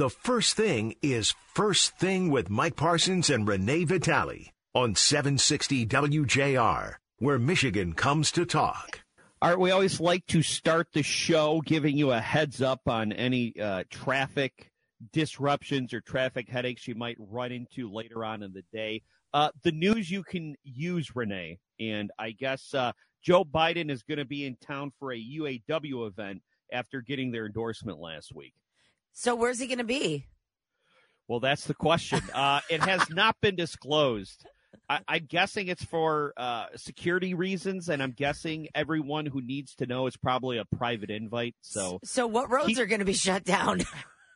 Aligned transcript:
The 0.00 0.08
first 0.08 0.56
thing 0.56 0.94
is 1.02 1.34
First 1.52 1.98
Thing 1.98 2.30
with 2.30 2.48
Mike 2.48 2.74
Parsons 2.74 3.28
and 3.28 3.46
Renee 3.46 3.84
Vitale 3.84 4.50
on 4.74 4.94
760 4.94 5.84
WJR, 5.84 6.94
where 7.18 7.38
Michigan 7.38 7.92
comes 7.92 8.32
to 8.32 8.46
talk. 8.46 9.00
All 9.42 9.50
right, 9.50 9.58
we 9.58 9.70
always 9.70 10.00
like 10.00 10.24
to 10.28 10.40
start 10.40 10.88
the 10.94 11.02
show 11.02 11.60
giving 11.60 11.98
you 11.98 12.12
a 12.12 12.18
heads 12.18 12.62
up 12.62 12.80
on 12.86 13.12
any 13.12 13.52
uh, 13.60 13.84
traffic 13.90 14.70
disruptions 15.12 15.92
or 15.92 16.00
traffic 16.00 16.48
headaches 16.48 16.88
you 16.88 16.94
might 16.94 17.18
run 17.18 17.52
into 17.52 17.92
later 17.92 18.24
on 18.24 18.42
in 18.42 18.54
the 18.54 18.64
day. 18.72 19.02
Uh, 19.34 19.50
the 19.64 19.72
news 19.72 20.10
you 20.10 20.22
can 20.22 20.56
use, 20.64 21.14
Renee, 21.14 21.58
and 21.78 22.10
I 22.18 22.30
guess 22.30 22.72
uh, 22.72 22.92
Joe 23.22 23.44
Biden 23.44 23.90
is 23.90 24.02
going 24.02 24.16
to 24.16 24.24
be 24.24 24.46
in 24.46 24.56
town 24.66 24.92
for 24.98 25.12
a 25.12 25.18
UAW 25.18 26.06
event 26.08 26.40
after 26.72 27.02
getting 27.02 27.32
their 27.32 27.44
endorsement 27.44 27.98
last 27.98 28.34
week. 28.34 28.54
So 29.12 29.34
where's 29.34 29.58
he 29.58 29.66
going 29.66 29.78
to 29.78 29.84
be? 29.84 30.26
Well, 31.28 31.40
that's 31.40 31.64
the 31.64 31.74
question. 31.74 32.20
Uh, 32.34 32.60
it 32.70 32.80
has 32.80 33.08
not 33.10 33.36
been 33.40 33.56
disclosed. 33.56 34.46
I, 34.88 35.00
am 35.08 35.26
guessing 35.28 35.68
it's 35.68 35.84
for 35.84 36.32
uh, 36.36 36.66
security 36.76 37.34
reasons, 37.34 37.88
and 37.88 38.02
I'm 38.02 38.12
guessing 38.12 38.68
everyone 38.74 39.26
who 39.26 39.40
needs 39.40 39.74
to 39.76 39.86
know 39.86 40.06
is 40.06 40.16
probably 40.16 40.58
a 40.58 40.64
private 40.64 41.10
invite. 41.10 41.54
So, 41.60 42.00
so 42.02 42.26
what 42.26 42.50
roads 42.50 42.66
keep, 42.66 42.78
are 42.78 42.86
going 42.86 42.98
to 43.00 43.04
be 43.04 43.12
shut 43.12 43.44
down? 43.44 43.82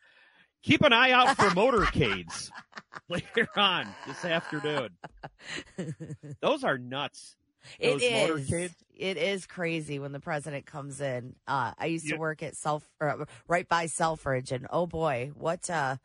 keep 0.62 0.82
an 0.82 0.92
eye 0.92 1.10
out 1.10 1.36
for 1.36 1.48
motorcades 1.50 2.50
later 3.08 3.48
on 3.56 3.88
this 4.06 4.24
afternoon. 4.24 4.90
Those 6.40 6.62
are 6.62 6.78
nuts. 6.78 7.36
Those 7.80 8.02
it 8.02 8.04
is. 8.04 8.50
Motorcades. 8.50 8.74
It 8.96 9.16
is 9.16 9.46
crazy 9.46 9.98
when 9.98 10.12
the 10.12 10.20
president 10.20 10.66
comes 10.66 11.00
in. 11.00 11.36
Uh, 11.46 11.72
I 11.78 11.86
used 11.86 12.08
to 12.08 12.16
work 12.16 12.42
at 12.42 12.56
Self, 12.56 12.88
uh, 13.00 13.24
right 13.48 13.68
by 13.68 13.86
Selfridge, 13.86 14.52
and 14.52 14.66
oh 14.70 14.86
boy, 14.86 15.32
what 15.34 15.68
uh, 15.68 15.96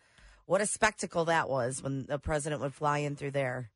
what 0.45 0.61
a 0.61 0.65
spectacle 0.65 1.25
that 1.25 1.49
was 1.49 1.83
when 1.83 2.05
the 2.05 2.19
president 2.19 2.61
would 2.61 2.73
fly 2.73 2.99
in 2.99 3.15
through 3.15 3.31
there 3.31 3.71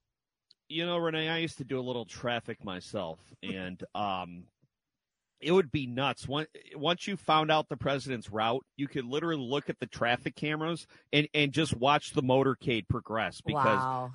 you 0.73 0.85
know, 0.85 0.97
Renee, 0.97 1.29
I 1.29 1.37
used 1.37 1.57
to 1.59 1.63
do 1.63 1.79
a 1.79 1.81
little 1.81 2.05
traffic 2.05 2.63
myself, 2.63 3.19
and 3.43 3.83
um, 3.93 4.45
it 5.39 5.51
would 5.51 5.71
be 5.71 5.85
nuts. 5.85 6.27
Once 6.75 7.07
you 7.07 7.15
found 7.15 7.51
out 7.51 7.69
the 7.69 7.77
president's 7.77 8.29
route, 8.29 8.65
you 8.75 8.87
could 8.87 9.05
literally 9.05 9.41
look 9.41 9.69
at 9.69 9.79
the 9.79 9.85
traffic 9.85 10.35
cameras 10.35 10.87
and, 11.11 11.27
and 11.33 11.51
just 11.51 11.75
watch 11.75 12.13
the 12.13 12.23
motorcade 12.23 12.87
progress 12.87 13.41
because 13.41 13.65
wow. 13.65 14.11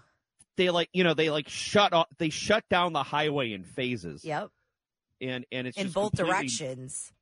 they 0.56 0.70
like 0.70 0.88
you 0.92 1.04
know 1.04 1.14
they 1.14 1.30
like 1.30 1.48
shut 1.48 1.92
off 1.92 2.06
they 2.18 2.30
shut 2.30 2.64
down 2.68 2.92
the 2.92 3.02
highway 3.02 3.52
in 3.52 3.62
phases. 3.62 4.24
Yep. 4.24 4.50
And 5.20 5.44
and 5.50 5.66
it's 5.66 5.78
in 5.78 5.90
both 5.90 6.12
directions. 6.12 7.12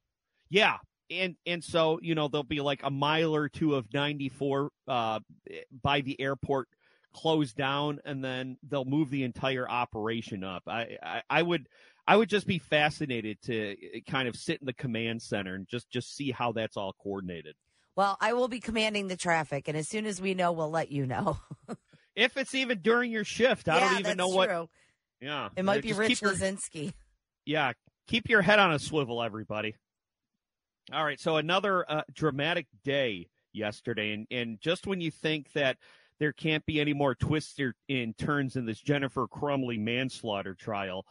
Yeah, 0.48 0.77
and 1.11 1.36
and 1.47 1.62
so 1.62 1.98
you 2.03 2.14
know 2.14 2.28
there'll 2.28 2.44
be 2.44 2.61
like 2.61 2.83
a 2.83 2.91
mile 2.91 3.34
or 3.34 3.48
two 3.48 3.75
of 3.75 3.92
94 3.92 4.70
uh, 4.88 5.20
by 5.83 6.00
the 6.00 6.20
airport 6.20 6.69
closed 7.16 7.56
down 7.56 7.98
and 8.05 8.22
then 8.22 8.58
they'll 8.69 8.84
move 8.84 9.08
the 9.08 9.22
entire 9.22 9.69
operation 9.69 10.44
up. 10.44 10.62
I, 10.66 10.98
I, 11.03 11.22
I 11.30 11.42
would 11.42 11.66
I 12.06 12.16
would 12.16 12.28
just 12.28 12.47
be 12.47 12.58
fascinated 12.58 13.41
to 13.44 13.70
eh, 13.70 14.00
kind 14.08 14.28
of 14.28 14.36
sit 14.36 14.60
in 14.60 14.66
the 14.66 14.75
command 14.75 15.22
center 15.22 15.55
and 15.55 15.66
just 15.66 15.91
just 15.91 16.14
see 16.14 16.31
how 16.31 16.53
that's 16.53 16.77
all 16.77 16.94
coordinated. 17.03 17.56
Well, 17.97 18.19
I 18.20 18.34
will 18.34 18.48
be 18.48 18.60
commanding 18.60 19.08
the 19.08 19.16
traffic, 19.16 19.69
and 19.69 19.77
as 19.77 19.88
soon 19.88 20.05
as 20.05 20.20
we 20.20 20.34
know, 20.34 20.53
we'll 20.53 20.70
let 20.70 20.92
you 20.92 21.06
know. 21.06 21.38
if 22.14 22.36
it's 22.36 22.55
even 22.55 22.81
during 22.81 23.10
your 23.10 23.25
shift, 23.25 23.69
I 23.69 23.78
yeah, 23.78 23.88
don't 23.88 24.00
even 24.00 24.16
know 24.19 24.28
true. 24.28 24.36
what. 24.36 24.69
Yeah, 25.22 25.48
it 25.56 25.64
might 25.64 25.83
be 25.83 25.94
Rich 25.94 26.20
your, 26.20 26.33
Lazinski. 26.33 26.92
Yeah, 27.47 27.72
keep 28.06 28.28
your 28.28 28.42
head 28.42 28.58
on 28.58 28.72
a 28.72 28.78
swivel, 28.78 29.22
everybody. 29.22 29.74
All 30.92 31.04
right, 31.04 31.20
so 31.20 31.36
another 31.36 31.90
uh, 31.90 32.02
dramatic 32.12 32.66
day 32.84 33.28
yesterday, 33.52 34.12
and 34.12 34.26
and 34.30 34.60
just 34.60 34.86
when 34.86 35.00
you 35.00 35.10
think 35.10 35.52
that 35.52 35.78
there 36.18 36.32
can't 36.32 36.64
be 36.64 36.80
any 36.80 36.92
more 36.92 37.14
twists 37.14 37.60
in 37.88 38.14
turns 38.14 38.56
in 38.56 38.66
this 38.66 38.80
Jennifer 38.80 39.26
Crumbley 39.26 39.78
manslaughter 39.78 40.54
trial. 40.54 41.04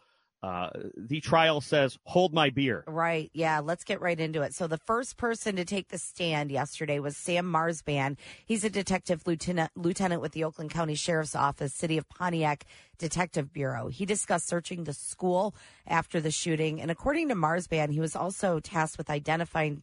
Uh, 0.45 0.69
the 0.95 1.20
trial 1.21 1.59
says, 1.59 1.97
hold 2.03 2.31
my 2.31 2.52
beer. 2.52 2.83
Right. 2.86 3.31
Yeah. 3.33 3.61
Let's 3.61 3.83
get 3.83 3.99
right 3.99 4.20
into 4.20 4.43
it. 4.43 4.53
So, 4.53 4.67
the 4.67 4.77
first 4.77 5.17
person 5.17 5.55
to 5.55 5.65
take 5.65 5.87
the 5.87 5.97
stand 5.97 6.52
yesterday 6.52 6.99
was 6.99 7.17
Sam 7.17 7.52
Marsban. 7.52 8.15
He's 8.45 8.64
a 8.64 8.70
detective 8.70 9.23
lieutenant, 9.25 9.71
lieutenant 9.75 10.21
with 10.21 10.33
the 10.33 10.43
Oakland 10.43 10.70
County 10.70 10.93
Sheriff's 10.93 11.36
Office, 11.36 11.73
City 11.73 11.97
of 11.97 12.08
Pontiac 12.09 12.65
Detective 12.99 13.52
Bureau. 13.53 13.87
He 13.87 14.05
discussed 14.05 14.47
searching 14.47 14.83
the 14.83 14.93
school 14.93 15.55
after 15.87 16.21
the 16.21 16.30
shooting. 16.30 16.80
And 16.80 16.91
according 16.91 17.30
to 17.30 17.36
Marsban, 17.36 17.91
he 17.91 17.99
was 17.99 18.15
also 18.15 18.59
tasked 18.59 18.99
with 18.99 19.09
identifying 19.09 19.81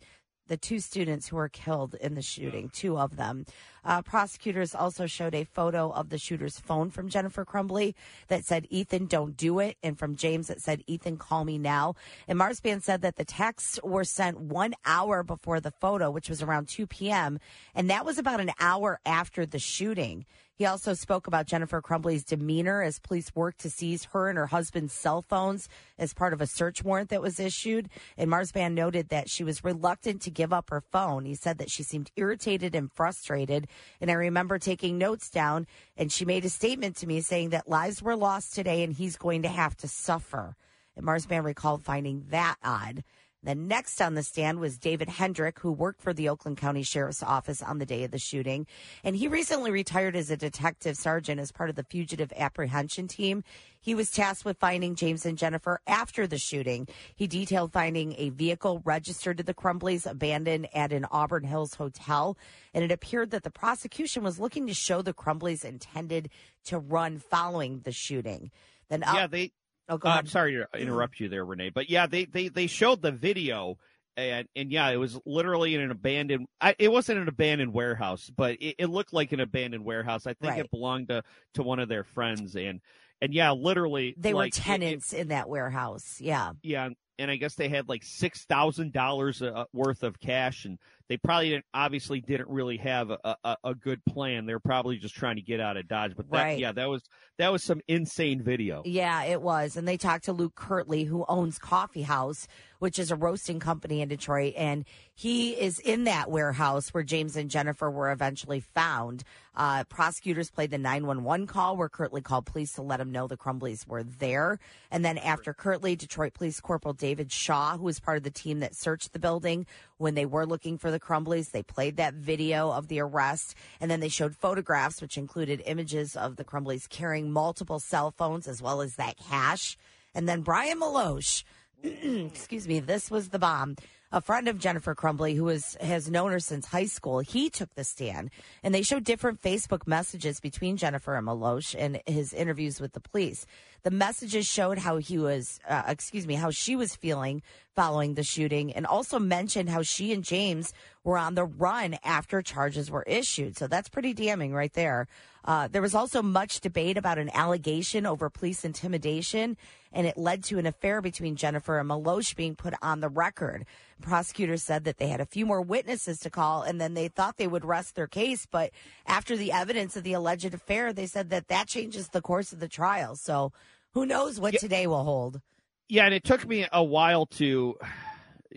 the 0.49 0.57
two 0.57 0.81
students 0.81 1.29
who 1.29 1.37
were 1.37 1.49
killed 1.49 1.95
in 1.95 2.15
the 2.15 2.23
shooting, 2.23 2.69
two 2.69 2.99
of 2.99 3.17
them. 3.17 3.47
Uh, 3.85 4.03
prosecutors 4.03 4.75
also 4.75 5.07
showed 5.07 5.35
a 5.35 5.45
photo 5.45 5.91
of 5.91 6.09
the 6.09 6.19
shooter's 6.19 6.59
phone 6.59 6.91
from 6.91 7.09
Jennifer 7.09 7.45
Crumbley 7.45 7.95
that 8.29 8.45
said, 8.45 8.67
Ethan, 8.71 9.07
don't 9.07 9.37
do 9.37 9.59
it. 9.59 9.77
And 9.83 9.99
from 9.99 10.15
James 10.15 10.49
that 10.49 10.61
said, 10.61 10.85
Ethan, 10.87 11.17
call 11.17 11.45
me 11.45 11.59
now. 11.59 11.95
And 12.29 12.39
Marsban 12.39 12.83
said 12.83 13.03
that 13.03 13.17
the 13.17 13.25
texts 13.25 13.81
were 13.83 14.05
sent 14.05 14.41
one 14.41 14.75
hour 14.85 15.23
before 15.23 15.61
the 15.61 15.73
photo, 15.73 16.11
which 16.11 16.29
was 16.29 16.43
around 16.43 16.69
2 16.69 16.87
p.m. 16.87 17.39
And 17.75 17.91
that 17.91 18.05
was 18.05 18.19
about 18.19 18.41
an 18.41 18.53
hour 18.61 19.01
after 19.05 19.45
the 19.45 19.59
shooting. 19.59 20.27
He 20.55 20.67
also 20.67 20.93
spoke 20.93 21.27
about 21.27 21.47
Jennifer 21.47 21.81
Crumbley's 21.81 22.25
demeanor 22.25 22.83
as 22.83 22.99
police 22.99 23.35
worked 23.35 23.61
to 23.61 23.71
seize 23.71 24.05
her 24.13 24.29
and 24.29 24.37
her 24.37 24.49
husband's 24.49 24.93
cell 24.93 25.23
phones 25.23 25.69
as 25.99 26.13
part 26.13 26.33
of 26.33 26.41
a 26.41 26.47
search 26.47 26.85
warrant 26.85 27.09
that 27.09 27.23
was 27.23 27.41
issued. 27.41 27.89
And 28.19 28.31
Marsban 28.31 28.75
noted 28.75 29.09
that 29.09 29.31
she 29.31 29.45
was 29.45 29.65
reluctant 29.65 30.21
to 30.23 30.31
give 30.31 30.53
up 30.53 30.71
her 30.71 30.83
phone. 30.83 31.25
He 31.25 31.35
said 31.35 31.59
that 31.59 31.71
she 31.71 31.83
seemed 31.83 32.11
irritated 32.17 32.75
and 32.75 32.93
frustrated. 32.93 33.67
And 34.01 34.11
I 34.11 34.15
remember 34.15 34.59
taking 34.59 34.99
notes 34.99 35.31
down, 35.31 35.67
and 35.97 36.13
she 36.13 36.25
made 36.25 36.45
a 36.45 36.51
statement 36.51 36.97
to 36.97 37.07
me 37.07 37.23
saying 37.23 37.51
that 37.51 37.69
lives 37.69 38.03
were 38.03 38.17
lost 38.17 38.55
today 38.55 38.83
and 38.83 38.93
he's 38.93 39.17
going 39.17 39.43
to 39.43 39.49
have 39.49 39.77
to 39.79 39.89
suffer. 39.89 40.55
And 40.97 41.07
Marsban 41.07 41.45
recalled 41.45 41.83
finding 41.83 42.27
that 42.29 42.57
odd. 42.63 43.05
The 43.45 43.55
next 43.57 44.01
on 44.01 44.15
the 44.15 44.23
stand 44.23 44.61
was 44.61 44.79
David 44.79 45.09
Hendrick, 45.09 45.59
who 45.59 45.73
worked 45.73 46.01
for 46.01 46.13
the 46.13 46.29
Oakland 46.29 46.59
County 46.59 46.85
Sheriff's 46.85 47.25
Office 47.25 47.61
on 47.61 47.79
the 47.79 47.87
day 47.87 48.05
of 48.05 48.13
the 48.13 48.19
shooting. 48.19 48.69
And 49.03 49.17
he 49.17 49.27
recently 49.27 49.73
retired 49.73 50.15
as 50.15 50.31
a 50.31 50.37
detective 50.37 50.97
sergeant 50.97 51.41
as 51.41 51.51
part 51.51 51.69
of 51.69 51.75
the 51.75 51.83
fugitive 51.83 52.33
apprehension 52.37 53.09
team. 53.09 53.43
He 53.81 53.97
was 53.97 54.13
tasked 54.13 54.45
with 54.45 54.59
finding 54.59 54.95
James 54.95 55.27
and 55.27 55.37
Jennifer 55.37 55.81
after 55.89 56.29
the 56.29 56.39
shooting. 56.39 56.87
He 57.17 57.27
detailed 57.27 57.73
finding 57.73 58.15
a 58.17 58.29
vehicle 58.29 58.81
registered 58.85 59.39
to 59.39 59.43
the 59.43 59.55
Crumbleys 59.55 60.09
abandoned 60.09 60.69
at 60.73 60.93
an 60.93 61.05
Auburn 61.11 61.43
Hills 61.43 61.75
hotel. 61.75 62.39
And 62.73 62.85
it 62.85 62.93
appeared 62.93 63.33
that 63.33 63.43
the 63.43 63.51
prosecution 63.51 64.23
was 64.23 64.39
looking 64.39 64.69
to 64.69 64.75
show 64.75 65.03
the 65.03 65.13
Crumbleys 65.13 65.65
intended 65.65 66.31
to 66.67 66.79
run 66.79 67.19
following 67.19 67.81
the 67.81 67.91
shooting. 67.91 68.53
Then, 68.89 69.03
uh, 69.03 69.13
yeah, 69.15 69.27
they 69.27 69.53
Oh, 69.89 69.99
go 69.99 70.09
uh, 70.09 70.13
I'm 70.13 70.27
sorry 70.27 70.55
to 70.55 70.67
interrupt 70.79 71.21
you 71.21 71.29
there, 71.29 71.45
Renee, 71.45 71.71
but 71.71 71.91
yeah, 71.91 72.07
they 72.07 72.25
they 72.25 72.49
they 72.49 72.67
showed 72.67 73.03
the 73.03 73.13
video. 73.13 73.79
And 74.15 74.47
and 74.55 74.71
yeah, 74.71 74.91
it 74.91 74.97
was 74.97 75.19
literally 75.25 75.75
in 75.75 75.81
an 75.81 75.91
abandoned. 75.91 76.47
I, 76.61 76.75
it 76.79 76.93
wasn't 76.93 77.21
an 77.21 77.29
abandoned 77.29 77.73
warehouse, 77.73 78.31
but 78.37 78.57
it, 78.61 78.75
it, 78.79 78.87
looked 78.91 79.15
like 79.15 79.33
an 79.33 79.41
abandoned 79.41 79.87
warehouse. 79.87 80.27
I 80.27 80.35
think 80.35 80.53
right. 80.53 80.61
it 80.61 80.71
belonged 80.71 81.09
to 81.09 81.23
to 81.55 81.63
one 81.63 81.79
of 81.79 81.89
their 81.89 82.05
friends, 82.05 82.55
and 82.55 82.83
and 83.23 83.33
yeah, 83.33 83.53
literally 83.53 84.15
they 84.19 84.35
like, 84.35 84.55
were 84.55 84.61
tenants 84.61 85.15
it, 85.15 85.21
in 85.21 85.29
that 85.29 85.49
warehouse. 85.49 86.19
Yeah, 86.21 86.53
yeah, 86.63 86.91
and 87.19 87.31
I 87.31 87.37
guess 87.37 87.55
they 87.55 87.69
had 87.69 87.89
like 87.89 88.03
six 88.03 88.45
thousand 88.45 88.93
dollars 88.93 89.41
uh, 89.41 89.65
worth 89.73 90.03
of 90.03 90.21
cash, 90.21 90.65
and 90.65 90.79
they 91.13 91.19
probably 91.19 91.51
didn't, 91.51 91.67
obviously 91.75 92.23
didn't 92.23 92.49
really 92.49 92.79
have 92.79 93.11
a, 93.11 93.37
a, 93.45 93.57
a, 93.65 93.75
good 93.75 94.03
plan. 94.07 94.47
They're 94.47 94.59
probably 94.59 94.97
just 94.97 95.15
trying 95.15 95.37
to 95.37 95.43
get 95.43 95.61
out 95.61 95.77
of 95.77 95.87
Dodge. 95.87 96.15
But 96.17 96.31
that, 96.31 96.43
right. 96.43 96.59
yeah, 96.59 96.73
that 96.73 96.89
was 96.89 97.03
that 97.37 97.53
was 97.53 97.63
some 97.63 97.83
insane 97.87 98.43
video. 98.43 98.81
Yeah, 98.87 99.25
it 99.25 99.43
was. 99.43 99.77
And 99.77 99.87
they 99.87 99.99
talked 99.99 100.25
to 100.25 100.33
Luke 100.33 100.55
Kirtley, 100.55 101.05
who 101.05 101.27
owns 101.29 101.59
Coffee 101.59 102.01
House, 102.01 102.49
which 102.83 102.99
is 102.99 103.13
a 103.13 103.17
roasting 103.17 103.61
company 103.61 104.01
in 104.01 104.09
Detroit, 104.09 104.55
and 104.57 104.85
he 105.15 105.53
is 105.53 105.79
in 105.79 106.03
that 106.03 106.29
warehouse 106.29 106.93
where 106.93 107.05
James 107.05 107.37
and 107.37 107.49
Jennifer 107.49 107.89
were 107.89 108.11
eventually 108.11 108.59
found. 108.59 109.23
Uh, 109.55 109.85
prosecutors 109.85 110.51
played 110.51 110.73
the 110.73 110.79
911 110.79 111.47
call 111.47 111.77
where 111.77 111.89
Kirtley 111.89 112.23
called 112.23 112.45
police 112.45 112.73
to 112.73 112.83
let 112.83 112.99
him 112.99 113.13
know 113.13 113.29
the 113.29 113.37
Crumbleys 113.37 113.87
were 113.87 114.03
there. 114.03 114.59
And 114.91 115.05
then 115.05 115.17
after 115.17 115.55
Kirtley, 115.55 115.95
Detroit 115.95 116.35
Police 116.35 116.59
Corporal 116.59 116.93
David 116.93 117.31
Shaw, 117.31 117.77
who 117.77 117.85
was 117.85 118.01
part 118.01 118.17
of 118.17 118.25
the 118.25 118.31
team 118.33 118.59
that 118.59 118.75
searched 118.75 119.13
the 119.13 119.21
building 119.21 119.65
when 119.99 120.17
they 120.17 120.27
were 120.27 120.45
looking 120.45 120.77
for 120.77 120.91
the 120.91 120.99
Crumbleys, 120.99 121.53
they 121.53 121.63
played 121.63 121.99
that 121.99 122.15
video 122.15 122.73
of 122.73 122.89
the 122.89 122.99
arrest. 122.99 123.55
And 123.81 123.93
then 123.93 124.01
they 124.01 124.09
showed 124.09 124.35
photographs, 124.35 125.01
which 125.01 125.17
included 125.17 125.63
images 125.67 126.17
of 126.17 126.35
the 126.35 126.45
Crumbleys 126.45 126.89
carrying 126.89 127.31
multiple 127.31 127.79
cell 127.79 128.11
phones 128.11 128.49
as 128.49 128.61
well 128.61 128.81
as 128.81 128.97
that 128.97 129.19
cash. 129.19 129.79
And 130.15 130.29
then 130.29 130.43
Brian 130.43 130.81
Meloche, 130.81 131.45
excuse 132.03 132.69
me, 132.69 132.81
this 132.81 133.11
was 133.11 133.31
the 133.31 133.39
bomb 133.39 133.77
a 134.13 134.21
friend 134.21 134.47
of 134.47 134.59
Jennifer 134.59 134.95
Crumbley, 134.95 135.35
who 135.35 135.49
is, 135.49 135.77
has 135.81 136.11
known 136.11 136.33
her 136.33 136.39
since 136.39 136.67
high 136.67 136.87
school, 136.87 137.21
he 137.21 137.49
took 137.49 137.75
the 137.75 137.85
stand 137.85 138.31
and 138.63 138.75
they 138.75 138.83
showed 138.83 139.05
different 139.05 139.43
Facebook 139.43 139.87
messages 139.87 140.39
between 140.39 140.77
Jennifer 140.77 141.17
and 141.17 141.27
Meloche 141.27 141.75
and 141.79 142.01
his 142.07 142.35
interviews 142.35 142.81
with 142.81 142.93
the 142.93 143.01
police. 143.01 143.47
The 143.85 143.91
messages 143.91 144.47
showed 144.47 144.79
how 144.79 144.99
he 144.99 145.19
was, 145.19 145.59
uh, 145.69 145.83
excuse 145.89 146.27
me, 146.27 146.35
how 146.35 146.51
she 146.51 146.77
was 146.77 146.95
feeling 146.95 147.43
following 147.75 148.15
the 148.15 148.23
shooting 148.23 148.73
and 148.73 148.87
also 148.87 149.19
mentioned 149.19 149.71
how 149.71 149.83
she 149.83 150.13
and 150.13 150.23
James 150.23 150.73
were 151.05 151.19
on 151.19 151.35
the 151.35 151.45
run 151.45 151.97
after 152.05 152.43
charges 152.43 152.91
were 152.91 153.03
issued. 153.05 153.57
So 153.57 153.67
that's 153.67 153.89
pretty 153.89 154.13
damning 154.13 154.53
right 154.53 154.73
there. 154.75 155.09
Uh, 155.45 155.69
there 155.69 155.83
was 155.83 155.95
also 155.95 156.23
much 156.23 156.61
debate 156.61 156.97
about 156.97 157.19
an 157.19 157.31
allegation 157.35 158.07
over 158.07 158.31
police 158.31 158.65
intimidation, 158.65 159.57
and 159.93 160.07
it 160.07 160.17
led 160.17 160.45
to 160.45 160.59
an 160.59 160.67
affair 160.67 161.01
between 161.01 161.35
Jennifer 161.35 161.79
and 161.79 161.91
Meloche 161.91 162.37
being 162.37 162.55
put 162.55 162.75
on 162.81 163.01
the 163.01 163.09
record. 163.09 163.65
Prosecutors 164.03 164.63
said 164.63 164.85
that 164.85 164.99
they 164.99 165.09
had 165.09 165.21
a 165.21 165.27
few 165.27 165.47
more 165.47 165.63
witnesses 165.63 166.19
to 166.21 166.31
call, 166.31 166.63
and 166.63 166.81
then 166.81 166.95
they 166.95 167.09
thought 167.09 167.37
they 167.37 167.47
would 167.47 167.65
rest 167.65 167.95
their 167.95 168.07
case. 168.07 168.47
But 168.51 168.71
after 169.07 169.37
the 169.37 169.53
evidence 169.53 169.97
of 169.97 170.05
the 170.05 170.13
alleged 170.13 170.53
affair, 170.53 170.93
they 170.93 171.07
said 171.07 171.31
that 171.31 171.49
that 171.49 171.69
changes 171.69 172.09
the 172.09 172.21
course 172.21 172.53
of 172.53 172.61
the 172.61 172.69
trial. 172.69 173.17
So 173.17 173.53
who 173.93 174.05
knows 174.05 174.39
what 174.39 174.55
Yeah. 174.55 174.61
today 174.61 174.87
will 174.87 175.05
hold? 175.05 175.41
Yeah, 175.89 176.05
and 176.05 176.15
it 176.15 176.25
took 176.25 176.47
me 176.47 176.67
a 176.73 176.85
while 176.85 177.27
to 177.27 177.77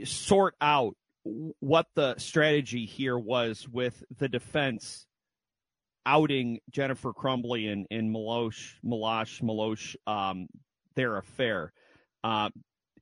sort 0.03 0.55
out 0.61 0.95
what 1.23 1.87
the 1.95 2.15
strategy 2.17 2.85
here 2.85 3.17
was 3.17 3.67
with 3.67 4.03
the 4.15 4.29
defense 4.29 5.05
outing 6.05 6.59
Jennifer 6.69 7.13
Crumbley 7.13 7.71
and, 7.71 7.87
and 7.89 8.13
Milosh, 8.13 8.75
Milosh, 8.85 9.41
Milosh, 9.41 9.95
um, 10.05 10.47
their 10.95 11.17
affair. 11.17 11.73
Um, 12.23 12.51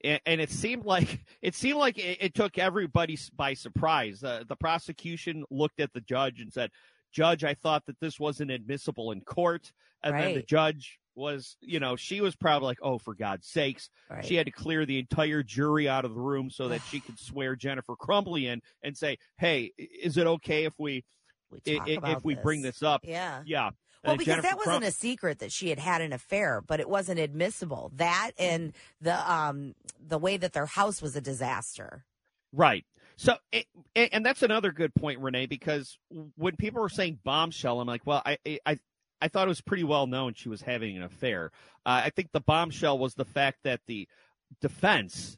and, 0.04 0.20
and 0.26 0.42
it 0.42 0.50
seemed 0.52 0.86
like 0.86 1.26
it 1.42 1.56
seemed 1.56 1.78
like 1.80 1.98
it, 1.98 2.18
it 2.22 2.34
took 2.34 2.58
everybody 2.58 3.18
by 3.36 3.54
surprise. 3.54 4.24
Uh, 4.24 4.44
the 4.48 4.56
prosecution 4.56 5.44
looked 5.50 5.80
at 5.80 5.94
the 5.94 6.02
judge 6.02 6.42
and 6.42 6.52
said, 6.52 6.72
"Judge, 7.12 7.44
I 7.44 7.54
thought 7.54 7.86
that 7.88 8.00
this 8.00 8.20
wasn't 8.20 8.52
admissible 8.52 9.12
in 9.12 9.22
court." 9.22 9.72
And 10.04 10.14
then 10.16 10.34
the 10.36 10.42
judge 10.44 11.00
was, 11.16 11.58
you 11.62 11.80
know, 11.80 11.96
she 11.96 12.20
was 12.22 12.36
probably 12.36 12.66
like, 12.66 12.80
"Oh, 12.82 12.98
for 12.98 13.14
God's 13.16 13.48
sakes!" 13.48 13.90
Right. 14.10 14.26
She 14.26 14.36
had 14.36 14.48
to 14.48 14.52
clear 14.52 14.86
the 14.86 15.00
entire 15.00 15.44
jury 15.44 15.88
out 15.88 16.06
of 16.06 16.14
the 16.14 16.20
room 16.20 16.50
so 16.50 16.68
that 16.70 16.82
she 16.90 17.00
could 17.00 17.20
swear 17.20 17.56
Jennifer 17.56 17.96
Crumbley 17.96 18.46
in 18.46 18.62
and 18.82 18.98
say, 18.98 19.18
"Hey, 19.38 19.72
is 19.78 20.18
it 20.18 20.28
okay 20.28 20.66
if 20.66 20.74
we 20.80 21.04
We 21.52 21.60
i- 21.68 21.78
talk 21.78 21.88
i- 21.90 21.92
about 21.94 22.18
if 22.18 22.24
we 22.26 22.34
bring 22.44 22.62
this 22.64 22.82
up?" 22.84 23.02
Yeah. 23.06 23.44
Yeah. 23.46 23.70
Well, 24.04 24.18
because 24.18 24.36
Jennifer 24.36 24.48
that 24.50 24.58
wasn't 24.58 24.74
Crum- 24.82 24.84
a 24.84 24.92
secret 24.92 25.40
that 25.40 25.52
she 25.52 25.70
had 25.70 25.80
had 25.80 26.02
an 26.02 26.12
affair, 26.14 26.62
but 26.66 26.80
it 26.80 26.90
wasn't 26.90 27.20
admissible. 27.20 27.92
That 27.96 28.32
and 28.38 28.74
the 29.02 29.32
um 29.32 29.76
the 30.06 30.18
way 30.18 30.38
that 30.38 30.54
their 30.54 30.66
house 30.66 31.02
was 31.02 31.16
a 31.16 31.22
disaster. 31.22 32.04
Right. 32.52 32.86
So, 33.16 33.36
it, 33.52 33.66
and 33.96 34.10
and 34.12 34.26
that's 34.26 34.44
another 34.44 34.72
good 34.72 34.94
point, 34.96 35.20
Renee, 35.20 35.46
because 35.46 35.98
when 36.36 36.56
people 36.56 36.82
were 36.82 36.90
saying 36.90 37.20
bombshell, 37.24 37.80
I'm 37.80 37.88
like, 37.88 38.02
well, 38.06 38.22
I, 38.26 38.38
I, 38.66 38.80
I 39.22 39.28
thought 39.28 39.46
it 39.46 39.50
was 39.50 39.62
pretty 39.62 39.84
well 39.84 40.08
known 40.08 40.34
she 40.34 40.50
was 40.50 40.62
having 40.64 40.98
an 40.98 41.04
affair. 41.04 41.52
Uh, 41.86 42.02
I 42.06 42.10
think 42.10 42.32
the 42.32 42.42
bombshell 42.42 42.98
was 42.98 43.14
the 43.16 43.26
fact 43.26 43.60
that 43.64 43.82
the 43.88 44.08
defense 44.62 45.38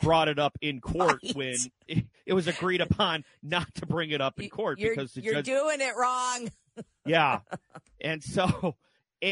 brought 0.00 0.28
it 0.28 0.38
up 0.38 0.56
in 0.60 0.80
court 0.82 1.20
Right. 1.22 1.36
when 1.36 1.54
it, 1.88 2.06
it 2.26 2.32
was 2.32 2.46
agreed 2.46 2.80
upon 2.80 3.24
not 3.42 3.74
to 3.76 3.86
bring 3.86 4.10
it 4.10 4.20
up 4.20 4.40
in 4.40 4.48
court 4.48 4.78
you're, 4.78 4.90
because 4.90 5.12
the 5.12 5.22
you're 5.22 5.34
judge 5.34 5.46
doing 5.46 5.80
it 5.80 5.94
wrong. 5.96 6.48
Yeah. 7.04 7.40
And 8.00 8.22
so, 8.22 8.76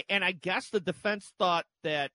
and 0.09 0.25
I 0.25 0.33
guess 0.33 0.71
the 0.71 0.81
defense 0.81 1.33
thought 1.39 1.67
that 1.83 2.11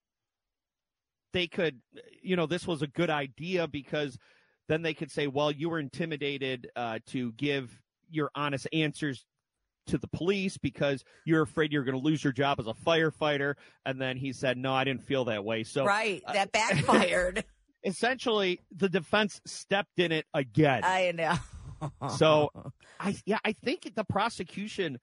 they 1.33 1.47
could, 1.47 1.79
you 2.21 2.35
know, 2.35 2.45
this 2.45 2.65
was 2.65 2.81
a 2.81 2.87
good 2.87 3.09
idea 3.09 3.67
because 3.67 4.17
then 4.67 4.81
they 4.81 4.93
could 4.93 5.11
say, 5.11 5.27
well, 5.27 5.51
you 5.51 5.69
were 5.69 5.79
intimidated 5.79 6.69
uh, 6.75 6.99
to 7.07 7.31
give 7.33 7.81
your 8.09 8.31
honest 8.35 8.67
answers 8.73 9.25
to 9.87 9.97
the 9.97 10.07
police 10.07 10.57
because 10.57 11.03
you're 11.25 11.41
afraid 11.41 11.71
you're 11.71 11.83
going 11.83 11.97
to 11.97 12.03
lose 12.03 12.23
your 12.23 12.33
job 12.33 12.59
as 12.59 12.67
a 12.67 12.73
firefighter. 12.73 13.55
And 13.85 13.99
then 13.99 14.17
he 14.17 14.33
said, 14.33 14.57
no, 14.57 14.73
I 14.73 14.83
didn't 14.83 15.03
feel 15.03 15.25
that 15.25 15.43
way. 15.43 15.63
So 15.63 15.85
right. 15.85 16.21
uh, 16.25 16.33
That 16.33 16.51
backfired. 16.53 17.43
essentially, 17.83 18.61
the 18.75 18.89
defense 18.89 19.41
stepped 19.45 19.97
in 19.97 20.11
it 20.11 20.25
again. 20.33 20.81
I 20.83 21.11
know. 21.11 21.35
So 22.09 22.49
I 22.99 23.15
yeah, 23.25 23.39
I 23.45 23.53
think 23.53 23.91
the 23.95 24.03
prosecution 24.03 24.99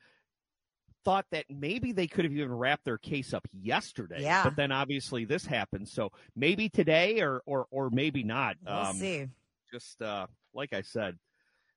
thought 1.06 1.24
that 1.30 1.44
maybe 1.48 1.92
they 1.92 2.08
could 2.08 2.24
have 2.24 2.32
even 2.34 2.52
wrapped 2.52 2.84
their 2.84 2.98
case 2.98 3.32
up 3.32 3.46
yesterday. 3.52 4.18
Yeah. 4.22 4.42
But 4.42 4.56
then 4.56 4.72
obviously 4.72 5.24
this 5.24 5.46
happened. 5.46 5.88
So 5.88 6.10
maybe 6.34 6.68
today 6.68 7.20
or 7.20 7.42
or 7.46 7.66
or 7.70 7.90
maybe 7.90 8.24
not. 8.24 8.56
we'll 8.66 8.74
um 8.74 8.96
see. 8.96 9.28
just 9.72 10.02
uh 10.02 10.26
like 10.52 10.72
I 10.72 10.82
said, 10.82 11.16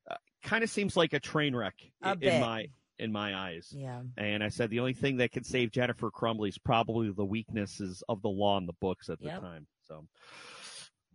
uh, 0.10 0.16
kind 0.44 0.64
of 0.64 0.70
seems 0.72 0.98
like 0.98 1.14
a 1.14 1.20
train 1.20 1.56
wreck 1.56 1.76
A 2.02 2.14
in 2.14 2.20
bit. 2.20 2.42
my 2.42 2.66
in 2.98 3.12
my 3.12 3.36
eyes. 3.36 3.72
Yeah. 3.78 4.02
And 4.18 4.44
I 4.44 4.50
said 4.50 4.72
the 4.72 4.80
only 4.80 4.94
thing 4.94 5.18
that 5.18 5.32
could 5.32 5.46
save 5.46 5.72
Jennifer 5.72 6.10
Crumbley 6.10 6.50
is 6.50 6.58
probably 6.58 7.12
the 7.12 7.24
weaknesses 7.24 8.04
of 8.10 8.22
the 8.24 8.30
law 8.30 8.58
in 8.58 8.66
the 8.66 8.74
books 8.82 9.10
at 9.10 9.20
the 9.20 9.28
Yep. 9.28 9.42
time. 9.42 9.68
So 9.88 10.06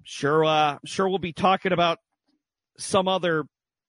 sure 0.05 0.45
uh 0.45 0.79
sure 0.85 1.09
we'll 1.09 1.19
be 1.19 1.33
talking 1.33 1.73
about 1.73 1.99
some 2.79 3.09
other 3.09 3.45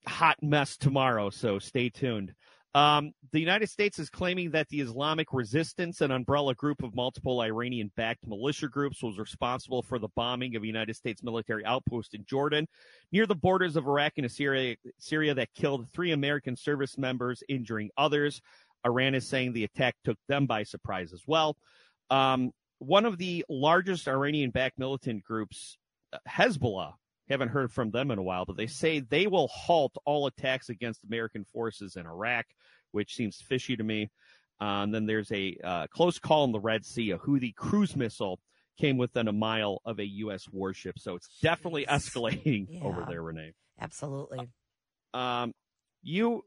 hot 0.08 0.38
mess 0.42 0.78
tomorrow, 0.78 1.30
so 1.30 1.60
stay 1.60 1.90
tuned. 1.90 2.34
Um, 2.76 3.14
the 3.32 3.40
United 3.40 3.70
States 3.70 4.00
is 4.00 4.10
claiming 4.10 4.52
that 4.52 4.68
the 4.68 4.82
Islamic 4.82 5.32
Resistance, 5.32 6.02
an 6.02 6.12
umbrella 6.12 6.54
group 6.54 6.84
of 6.84 6.94
multiple 6.94 7.42
Iranian 7.42 7.90
backed 7.96 8.28
militia 8.28 8.68
groups, 8.68 9.02
was 9.02 9.18
responsible 9.18 9.82
for 9.82 9.98
the 9.98 10.10
bombing 10.18 10.58
of 10.58 10.66
United 10.66 10.98
States 10.98 11.24
military 11.24 11.64
outpost 11.64 12.14
in 12.16 12.26
Jordan 12.26 12.68
near 13.14 13.26
the 13.26 13.34
borders 13.34 13.78
of 13.78 13.88
Iraq 13.88 14.14
and 14.18 14.30
Syria, 14.30 14.76
Syria 15.00 15.34
that 15.36 15.54
killed 15.54 15.90
three 15.90 16.12
American 16.12 16.58
service 16.58 16.98
members, 16.98 17.42
injuring 17.48 17.92
others. 17.98 18.42
Iran 18.86 19.16
is 19.16 19.26
saying 19.26 19.54
the 19.54 19.64
attack 19.64 19.96
took 20.04 20.18
them 20.28 20.46
by 20.46 20.64
surprise 20.64 21.14
as 21.14 21.22
well. 21.26 21.56
Um, 22.10 22.52
one 22.80 23.06
of 23.06 23.18
the 23.18 23.46
largest 23.48 24.06
Iranian 24.06 24.52
backed 24.52 24.78
militant 24.78 25.24
groups, 25.24 25.78
uh, 26.12 26.18
Hezbollah, 26.28 26.96
haven't 27.30 27.50
heard 27.50 27.72
from 27.72 27.92
them 27.92 28.12
in 28.12 28.20
a 28.20 28.24
while, 28.24 28.46
but 28.46 28.58
they 28.58 28.68
say 28.68 29.00
they 29.00 29.28
will 29.28 29.48
halt 29.48 29.96
all 30.06 30.28
attacks 30.28 30.70
against 30.70 31.04
American 31.04 31.46
forces 31.46 31.96
in 31.96 32.06
Iraq, 32.06 32.46
which 32.92 33.16
seems 33.16 33.42
fishy 33.42 33.76
to 33.76 33.84
me. 33.84 34.10
Uh, 34.62 34.84
and 34.84 34.94
then 34.94 35.06
there's 35.06 35.32
a 35.32 35.58
uh, 35.64 35.88
close 35.88 36.20
call 36.20 36.46
in 36.46 36.52
the 36.52 36.60
Red 36.60 36.86
Sea. 36.86 37.12
A 37.12 37.18
Houthi 37.18 37.54
cruise 37.54 37.96
missile 37.96 38.40
came 38.78 38.98
within 38.98 39.28
a 39.28 39.34
mile 39.34 39.82
of 39.86 40.00
a 40.00 40.06
U.S. 40.06 40.48
warship, 40.52 41.00
so 41.00 41.16
it's 41.16 41.30
definitely 41.42 41.86
Jeez. 41.86 42.10
escalating 42.10 42.82
over 42.84 43.06
there, 43.08 43.22
Renee. 43.22 43.54
Absolutely. 43.80 44.48
Um, 45.14 45.54
you 46.04 46.44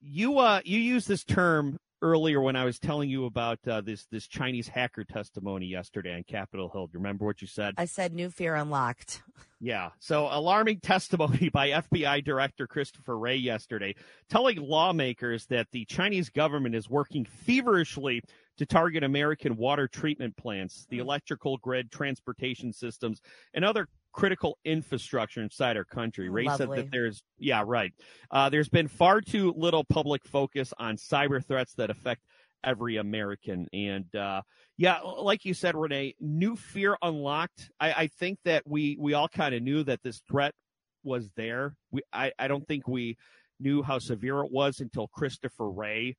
you 0.00 0.38
uh 0.38 0.60
you 0.64 0.78
use 0.78 1.06
this 1.06 1.24
term 1.24 1.78
earlier 2.02 2.40
when 2.40 2.56
I 2.56 2.64
was 2.64 2.78
telling 2.78 3.08
you 3.08 3.24
about 3.24 3.58
uh, 3.66 3.80
this 3.80 4.06
this 4.10 4.26
Chinese 4.26 4.68
hacker 4.68 5.04
testimony 5.04 5.66
yesterday 5.66 6.14
on 6.14 6.24
Capitol 6.24 6.68
Hill. 6.68 6.88
Do 6.88 6.90
you 6.94 6.98
remember 6.98 7.24
what 7.24 7.40
you 7.40 7.46
said? 7.46 7.74
I 7.78 7.86
said 7.86 8.12
new 8.12 8.28
fear 8.30 8.54
unlocked. 8.54 9.22
Yeah. 9.64 9.90
So 10.00 10.26
alarming 10.28 10.80
testimony 10.80 11.48
by 11.52 11.70
FBI 11.70 12.24
Director 12.24 12.66
Christopher 12.66 13.16
Wray 13.16 13.36
yesterday, 13.36 13.94
telling 14.28 14.56
lawmakers 14.56 15.46
that 15.46 15.68
the 15.70 15.84
Chinese 15.84 16.30
government 16.30 16.74
is 16.74 16.90
working 16.90 17.24
feverishly 17.24 18.22
to 18.58 18.66
target 18.66 19.04
American 19.04 19.56
water 19.56 19.86
treatment 19.86 20.36
plants, 20.36 20.86
the 20.90 20.98
electrical 20.98 21.58
grid, 21.58 21.92
transportation 21.92 22.72
systems, 22.72 23.20
and 23.54 23.64
other 23.64 23.86
critical 24.12 24.58
infrastructure 24.64 25.42
inside 25.42 25.76
our 25.76 25.84
country. 25.84 26.28
Wray 26.28 26.46
said 26.56 26.70
that 26.70 26.90
there's, 26.90 27.22
yeah, 27.38 27.62
right. 27.66 27.92
Uh, 28.30 28.48
there's 28.48 28.68
been 28.68 28.88
far 28.88 29.20
too 29.20 29.54
little 29.56 29.84
public 29.84 30.24
focus 30.24 30.72
on 30.78 30.96
cyber 30.96 31.44
threats 31.44 31.74
that 31.74 31.90
affect 31.90 32.22
every 32.64 32.96
American. 32.96 33.66
And 33.72 34.14
uh, 34.14 34.42
yeah, 34.76 35.00
like 35.00 35.44
you 35.44 35.54
said, 35.54 35.74
Renee, 35.74 36.14
new 36.20 36.56
fear 36.56 36.96
unlocked. 37.02 37.70
I, 37.80 37.92
I 37.92 38.06
think 38.06 38.38
that 38.44 38.62
we 38.66 38.96
we 39.00 39.14
all 39.14 39.28
kind 39.28 39.54
of 39.54 39.62
knew 39.62 39.82
that 39.84 40.02
this 40.02 40.22
threat 40.28 40.54
was 41.02 41.30
there. 41.36 41.74
We 41.90 42.02
I, 42.12 42.32
I 42.38 42.48
don't 42.48 42.66
think 42.66 42.86
we 42.86 43.16
knew 43.58 43.82
how 43.82 43.98
severe 43.98 44.40
it 44.40 44.52
was 44.52 44.80
until 44.80 45.08
Christopher 45.08 45.70
Wray 45.70 46.16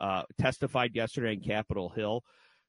uh, 0.00 0.22
testified 0.38 0.94
yesterday 0.94 1.34
in 1.34 1.40
Capitol 1.40 1.90
Hill. 1.90 2.22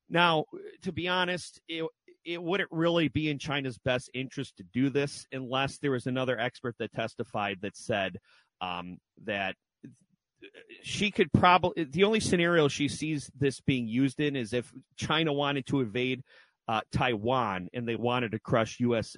Now, 0.09 0.45
to 0.83 0.91
be 0.93 1.07
honest, 1.07 1.59
it 1.67 1.85
it 2.27 2.43
wouldn't 2.43 2.69
really 2.71 3.07
be 3.07 3.29
in 3.29 3.39
China's 3.39 3.77
best 3.77 4.09
interest 4.13 4.57
to 4.57 4.63
do 4.73 4.89
this 4.89 5.25
unless 5.31 5.77
there 5.77 5.91
was 5.91 6.07
another 6.07 6.37
expert 6.37 6.75
that 6.77 6.91
testified 6.91 7.59
that 7.61 7.75
said 7.77 8.17
um, 8.59 8.97
that 9.23 9.55
she 10.83 11.09
could 11.09 11.31
probably 11.31 11.85
the 11.85 12.03
only 12.03 12.19
scenario 12.19 12.67
she 12.67 12.89
sees 12.89 13.31
this 13.39 13.61
being 13.61 13.87
used 13.87 14.19
in 14.19 14.35
is 14.35 14.53
if 14.53 14.71
China 14.97 15.31
wanted 15.31 15.65
to 15.67 15.79
invade 15.79 16.21
uh, 16.67 16.81
Taiwan 16.91 17.69
and 17.73 17.87
they 17.87 17.95
wanted 17.95 18.33
to 18.33 18.39
crush 18.39 18.79
U.S. 18.81 19.15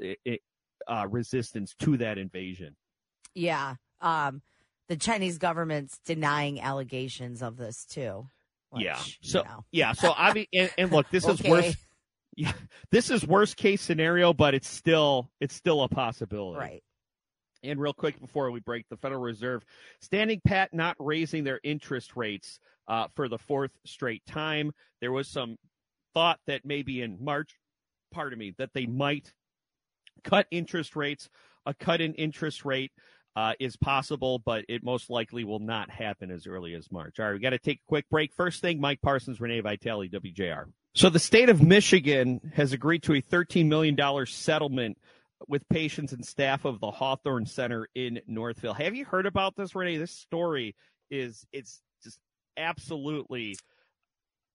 Uh, 0.87 1.07
resistance 1.09 1.75
to 1.79 1.97
that 1.97 2.17
invasion. 2.17 2.75
Yeah. 3.33 3.75
Um, 4.01 4.41
the 4.87 4.95
Chinese 4.97 5.37
government's 5.39 5.99
denying 6.05 6.61
allegations 6.61 7.41
of 7.41 7.57
this 7.57 7.85
too. 7.85 8.27
which, 8.69 8.83
yeah. 8.83 8.99
you 9.03 9.29
So 9.29 9.41
know. 9.43 9.65
yeah. 9.71 9.93
So 9.93 10.13
I 10.15 10.33
mean, 10.33 10.45
and, 10.53 10.71
and 10.77 10.91
look, 10.91 11.09
this 11.09 11.27
is 11.27 11.39
Okay. 11.45 11.49
Yeah, 12.39 12.53
this 12.89 13.11
is 13.11 13.27
worst 13.27 13.57
case 13.57 13.81
scenario, 13.81 14.31
but 14.31 14.53
it's 14.53 14.69
still 14.69 15.29
it's 15.41 15.53
still 15.53 15.83
a 15.83 15.89
possibility. 15.89 16.57
Right. 16.57 16.83
And 17.63 17.77
real 17.81 17.91
quick 17.91 18.17
before 18.17 18.49
we 18.49 18.61
break, 18.61 18.85
the 18.89 18.95
Federal 18.95 19.19
Reserve 19.19 19.65
standing 19.99 20.39
pat, 20.47 20.73
not 20.73 20.95
raising 20.99 21.43
their 21.43 21.59
interest 21.65 22.15
rates 22.15 22.61
uh, 22.87 23.07
for 23.13 23.27
the 23.27 23.37
fourth 23.37 23.71
straight 23.85 24.25
time. 24.25 24.71
There 25.01 25.11
was 25.11 25.27
some 25.27 25.57
thought 26.13 26.39
that 26.47 26.63
maybe 26.63 27.01
in 27.01 27.17
March, 27.19 27.51
pardon 28.13 28.39
me, 28.39 28.55
that 28.57 28.69
they 28.73 28.85
might 28.85 29.33
cut 30.23 30.47
interest 30.49 30.95
rates. 30.95 31.29
A 31.65 31.73
cut 31.73 31.99
in 31.99 32.13
interest 32.13 32.63
rate 32.63 32.93
uh, 33.35 33.53
is 33.59 33.75
possible, 33.77 34.39
but 34.39 34.65
it 34.67 34.83
most 34.83 35.09
likely 35.09 35.43
will 35.43 35.59
not 35.59 35.89
happen 35.89 36.31
as 36.31 36.47
early 36.47 36.73
as 36.73 36.91
March. 36.91 37.19
All 37.19 37.25
right, 37.25 37.33
we 37.33 37.39
got 37.39 37.51
to 37.51 37.59
take 37.59 37.77
a 37.77 37.87
quick 37.87 38.09
break. 38.09 38.33
First 38.33 38.61
thing, 38.61 38.81
Mike 38.81 39.01
Parsons, 39.01 39.39
Renee 39.39 39.61
Vitale, 39.61 40.09
WJR. 40.09 40.65
So 40.95 41.09
the 41.09 41.19
state 41.19 41.49
of 41.49 41.61
Michigan 41.61 42.51
has 42.55 42.73
agreed 42.73 43.03
to 43.03 43.13
a 43.13 43.21
$13 43.21 43.67
million 43.67 43.97
settlement 44.25 44.97
with 45.47 45.67
patients 45.69 46.11
and 46.11 46.25
staff 46.25 46.65
of 46.65 46.79
the 46.79 46.91
Hawthorne 46.91 47.45
Center 47.45 47.87
in 47.95 48.19
Northville. 48.27 48.73
Have 48.73 48.95
you 48.95 49.05
heard 49.05 49.25
about 49.25 49.55
this, 49.55 49.75
Renee? 49.75 49.97
This 49.97 50.11
story 50.11 50.75
is 51.09 51.45
it's 51.53 51.81
just 52.03 52.19
absolutely 52.57 53.57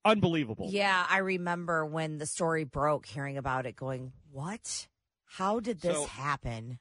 unbelievable. 0.05 0.69
Yeah, 0.71 1.07
I 1.09 1.19
remember 1.19 1.87
when 1.87 2.19
the 2.19 2.27
story 2.27 2.65
broke, 2.65 3.07
hearing 3.07 3.39
about 3.39 3.67
it, 3.67 3.77
going, 3.77 4.13
"What? 4.31 4.89
How 5.25 5.61
did 5.61 5.81
this 5.81 5.97
so, 5.97 6.07
happen?" 6.07 6.79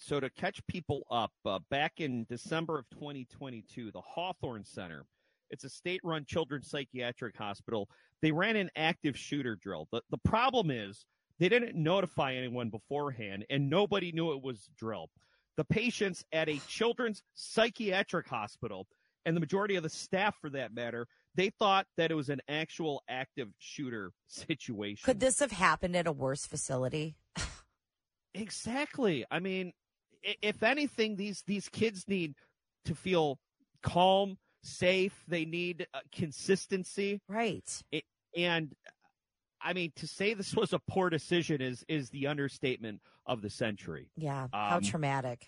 So 0.00 0.18
to 0.18 0.30
catch 0.30 0.66
people 0.66 1.02
up, 1.10 1.30
uh, 1.44 1.58
back 1.70 2.00
in 2.00 2.24
December 2.24 2.78
of 2.78 2.88
2022, 2.88 3.92
the 3.92 4.00
Hawthorne 4.00 4.64
Center, 4.64 5.04
it's 5.50 5.64
a 5.64 5.68
state-run 5.68 6.24
children's 6.24 6.70
psychiatric 6.70 7.36
hospital. 7.36 7.86
They 8.22 8.32
ran 8.32 8.56
an 8.56 8.70
active 8.76 9.16
shooter 9.16 9.56
drill. 9.56 9.88
The 9.92 10.00
the 10.10 10.18
problem 10.24 10.70
is 10.70 11.04
they 11.38 11.50
didn't 11.50 11.76
notify 11.76 12.34
anyone 12.34 12.70
beforehand, 12.70 13.44
and 13.50 13.68
nobody 13.68 14.10
knew 14.10 14.32
it 14.32 14.42
was 14.42 14.70
drill. 14.78 15.10
The 15.58 15.64
patients 15.64 16.24
at 16.32 16.48
a 16.48 16.58
children's 16.66 17.22
psychiatric 17.34 18.26
hospital, 18.26 18.86
and 19.26 19.36
the 19.36 19.40
majority 19.40 19.76
of 19.76 19.82
the 19.82 19.90
staff 19.90 20.34
for 20.40 20.48
that 20.50 20.72
matter, 20.72 21.08
they 21.34 21.50
thought 21.50 21.86
that 21.98 22.10
it 22.10 22.14
was 22.14 22.30
an 22.30 22.40
actual 22.48 23.02
active 23.06 23.48
shooter 23.58 24.12
situation. 24.28 25.04
Could 25.04 25.20
this 25.20 25.40
have 25.40 25.52
happened 25.52 25.94
at 25.94 26.06
a 26.06 26.12
worse 26.12 26.46
facility? 26.46 27.16
exactly. 28.34 29.26
I 29.30 29.40
mean, 29.40 29.74
if 30.22 30.62
anything, 30.62 31.16
these 31.16 31.42
these 31.46 31.68
kids 31.68 32.04
need 32.08 32.34
to 32.84 32.94
feel 32.94 33.38
calm, 33.82 34.38
safe. 34.62 35.24
They 35.28 35.44
need 35.44 35.86
uh, 35.94 36.00
consistency. 36.12 37.20
Right. 37.28 37.64
It, 37.92 38.04
and 38.36 38.74
I 39.62 39.72
mean, 39.72 39.92
to 39.96 40.06
say 40.06 40.34
this 40.34 40.54
was 40.54 40.72
a 40.72 40.80
poor 40.88 41.10
decision 41.10 41.60
is 41.60 41.84
is 41.88 42.10
the 42.10 42.26
understatement 42.26 43.00
of 43.26 43.42
the 43.42 43.50
century. 43.50 44.10
Yeah, 44.16 44.48
how 44.52 44.76
um, 44.76 44.82
traumatic. 44.82 45.46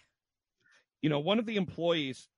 You 1.01 1.11
know, 1.11 1.21
one 1.21 1.39
of 1.39 1.47
the 1.47 1.57
employees, 1.57 2.29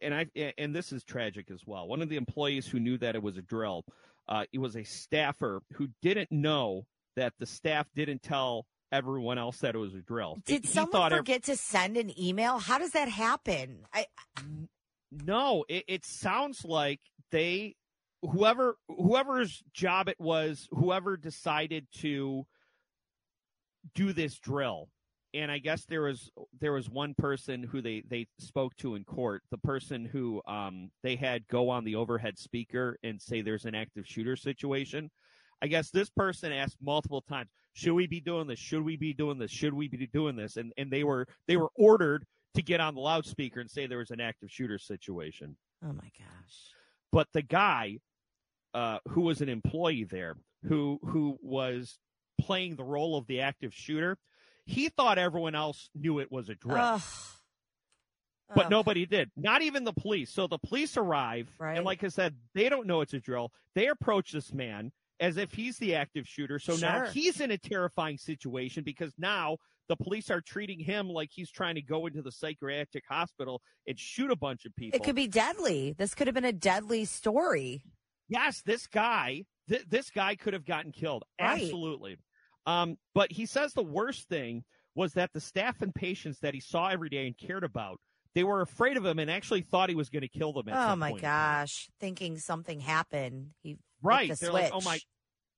and 0.00 0.14
I 0.14 0.26
and 0.58 0.74
this 0.74 0.92
is 0.92 1.04
tragic 1.04 1.50
as 1.50 1.62
well. 1.66 1.86
One 1.86 2.02
of 2.02 2.08
the 2.08 2.16
employees 2.16 2.66
who 2.66 2.80
knew 2.80 2.98
that 2.98 3.14
it 3.14 3.22
was 3.22 3.36
a 3.36 3.42
drill, 3.42 3.84
uh, 4.28 4.44
it 4.52 4.58
was 4.58 4.76
a 4.76 4.84
staffer 4.84 5.62
who 5.74 5.88
didn't 6.02 6.32
know 6.32 6.86
that 7.16 7.34
the 7.38 7.46
staff 7.46 7.86
didn't 7.94 8.22
tell 8.22 8.66
everyone 8.92 9.38
else 9.38 9.58
said 9.58 9.74
it 9.74 9.78
was 9.78 9.94
a 9.94 10.00
drill. 10.00 10.38
Did 10.44 10.64
he 10.64 10.72
someone 10.72 11.10
forget 11.10 11.44
to 11.44 11.56
send 11.56 11.96
an 11.96 12.18
email? 12.20 12.58
How 12.58 12.78
does 12.78 12.92
that 12.92 13.08
happen? 13.08 13.86
I. 13.92 14.06
No, 15.12 15.64
it, 15.68 15.84
it 15.88 16.04
sounds 16.04 16.64
like 16.64 17.00
they 17.30 17.74
whoever 18.22 18.76
whoever's 18.88 19.62
job 19.72 20.08
it 20.08 20.20
was, 20.20 20.68
whoever 20.70 21.16
decided 21.16 21.86
to 22.00 22.46
do 23.94 24.12
this 24.12 24.38
drill, 24.38 24.88
and 25.34 25.50
I 25.50 25.58
guess 25.58 25.84
there 25.86 26.02
was 26.02 26.30
there 26.60 26.72
was 26.72 26.88
one 26.88 27.14
person 27.14 27.62
who 27.62 27.80
they 27.80 28.02
they 28.08 28.26
spoke 28.38 28.76
to 28.78 28.94
in 28.94 29.04
court, 29.04 29.42
the 29.50 29.58
person 29.58 30.04
who 30.04 30.42
um 30.46 30.90
they 31.02 31.16
had 31.16 31.48
go 31.48 31.70
on 31.70 31.84
the 31.84 31.96
overhead 31.96 32.38
speaker 32.38 32.98
and 33.02 33.20
say 33.20 33.40
there's 33.40 33.64
an 33.64 33.74
active 33.74 34.06
shooter 34.06 34.36
situation. 34.36 35.10
I 35.62 35.66
guess 35.66 35.90
this 35.90 36.10
person 36.10 36.52
asked 36.52 36.78
multiple 36.80 37.22
times, 37.22 37.50
should 37.72 37.94
we 37.94 38.06
be 38.06 38.20
doing 38.20 38.46
this? 38.46 38.58
Should 38.58 38.82
we 38.82 38.96
be 38.96 39.12
doing 39.12 39.38
this? 39.38 39.50
Should 39.50 39.74
we 39.74 39.88
be 39.88 40.06
doing 40.06 40.36
this? 40.36 40.56
And 40.56 40.72
and 40.76 40.90
they 40.90 41.04
were 41.04 41.26
they 41.46 41.56
were 41.56 41.70
ordered 41.76 42.26
to 42.54 42.62
get 42.62 42.80
on 42.80 42.94
the 42.94 43.00
loudspeaker 43.00 43.60
and 43.60 43.70
say 43.70 43.86
there 43.86 43.98
was 43.98 44.10
an 44.10 44.20
active 44.20 44.50
shooter 44.50 44.78
situation. 44.78 45.56
Oh 45.84 45.92
my 45.92 46.10
gosh. 46.18 46.74
But 47.12 47.28
the 47.32 47.42
guy 47.42 47.98
uh, 48.74 48.98
who 49.08 49.22
was 49.22 49.40
an 49.40 49.48
employee 49.48 50.04
there, 50.04 50.36
who 50.66 50.98
who 51.04 51.38
was 51.42 51.98
playing 52.40 52.76
the 52.76 52.84
role 52.84 53.16
of 53.16 53.26
the 53.26 53.40
active 53.40 53.74
shooter, 53.74 54.18
he 54.66 54.88
thought 54.88 55.18
everyone 55.18 55.54
else 55.54 55.90
knew 55.94 56.18
it 56.18 56.32
was 56.32 56.48
a 56.48 56.54
drill. 56.54 56.76
Ugh. 56.76 57.02
But 58.52 58.64
Ugh. 58.66 58.70
nobody 58.70 59.06
did. 59.06 59.30
Not 59.36 59.62
even 59.62 59.84
the 59.84 59.92
police. 59.92 60.32
So 60.32 60.48
the 60.48 60.58
police 60.58 60.96
arrive, 60.96 61.48
right. 61.58 61.76
and 61.76 61.84
like 61.84 62.02
I 62.02 62.08
said, 62.08 62.34
they 62.54 62.68
don't 62.68 62.86
know 62.86 63.00
it's 63.00 63.14
a 63.14 63.20
drill. 63.20 63.52
They 63.74 63.86
approach 63.86 64.32
this 64.32 64.52
man 64.52 64.90
as 65.20 65.36
if 65.36 65.52
he's 65.52 65.78
the 65.78 65.94
active 65.94 66.26
shooter. 66.26 66.58
So 66.58 66.76
sure. 66.76 66.88
now 66.88 67.06
he's 67.06 67.40
in 67.40 67.50
a 67.50 67.58
terrifying 67.58 68.18
situation 68.18 68.82
because 68.82 69.12
now 69.18 69.58
the 69.88 69.96
police 69.96 70.30
are 70.30 70.40
treating 70.40 70.78
him 70.78 71.08
like 71.08 71.30
he's 71.32 71.50
trying 71.50 71.74
to 71.74 71.82
go 71.82 72.06
into 72.06 72.22
the 72.22 72.32
psychiatric 72.32 73.04
hospital 73.08 73.60
and 73.86 73.98
shoot 73.98 74.30
a 74.30 74.36
bunch 74.36 74.64
of 74.64 74.74
people. 74.76 74.96
It 74.96 75.04
could 75.04 75.16
be 75.16 75.28
deadly. 75.28 75.94
This 75.98 76.14
could 76.14 76.26
have 76.26 76.34
been 76.34 76.44
a 76.44 76.52
deadly 76.52 77.04
story 77.04 77.82
yes, 78.30 78.62
this 78.62 78.86
guy, 78.86 79.44
th- 79.68 79.84
this 79.88 80.10
guy 80.10 80.36
could 80.36 80.54
have 80.54 80.64
gotten 80.64 80.92
killed. 80.92 81.24
Right. 81.38 81.62
Absolutely. 81.62 82.16
Um, 82.64 82.96
but 83.14 83.30
he 83.30 83.44
says 83.44 83.74
the 83.74 83.82
worst 83.82 84.28
thing 84.28 84.64
was 84.94 85.12
that 85.14 85.30
the 85.34 85.40
staff 85.40 85.82
and 85.82 85.94
patients 85.94 86.38
that 86.40 86.54
he 86.54 86.60
saw 86.60 86.88
every 86.88 87.10
day 87.10 87.26
and 87.26 87.36
cared 87.36 87.64
about, 87.64 87.98
they 88.34 88.44
were 88.44 88.62
afraid 88.62 88.96
of 88.96 89.04
him 89.04 89.18
and 89.18 89.30
actually 89.30 89.62
thought 89.62 89.88
he 89.88 89.94
was 89.94 90.08
going 90.08 90.22
to 90.22 90.28
kill 90.28 90.52
them. 90.52 90.68
oh 90.72 90.96
my 90.96 91.12
gosh, 91.12 91.88
thinking 91.98 92.38
something 92.38 92.80
happened. 92.80 93.48
He 93.62 93.76
right. 94.02 94.30
The 94.30 94.36
They're 94.36 94.50
switch. 94.50 94.62
like, 94.64 94.72
oh 94.74 94.80
my, 94.82 94.98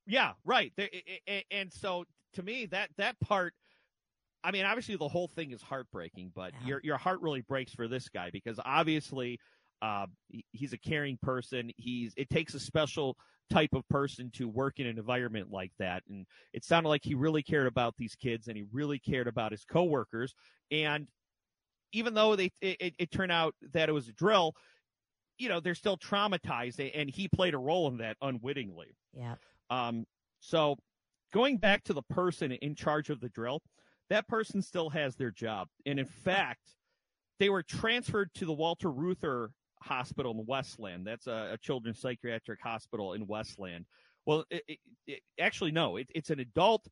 yeah, 0.07 0.33
right. 0.45 0.73
and 1.51 1.73
so 1.73 2.05
to 2.35 2.43
me, 2.43 2.67
that 2.67 2.91
that 2.99 3.19
part. 3.21 3.55
I 4.45 4.51
mean, 4.51 4.65
obviously 4.65 4.97
the 4.97 5.09
whole 5.09 5.29
thing 5.29 5.53
is 5.53 5.63
heartbreaking, 5.63 6.33
but 6.35 6.53
yeah. 6.61 6.67
your 6.67 6.81
your 6.83 6.97
heart 6.97 7.21
really 7.21 7.43
breaks 7.43 7.73
for 7.73 7.87
this 7.87 8.09
guy 8.09 8.31
because 8.33 8.59
obviously 8.65 9.39
uh, 9.83 10.07
he's 10.53 10.73
a 10.73 10.79
caring 10.79 11.19
person. 11.23 11.71
He's 11.77 12.13
it 12.17 12.29
takes 12.29 12.55
a 12.55 12.61
special 12.61 13.17
type 13.51 13.75
of 13.75 13.87
person 13.89 14.31
to 14.35 14.49
work 14.49 14.79
in 14.79 14.87
an 14.87 14.99
environment 14.99 15.51
like 15.51 15.73
that, 15.79 16.03
and 16.09 16.27
it 16.53 16.65
sounded 16.65 16.89
like 16.89 17.05
he 17.05 17.15
really 17.15 17.43
cared 17.43 17.67
about 17.67 17.95
these 17.97 18.17
kids 18.17 18.49
and 18.49 18.57
he 18.57 18.65
really 18.73 18.99
cared 18.99 19.29
about 19.29 19.53
his 19.53 19.65
coworkers. 19.65 20.35
And 20.71 21.07
even 21.93 22.15
though 22.15 22.35
they 22.35 22.51
it, 22.61 22.95
it 22.99 23.11
turned 23.13 23.33
out 23.33 23.55
that 23.73 23.89
it 23.89 23.93
was 23.93 24.09
a 24.09 24.13
drill, 24.13 24.55
you 25.43 25.49
know 25.49 25.61
they're 25.61 25.75
still 25.75 25.97
traumatized, 25.97 26.91
and 26.95 27.11
he 27.11 27.29
played 27.29 27.55
a 27.55 27.59
role 27.59 27.89
in 27.89 27.99
that 27.99 28.17
unwittingly. 28.23 28.97
Yeah. 29.13 29.35
Um. 29.71 30.05
So 30.41 30.77
going 31.33 31.59
back 31.59 31.85
to 31.85 31.93
the 31.93 32.03
person 32.03 32.53
in 32.53 32.75
charge 32.75 33.11
of 33.11 33.21
the 33.21 33.29
drill, 33.29 33.61
that 34.11 34.29
person 34.29 34.63
still 34.63 34.91
has 34.91 35.17
their 35.17 35.31
job, 35.31 35.69
and 35.85 35.99
in 35.99 36.07
fact 36.07 36.77
they 37.39 37.51
were 37.51 37.63
transferred 37.63 38.31
to 38.35 38.45
the 38.45 38.53
Walter 38.53 38.91
Reuther 38.91 39.51
hospital 39.81 40.33
in 40.33 40.47
Westland. 40.47 41.07
That's 41.07 41.27
a, 41.27 41.51
a 41.55 41.59
children's 41.59 41.99
psychiatric 41.99 42.61
hospital 42.61 43.15
in 43.15 43.27
Westland. 43.27 43.87
Well, 44.27 44.45
it, 44.51 44.63
it, 44.69 44.79
it, 45.09 45.21
actually, 45.41 45.73
no, 45.73 45.97
it's 45.97 46.31
an 46.31 46.39
adult 46.39 46.87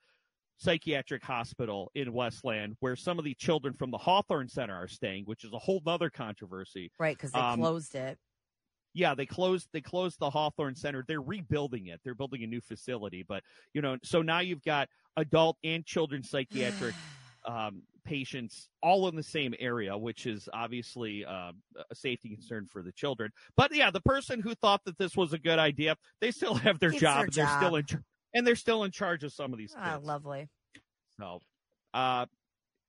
psychiatric 0.60 1.22
hospital 1.22 1.90
in 1.94 2.12
Westland 2.12 2.76
where 2.80 2.96
some 2.96 3.18
of 3.18 3.24
the 3.24 3.34
children 3.34 3.74
from 3.74 3.90
the 3.90 3.98
Hawthorne 3.98 4.48
Center 4.48 4.74
are 4.74 4.88
staying, 4.88 5.24
which 5.24 5.44
is 5.44 5.52
a 5.52 5.58
whole 5.58 5.80
other 5.86 6.10
controversy. 6.10 6.90
Right, 6.98 7.16
because 7.16 7.32
they 7.32 7.40
um, 7.40 7.60
closed 7.60 7.94
it. 7.94 8.18
Yeah, 8.92 9.14
they 9.14 9.26
closed 9.26 9.68
they 9.72 9.80
closed 9.80 10.18
the 10.18 10.30
Hawthorne 10.30 10.74
Center. 10.74 11.04
They're 11.06 11.20
rebuilding 11.20 11.86
it. 11.86 12.00
They're 12.04 12.14
building 12.14 12.42
a 12.42 12.46
new 12.46 12.60
facility, 12.60 13.24
but 13.26 13.42
you 13.72 13.82
know, 13.82 13.96
so 14.02 14.22
now 14.22 14.40
you've 14.40 14.64
got 14.64 14.88
adult 15.16 15.56
and 15.62 15.84
children 15.84 16.22
psychiatric 16.22 16.94
um, 17.44 17.82
patients 18.04 18.68
all 18.82 19.08
in 19.08 19.16
the 19.16 19.22
same 19.22 19.54
area, 19.58 19.96
which 19.96 20.26
is 20.26 20.48
obviously 20.52 21.24
uh, 21.24 21.52
a 21.90 21.94
safety 21.94 22.28
concern 22.28 22.66
for 22.66 22.82
the 22.82 22.92
children. 22.92 23.30
But 23.56 23.74
yeah, 23.74 23.90
the 23.90 24.00
person 24.00 24.40
who 24.40 24.54
thought 24.54 24.84
that 24.84 24.98
this 24.98 25.16
was 25.16 25.32
a 25.32 25.38
good 25.38 25.58
idea, 25.58 25.96
they 26.20 26.30
still 26.30 26.54
have 26.54 26.78
their 26.80 26.90
it's 26.90 27.00
job, 27.00 27.14
their 27.16 27.24
and 27.24 27.32
they're 27.32 27.44
job. 27.44 27.62
still 27.62 27.76
in 27.76 27.86
and 28.34 28.46
they're 28.46 28.56
still 28.56 28.84
in 28.84 28.90
charge 28.90 29.24
of 29.24 29.32
some 29.32 29.52
of 29.52 29.58
these 29.58 29.74
ah, 29.78 29.94
kids. 29.94 30.06
lovely. 30.06 30.48
So, 31.18 31.40
uh, 31.94 32.26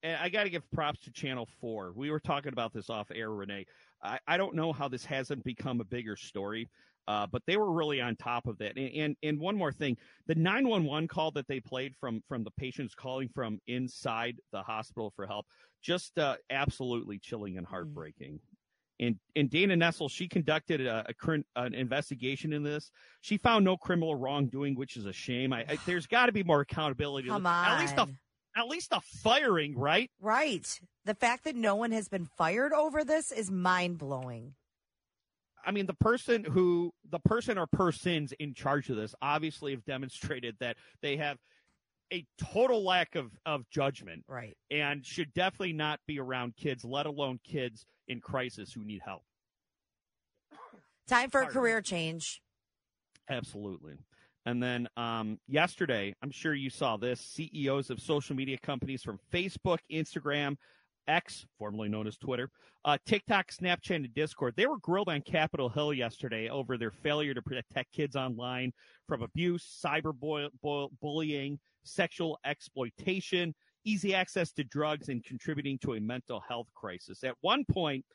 and 0.03 0.17
I 0.17 0.29
got 0.29 0.43
to 0.43 0.49
give 0.49 0.69
props 0.71 0.99
to 1.01 1.11
Channel 1.11 1.47
Four. 1.59 1.93
We 1.95 2.11
were 2.11 2.19
talking 2.19 2.53
about 2.53 2.73
this 2.73 2.89
off 2.89 3.11
air, 3.13 3.29
Renee. 3.29 3.65
I, 4.03 4.19
I 4.27 4.37
don't 4.37 4.55
know 4.55 4.73
how 4.73 4.87
this 4.87 5.05
hasn't 5.05 5.43
become 5.43 5.81
a 5.81 5.85
bigger 5.85 6.15
story. 6.15 6.69
Uh, 7.07 7.25
but 7.25 7.41
they 7.47 7.57
were 7.57 7.71
really 7.71 7.99
on 7.99 8.15
top 8.15 8.45
of 8.45 8.57
that. 8.59 8.77
And, 8.77 8.95
and, 8.95 9.15
and 9.23 9.39
one 9.39 9.55
more 9.55 9.71
thing, 9.71 9.97
the 10.27 10.35
911 10.35 11.07
call 11.07 11.31
that 11.31 11.47
they 11.47 11.59
played 11.59 11.95
from 11.99 12.21
from 12.29 12.43
the 12.43 12.51
patients 12.51 12.93
calling 12.93 13.27
from 13.27 13.59
inside 13.67 14.37
the 14.51 14.61
hospital 14.61 15.11
for 15.15 15.25
help, 15.25 15.47
just 15.81 16.17
uh, 16.19 16.35
absolutely 16.51 17.17
chilling 17.17 17.57
and 17.57 17.65
heartbreaking. 17.65 18.39
And, 18.99 19.15
and 19.35 19.49
Dana 19.49 19.75
Nessel, 19.75 20.11
she 20.11 20.27
conducted 20.27 20.85
a, 20.85 21.03
a, 21.09 21.33
an 21.55 21.73
investigation 21.73 22.53
in 22.53 22.61
this. 22.61 22.91
She 23.21 23.37
found 23.37 23.65
no 23.65 23.75
criminal 23.75 24.13
wrongdoing, 24.13 24.75
which 24.75 24.95
is 24.95 25.07
a 25.07 25.13
shame. 25.13 25.51
I, 25.53 25.65
I 25.67 25.79
there's 25.87 26.05
got 26.05 26.27
to 26.27 26.31
be 26.31 26.43
more 26.43 26.61
accountability. 26.61 27.29
Come 27.29 27.47
on. 27.47 27.67
At 27.67 27.79
least 27.79 27.97
a 27.97 28.07
at 28.55 28.67
least 28.67 28.89
a 28.91 29.01
firing, 29.01 29.77
right? 29.77 30.09
Right. 30.19 30.79
The 31.05 31.15
fact 31.15 31.45
that 31.45 31.55
no 31.55 31.75
one 31.75 31.91
has 31.91 32.07
been 32.09 32.25
fired 32.37 32.73
over 32.73 33.03
this 33.03 33.31
is 33.31 33.49
mind 33.49 33.97
blowing. 33.97 34.55
I 35.65 35.71
mean, 35.71 35.85
the 35.85 35.93
person 35.93 36.43
who, 36.43 36.91
the 37.09 37.19
person 37.19 37.57
or 37.57 37.67
persons 37.67 38.33
in 38.39 38.53
charge 38.53 38.89
of 38.89 38.95
this 38.95 39.13
obviously 39.21 39.71
have 39.73 39.85
demonstrated 39.85 40.55
that 40.59 40.77
they 41.01 41.17
have 41.17 41.37
a 42.11 42.25
total 42.37 42.83
lack 42.83 43.15
of 43.15 43.31
of 43.45 43.69
judgment, 43.69 44.25
Right. 44.27 44.57
and 44.69 45.05
should 45.05 45.33
definitely 45.33 45.71
not 45.73 45.99
be 46.07 46.19
around 46.19 46.55
kids, 46.57 46.83
let 46.83 47.05
alone 47.05 47.39
kids 47.43 47.85
in 48.07 48.19
crisis 48.19 48.73
who 48.73 48.83
need 48.83 49.01
help. 49.05 49.23
Time 51.07 51.29
for 51.29 51.39
a 51.39 51.43
Pardon 51.45 51.61
me. 51.61 51.61
career 51.61 51.81
change. 51.81 52.41
Absolutely. 53.29 53.97
And 54.45 54.61
then 54.61 54.87
um, 54.97 55.39
yesterday, 55.47 56.15
I'm 56.23 56.31
sure 56.31 56.53
you 56.53 56.69
saw 56.69 56.97
this 56.97 57.19
CEOs 57.21 57.89
of 57.89 57.99
social 57.99 58.35
media 58.35 58.57
companies 58.57 59.03
from 59.03 59.19
Facebook, 59.31 59.77
Instagram, 59.91 60.55
X, 61.07 61.45
formerly 61.57 61.89
known 61.89 62.07
as 62.07 62.17
Twitter, 62.17 62.49
uh, 62.85 62.97
TikTok, 63.05 63.51
Snapchat, 63.51 63.95
and 63.95 64.13
Discord, 64.13 64.53
they 64.55 64.65
were 64.65 64.77
grilled 64.79 65.09
on 65.09 65.21
Capitol 65.21 65.69
Hill 65.69 65.93
yesterday 65.93 66.49
over 66.49 66.77
their 66.77 66.91
failure 66.91 67.33
to 67.33 67.41
protect 67.41 67.91
kids 67.91 68.15
online 68.15 68.71
from 69.07 69.21
abuse, 69.21 69.81
cyber 69.83 70.13
bullying, 71.01 71.59
sexual 71.83 72.39
exploitation, 72.45 73.53
easy 73.83 74.13
access 74.15 74.51
to 74.53 74.63
drugs, 74.63 75.09
and 75.09 75.23
contributing 75.23 75.77
to 75.79 75.93
a 75.93 75.99
mental 75.99 76.41
health 76.47 76.67
crisis. 76.73 77.23
At 77.23 77.35
one 77.41 77.65
point, 77.65 78.05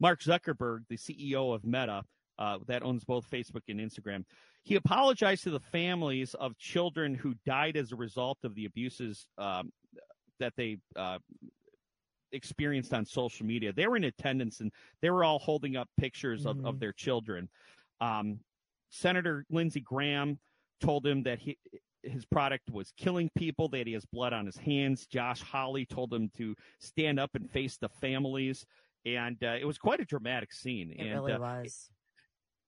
Mark 0.00 0.20
Zuckerberg, 0.22 0.80
the 0.88 0.96
CEO 0.96 1.54
of 1.54 1.64
Meta, 1.64 2.02
uh, 2.40 2.58
that 2.66 2.82
owns 2.82 3.04
both 3.04 3.30
Facebook 3.30 3.62
and 3.68 3.78
Instagram, 3.78 4.24
he 4.62 4.74
apologized 4.74 5.44
to 5.44 5.50
the 5.50 5.60
families 5.60 6.34
of 6.34 6.56
children 6.58 7.14
who 7.14 7.34
died 7.46 7.76
as 7.76 7.92
a 7.92 7.96
result 7.96 8.38
of 8.42 8.54
the 8.54 8.64
abuses 8.64 9.26
um, 9.38 9.70
that 10.38 10.52
they 10.56 10.78
uh, 10.96 11.18
experienced 12.32 12.94
on 12.94 13.04
social 13.04 13.46
media. 13.46 13.72
They 13.72 13.86
were 13.86 13.96
in 13.96 14.04
attendance 14.04 14.60
and 14.60 14.72
they 15.02 15.10
were 15.10 15.24
all 15.24 15.38
holding 15.38 15.76
up 15.76 15.88
pictures 15.98 16.46
of, 16.46 16.64
of 16.64 16.76
Mhm. 16.76 16.80
their 16.80 16.92
children. 16.92 17.48
Um, 18.00 18.40
Senator 18.90 19.44
Lindsey 19.50 19.80
Graham 19.80 20.38
told 20.80 21.06
him 21.06 21.22
that 21.24 21.38
he 21.38 21.56
his 22.02 22.24
product 22.24 22.70
was 22.70 22.92
killing 22.96 23.28
people, 23.36 23.68
that 23.68 23.86
he 23.86 23.92
has 23.92 24.06
blood 24.06 24.32
on 24.32 24.46
his 24.46 24.56
hands. 24.56 25.06
Josh 25.06 25.42
Hawley 25.42 25.84
told 25.84 26.14
him 26.14 26.30
to 26.38 26.56
stand 26.78 27.20
up 27.20 27.34
and 27.34 27.50
face 27.50 27.76
the 27.76 27.90
families. 27.90 28.64
And 29.04 29.36
uh, 29.44 29.58
it 29.60 29.66
was 29.66 29.76
quite 29.76 30.00
a 30.00 30.06
dramatic 30.06 30.50
scene. 30.50 30.92
It 30.92 31.00
and 31.00 31.10
really 31.10 31.32
uh, 31.34 31.38
was. 31.40 31.90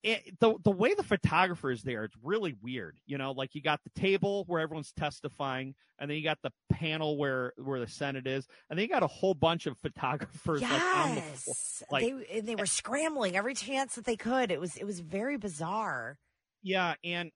It, 0.02 0.40
the 0.40 0.54
the 0.64 0.70
way 0.70 0.94
the 0.94 1.02
photographer 1.02 1.70
is 1.70 1.82
there, 1.82 2.04
it's 2.04 2.16
really 2.22 2.56
weird. 2.60 2.98
You 3.06 3.18
know, 3.18 3.32
like 3.32 3.54
you 3.54 3.62
got 3.62 3.80
the 3.84 4.00
table 4.00 4.44
where 4.48 4.60
everyone's 4.60 4.92
testifying, 4.92 5.74
and 5.98 6.10
then 6.10 6.16
you 6.16 6.24
got 6.24 6.38
the 6.42 6.50
panel 6.72 7.16
where 7.16 7.52
where 7.56 7.78
the 7.78 7.86
Senate 7.86 8.26
is, 8.26 8.46
and 8.68 8.78
then 8.78 8.84
you 8.84 8.88
got 8.88 9.04
a 9.04 9.08
whole 9.08 9.34
bunch 9.34 9.66
of 9.66 9.78
photographers 9.82 10.62
like 10.62 10.72
on 10.72 11.14
the. 11.14 11.20
Yes. 11.20 11.82
like- 11.90 12.02
they 12.02 12.38
and 12.38 12.48
they 12.48 12.56
were 12.56 12.66
scrambling 12.66 13.36
every 13.36 13.54
chance 13.54 13.94
that 13.94 14.04
they 14.04 14.16
could. 14.16 14.50
It 14.50 14.60
was 14.60 14.76
it 14.76 14.84
was 14.84 15.00
very 15.00 15.36
bizarre. 15.36 16.18
Yeah, 16.64 16.94
and 17.04 17.30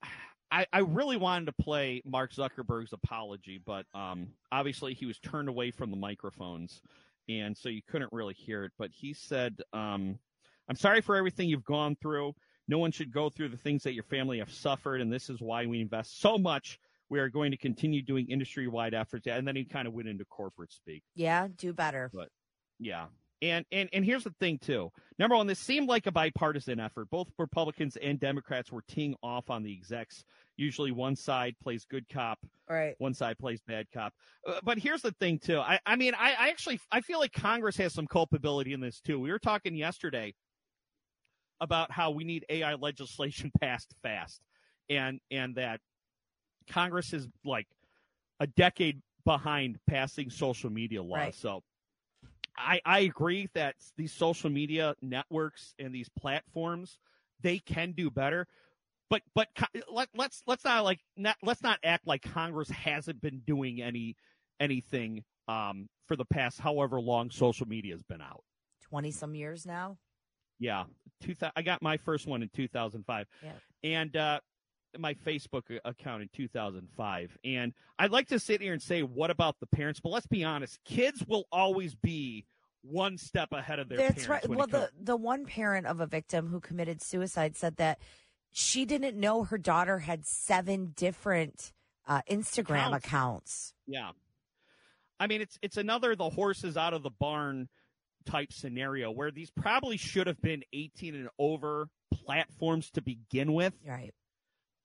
I, 0.51 0.67
I 0.73 0.79
really 0.81 1.17
wanted 1.17 1.47
to 1.47 1.63
play 1.63 2.03
Mark 2.05 2.33
Zuckerberg's 2.33 2.93
apology, 2.93 3.61
but 3.65 3.87
um, 3.95 4.29
obviously 4.53 4.95
he 4.95 5.07
was 5.07 5.19
turned 5.19 5.49
away 5.49 5.71
from 5.73 5.91
the 5.91 5.97
microphones, 5.97 6.81
and 7.29 7.57
so 7.57 7.69
you 7.69 7.83
couldn't 7.89 8.13
really 8.13 8.35
hear 8.35 8.65
it. 8.65 8.73
But 8.79 8.91
he 8.93 9.13
said, 9.13 9.57
um, 9.73 10.19
"I'm 10.69 10.77
sorry 10.77 11.01
for 11.01 11.17
everything 11.17 11.49
you've 11.49 11.65
gone 11.65 11.97
through. 12.01 12.35
No 12.69 12.79
one 12.79 12.91
should 12.93 13.13
go 13.13 13.31
through 13.31 13.51
the 13.51 13.57
things 13.57 13.83
that 13.85 13.95
your 13.95 14.05
family 14.05 14.39
have 14.39 14.51
suffered, 14.53 15.01
and 15.01 15.13
this 15.13 15.31
is 15.31 15.41
why 15.41 15.67
we 15.67 15.81
invest 15.81 16.21
so 16.21 16.37
much. 16.39 16.79
We 17.09 17.21
are 17.21 17.29
going 17.29 17.53
to 17.53 17.57
continue 17.57 18.03
doing 18.03 18.27
industry-wide 18.29 18.95
efforts." 18.95 19.27
And 19.27 19.47
then 19.47 19.55
he 19.57 19.65
kind 19.65 19.87
of 19.87 19.95
went 19.95 20.09
into 20.09 20.25
corporate 20.25 20.73
speak. 20.73 21.03
Yeah, 21.15 21.49
do 21.57 21.73
better. 21.73 22.11
But 22.13 22.29
Yeah. 22.79 23.07
And, 23.43 23.67
and 23.71 23.91
and 23.93 24.03
here's 24.03 24.25
the 24.25 24.33
thing 24.41 24.59
too. 24.59 24.91
Number 25.19 25.37
one, 25.37 25.47
this 25.47 25.59
seemed 25.59 25.89
like 25.89 26.07
a 26.07 26.11
bipartisan 26.11 26.81
effort. 26.81 27.11
Both 27.11 27.29
Republicans 27.39 27.97
and 27.99 28.19
Democrats 28.19 28.73
were 28.73 28.83
teeing 28.89 29.15
off 29.23 29.51
on 29.51 29.63
the 29.63 29.71
execs. 29.73 30.25
Usually, 30.57 30.91
one 30.91 31.17
side 31.17 31.55
plays 31.63 31.85
good 31.85 32.09
cop, 32.09 32.39
Right. 32.67 32.95
one 32.97 33.13
side 33.13 33.39
plays 33.39 33.61
bad 33.61 33.89
cop. 33.93 34.15
Uh, 34.49 34.61
but 34.65 34.79
here's 34.79 35.03
the 35.03 35.13
thing 35.13 35.39
too. 35.39 35.59
I, 35.61 35.79
I 35.85 35.97
mean, 35.97 36.15
I, 36.15 36.33
I 36.33 36.49
actually 36.49 36.81
I 36.91 37.03
feel 37.03 37.19
like 37.19 37.33
Congress 37.35 37.77
has 37.77 37.93
some 37.93 38.07
culpability 38.07 38.73
in 38.73 38.81
this 38.81 39.01
too. 39.01 39.21
We 39.21 39.31
were 39.31 39.39
talking 39.39 39.75
yesterday 39.77 40.33
about 41.61 41.91
how 41.91 42.11
we 42.11 42.25
need 42.25 42.45
AI 42.49 42.75
legislation 42.75 43.51
passed 43.61 43.95
fast, 44.03 44.41
and 44.89 45.21
and 45.31 45.57
that 45.57 45.81
Congress 46.69 47.13
is 47.13 47.29
like 47.45 47.67
a 48.41 48.47
decade 48.47 49.03
behind 49.25 49.79
passing 49.89 50.31
social 50.31 50.71
media 50.71 51.03
laws. 51.03 51.19
Right. 51.19 51.35
So 51.35 51.63
I, 52.57 52.81
I 52.85 53.01
agree 53.01 53.49
that 53.55 53.75
these 53.97 54.13
social 54.13 54.51
media 54.51 54.95
networks 55.03 55.75
and 55.79 55.95
these 55.95 56.09
platforms 56.19 56.99
they 57.43 57.59
can 57.59 57.93
do 57.93 58.11
better, 58.11 58.47
but 59.11 59.23
but 59.35 59.49
let, 59.91 60.09
let's 60.15 60.43
let's 60.47 60.65
not 60.65 60.85
like 60.85 61.01
not, 61.17 61.37
let's 61.43 61.63
not 61.63 61.79
act 61.85 62.07
like 62.07 62.23
Congress 62.23 62.71
hasn't 62.71 63.21
been 63.21 63.41
doing 63.47 63.83
any 63.83 64.17
anything 64.59 65.23
um, 65.49 65.89
for 66.07 66.17
the 66.17 66.25
past 66.25 66.59
however 66.59 67.01
long 67.01 67.31
social 67.31 67.69
media 67.69 67.93
has 67.93 68.03
been 68.03 68.23
out. 68.23 68.43
Twenty 68.83 69.11
some 69.11 69.35
years 69.35 69.67
now. 69.67 69.99
Yeah, 70.59 70.85
two 71.21 71.35
I 71.55 71.63
got 71.63 71.83
my 71.83 71.97
first 71.99 72.27
one 72.27 72.43
in 72.43 72.49
2005, 72.55 73.27
Yeah. 73.43 73.53
and 73.85 74.17
uh, 74.17 74.41
my 74.99 75.15
Facebook 75.15 75.63
account 75.85 76.23
in 76.23 76.29
2005. 76.33 77.39
And 77.45 77.73
I'd 77.99 78.11
like 78.11 78.29
to 78.29 78.39
sit 78.39 78.61
here 78.63 78.73
and 78.73 78.81
say, 78.83 79.03
what 79.03 79.31
about 79.31 79.57
the 79.61 79.67
parents? 79.67 80.01
But 80.01 80.11
let's 80.11 80.27
be 80.27 80.45
honest, 80.45 80.79
kids 80.85 81.25
will 81.27 81.45
always 81.53 81.95
be 81.95 82.47
one 82.83 83.19
step 83.19 83.53
ahead 83.53 83.79
of 83.81 83.89
their 83.89 83.99
That's 83.99 84.29
right. 84.29 84.49
Well, 84.49 84.67
the 84.67 84.91
the 85.01 85.17
one 85.17 85.45
parent 85.45 85.87
of 85.87 86.01
a 86.01 86.07
victim 86.07 86.49
who 86.49 86.61
committed 86.61 87.03
suicide 87.03 87.57
said 87.57 87.77
that 87.77 87.99
she 88.53 88.85
didn't 88.85 89.19
know 89.19 89.45
her 89.45 89.59
daughter 89.59 89.99
had 89.99 90.25
seven 90.25 90.93
different 90.97 91.73
uh, 92.07 92.23
Instagram 92.31 92.89
Accounts. 92.95 93.07
accounts. 93.07 93.75
Yeah. 93.87 94.11
I 95.19 95.27
mean, 95.27 95.41
it's 95.41 95.59
it's 95.63 95.77
another 95.77 96.15
the 96.15 96.31
horses 96.31 96.77
out 96.77 96.95
of 96.95 97.03
the 97.03 97.11
barn 97.11 97.69
type 98.27 98.53
scenario 98.53 99.11
where 99.11 99.31
these 99.31 99.51
probably 99.51 99.97
should 99.97 100.27
have 100.27 100.41
been 100.43 100.63
18 100.73 101.15
and 101.15 101.29
over 101.39 101.89
platforms 102.13 102.91
to 102.93 103.03
begin 103.03 103.53
with. 103.53 103.75
Right. 103.87 104.13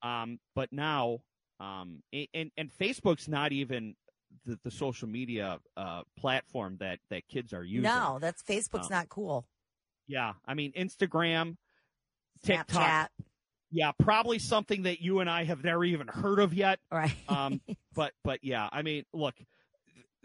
Um, 0.02 0.38
but 0.54 0.72
now, 0.72 1.18
um, 1.60 2.02
and 2.34 2.50
and 2.56 2.70
Facebook's 2.80 3.28
not 3.28 3.52
even 3.52 3.94
the, 4.46 4.58
the 4.64 4.70
social 4.70 5.08
media 5.08 5.58
uh, 5.76 6.02
platform 6.18 6.76
that 6.80 6.98
that 7.10 7.28
kids 7.28 7.52
are 7.52 7.62
using. 7.62 7.82
No, 7.82 8.18
that's 8.20 8.42
Facebook's 8.42 8.90
No. 8.90 8.96
not 8.96 9.08
cool. 9.08 9.46
Yeah, 10.08 10.32
I 10.46 10.54
mean 10.54 10.72
Instagram, 10.72 11.56
TikTok. 12.44 12.66
Snapchat. 12.68 13.06
Yeah, 13.70 13.92
probably 13.98 14.38
something 14.38 14.82
that 14.82 15.00
you 15.00 15.20
and 15.20 15.30
I 15.30 15.44
have 15.44 15.64
never 15.64 15.84
even 15.84 16.06
heard 16.08 16.40
of 16.40 16.52
yet. 16.52 16.78
Right. 16.90 17.14
Um, 17.28 17.60
but 17.94 18.12
but 18.24 18.40
yeah, 18.42 18.68
I 18.70 18.82
mean, 18.82 19.04
look, 19.14 19.34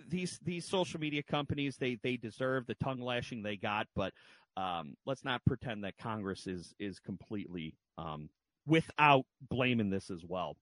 these 0.07 0.39
these 0.43 0.65
social 0.65 0.99
media 0.99 1.23
companies 1.23 1.77
they 1.77 1.97
they 2.03 2.17
deserve 2.17 2.65
the 2.67 2.75
tongue 2.75 3.01
lashing 3.01 3.43
they 3.43 3.57
got, 3.57 3.87
but 3.95 4.13
um, 4.55 4.95
let's 5.05 5.23
not 5.23 5.43
pretend 5.45 5.83
that 5.83 5.97
Congress 5.97 6.47
is 6.47 6.73
is 6.79 6.99
completely 6.99 7.75
um, 7.97 8.29
without 8.65 9.25
blame 9.49 9.79
in 9.79 9.89
this 9.89 10.09
as 10.09 10.23
well. 10.27 10.55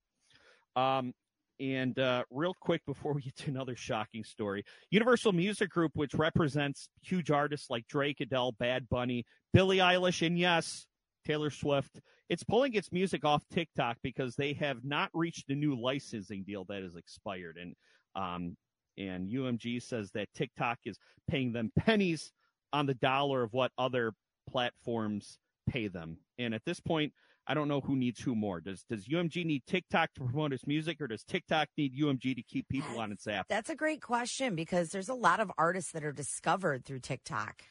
Um, 0.76 1.14
and 1.60 1.98
uh, 1.98 2.24
real 2.30 2.54
quick 2.60 2.82
before 2.86 3.14
we 3.14 3.22
get 3.24 3.36
to 3.38 3.52
another 3.52 3.76
shocking 3.76 4.24
story, 4.24 4.64
Universal 4.92 5.34
Music 5.34 5.70
Group, 5.70 5.92
which 5.96 6.14
represents 6.14 6.90
huge 7.02 7.32
artists 7.32 7.70
like 7.70 7.88
Drake, 7.88 8.20
Adele, 8.22 8.54
Bad 8.54 8.90
Bunny, 8.90 9.26
Billie 9.54 9.78
Eilish, 9.78 10.26
and 10.26 10.38
yes, 10.38 10.86
Taylor 11.26 11.50
Swift, 11.50 12.02
it's 12.30 12.44
pulling 12.44 12.74
its 12.74 12.92
music 12.92 13.26
off 13.26 13.44
TikTok 13.52 13.98
because 14.04 14.36
they 14.36 14.54
have 14.54 14.84
not 14.84 15.10
reached 15.14 15.50
a 15.50 15.56
new 15.56 15.80
licensing 15.80 16.44
deal 16.44 16.66
that 16.66 16.84
has 16.84 16.96
expired. 16.96 17.58
And 17.60 17.76
um, 18.16 18.58
and 18.98 19.30
UMG 19.30 19.82
says 19.82 20.12
that 20.12 20.34
TikTok 20.34 20.80
is 20.86 20.98
paying 21.28 21.54
them 21.54 21.72
pennies 21.80 22.32
on 22.74 22.86
the 22.86 22.94
dollar 22.94 23.44
of 23.44 23.54
what 23.54 23.72
other 23.78 24.14
platforms 24.50 25.40
pay 25.70 25.88
them. 25.88 26.18
And 26.38 26.54
at 26.54 26.66
this 26.66 26.80
point, 26.80 27.14
I 27.48 27.54
don't 27.54 27.68
know 27.68 27.82
who 27.82 27.96
needs 27.96 28.20
who 28.22 28.36
more. 28.36 28.60
Does 28.60 28.84
does 28.90 29.06
UMG 29.06 29.46
need 29.46 29.64
TikTok 29.68 30.14
to 30.16 30.22
promote 30.22 30.54
its 30.54 30.66
music, 30.66 31.00
or 31.00 31.08
does 31.08 31.24
TikTok 31.24 31.70
need 31.78 31.96
UMG 31.96 32.36
to 32.36 32.42
keep 32.42 32.68
people 32.70 33.00
on 33.00 33.12
its 33.12 33.28
app? 33.28 33.48
That's 33.48 33.70
a 33.70 33.76
great 33.76 34.02
question 34.02 34.56
because 34.56 34.90
there's 34.90 35.10
a 35.10 35.14
lot 35.14 35.40
of 35.40 35.52
artists 35.58 35.92
that 35.92 36.04
are 36.04 36.12
discovered 36.12 36.86
through 36.86 37.00
TikTok. 37.00 37.62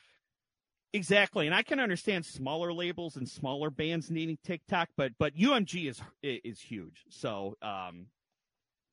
Exactly, 0.92 1.46
and 1.46 1.54
I 1.54 1.64
can 1.64 1.80
understand 1.80 2.24
smaller 2.24 2.72
labels 2.72 3.16
and 3.16 3.28
smaller 3.28 3.68
bands 3.68 4.12
needing 4.12 4.38
TikTok, 4.44 4.90
but 4.96 5.10
but 5.18 5.34
UMG 5.34 5.88
is 5.90 6.00
is 6.22 6.60
huge, 6.60 7.04
so 7.10 7.56
um, 7.60 8.06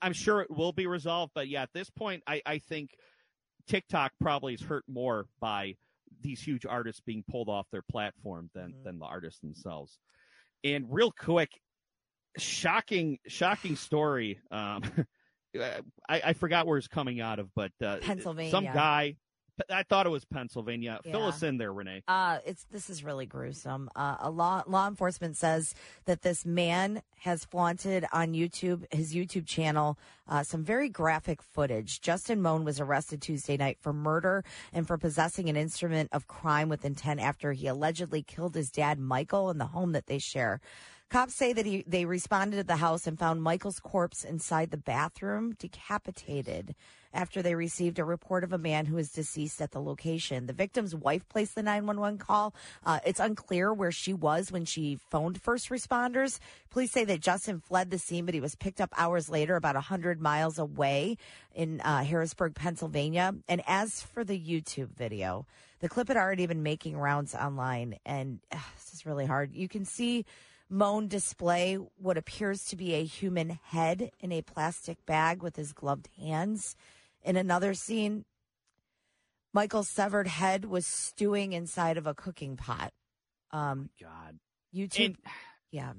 I'm 0.01 0.13
sure 0.13 0.41
it 0.41 0.49
will 0.51 0.71
be 0.73 0.87
resolved. 0.87 1.31
But 1.35 1.47
yeah, 1.47 1.63
at 1.63 1.69
this 1.73 1.89
point, 1.89 2.23
I 2.27 2.41
I 2.45 2.57
think 2.59 2.91
TikTok 3.67 4.11
probably 4.19 4.53
is 4.55 4.61
hurt 4.61 4.83
more 4.87 5.27
by 5.39 5.75
these 6.21 6.41
huge 6.41 6.65
artists 6.65 7.01
being 7.05 7.23
pulled 7.29 7.49
off 7.49 7.67
their 7.71 7.83
platform 7.83 8.49
than 8.53 8.73
Mhm. 8.73 8.83
than 8.83 8.99
the 8.99 9.05
artists 9.05 9.39
themselves. 9.39 9.97
And 10.63 10.85
real 10.89 11.11
quick, 11.11 11.49
shocking 12.37 13.19
shocking 13.27 13.75
story. 13.75 14.39
Um, 14.51 14.83
I, 15.59 15.81
I 16.07 16.33
forgot 16.33 16.65
where 16.65 16.77
it's 16.77 16.87
coming 16.87 17.19
out 17.19 17.39
of, 17.39 17.49
but 17.53 17.71
uh, 17.83 17.97
Pennsylvania. 17.97 18.51
some 18.51 18.63
guy 18.65 19.17
I 19.69 19.83
thought 19.83 20.05
it 20.05 20.09
was 20.09 20.25
Pennsylvania. 20.25 20.99
Yeah. 21.03 21.11
Fill 21.11 21.25
us 21.25 21.43
in 21.43 21.57
there, 21.57 21.73
Renee. 21.73 22.03
Uh, 22.07 22.39
it's 22.45 22.65
this 22.71 22.89
is 22.89 23.03
really 23.03 23.25
gruesome. 23.25 23.89
Uh, 23.95 24.17
a 24.19 24.29
law 24.29 24.63
law 24.67 24.87
enforcement 24.87 25.37
says 25.37 25.75
that 26.05 26.21
this 26.21 26.45
man 26.45 27.01
has 27.19 27.45
flaunted 27.45 28.05
on 28.11 28.33
YouTube 28.33 28.91
his 28.93 29.13
YouTube 29.13 29.45
channel 29.45 29.97
uh, 30.31 30.43
some 30.43 30.63
very 30.63 30.87
graphic 30.87 31.41
footage. 31.43 31.99
Justin 31.99 32.41
Moan 32.41 32.63
was 32.63 32.79
arrested 32.79 33.21
Tuesday 33.21 33.57
night 33.57 33.77
for 33.81 33.91
murder 33.91 34.45
and 34.71 34.87
for 34.87 34.97
possessing 34.97 35.49
an 35.49 35.57
instrument 35.57 36.09
of 36.13 36.27
crime 36.27 36.69
with 36.69 36.85
intent 36.85 37.19
after 37.19 37.51
he 37.51 37.67
allegedly 37.67 38.23
killed 38.23 38.55
his 38.55 38.71
dad 38.71 38.97
Michael 38.97 39.49
in 39.49 39.57
the 39.57 39.67
home 39.67 39.91
that 39.91 40.07
they 40.07 40.19
share. 40.19 40.61
Cops 41.11 41.35
say 41.35 41.51
that 41.51 41.65
he, 41.65 41.83
they 41.85 42.05
responded 42.05 42.55
to 42.55 42.63
the 42.63 42.77
house 42.77 43.05
and 43.05 43.19
found 43.19 43.43
Michael's 43.43 43.81
corpse 43.81 44.23
inside 44.23 44.71
the 44.71 44.77
bathroom, 44.77 45.57
decapitated, 45.59 46.73
after 47.13 47.41
they 47.41 47.53
received 47.53 47.99
a 47.99 48.05
report 48.05 48.45
of 48.45 48.53
a 48.53 48.57
man 48.57 48.85
who 48.85 48.97
is 48.97 49.11
deceased 49.11 49.61
at 49.61 49.71
the 49.71 49.81
location. 49.81 50.45
The 50.45 50.53
victim's 50.53 50.95
wife 50.95 51.27
placed 51.27 51.55
the 51.55 51.63
911 51.63 52.17
call. 52.17 52.55
Uh, 52.85 52.99
it's 53.05 53.19
unclear 53.19 53.73
where 53.73 53.91
she 53.91 54.13
was 54.13 54.53
when 54.53 54.63
she 54.63 54.99
phoned 55.09 55.41
first 55.41 55.67
responders. 55.69 56.39
Police 56.69 56.93
say 56.93 57.03
that 57.03 57.19
Justin 57.19 57.59
fled 57.59 57.91
the 57.91 57.99
scene, 57.99 58.23
but 58.23 58.33
he 58.33 58.39
was 58.39 58.55
picked 58.55 58.79
up 58.79 58.93
hours 58.95 59.27
later, 59.27 59.57
about 59.57 59.75
100 59.75 60.21
miles 60.21 60.57
away 60.57 61.17
in 61.53 61.81
uh, 61.81 62.05
Harrisburg, 62.05 62.55
Pennsylvania. 62.55 63.35
And 63.49 63.61
as 63.67 64.01
for 64.01 64.23
the 64.23 64.39
YouTube 64.39 64.95
video, 64.95 65.45
the 65.81 65.89
clip 65.89 66.07
had 66.07 66.15
already 66.15 66.45
been 66.45 66.63
making 66.63 66.97
rounds 66.97 67.35
online, 67.35 67.97
and 68.05 68.39
uh, 68.49 68.59
this 68.77 68.93
is 68.93 69.05
really 69.05 69.25
hard. 69.25 69.53
You 69.53 69.67
can 69.67 69.83
see 69.83 70.25
Moan 70.71 71.09
display 71.09 71.75
what 71.75 72.17
appears 72.17 72.63
to 72.65 72.77
be 72.77 72.93
a 72.95 73.03
human 73.03 73.59
head 73.65 74.11
in 74.21 74.31
a 74.31 74.41
plastic 74.41 75.05
bag 75.05 75.43
with 75.43 75.57
his 75.57 75.73
gloved 75.73 76.07
hands. 76.17 76.77
In 77.23 77.35
another 77.35 77.73
scene, 77.73 78.23
Michael's 79.53 79.89
severed 79.89 80.27
head 80.27 80.63
was 80.63 80.87
stewing 80.87 81.51
inside 81.51 81.97
of 81.97 82.07
a 82.07 82.13
cooking 82.13 82.55
pot. 82.55 82.93
Um, 83.51 83.89
God. 84.01 84.39
YouTube, 84.73 85.05
And- 85.07 85.17
yeah. 85.71 85.91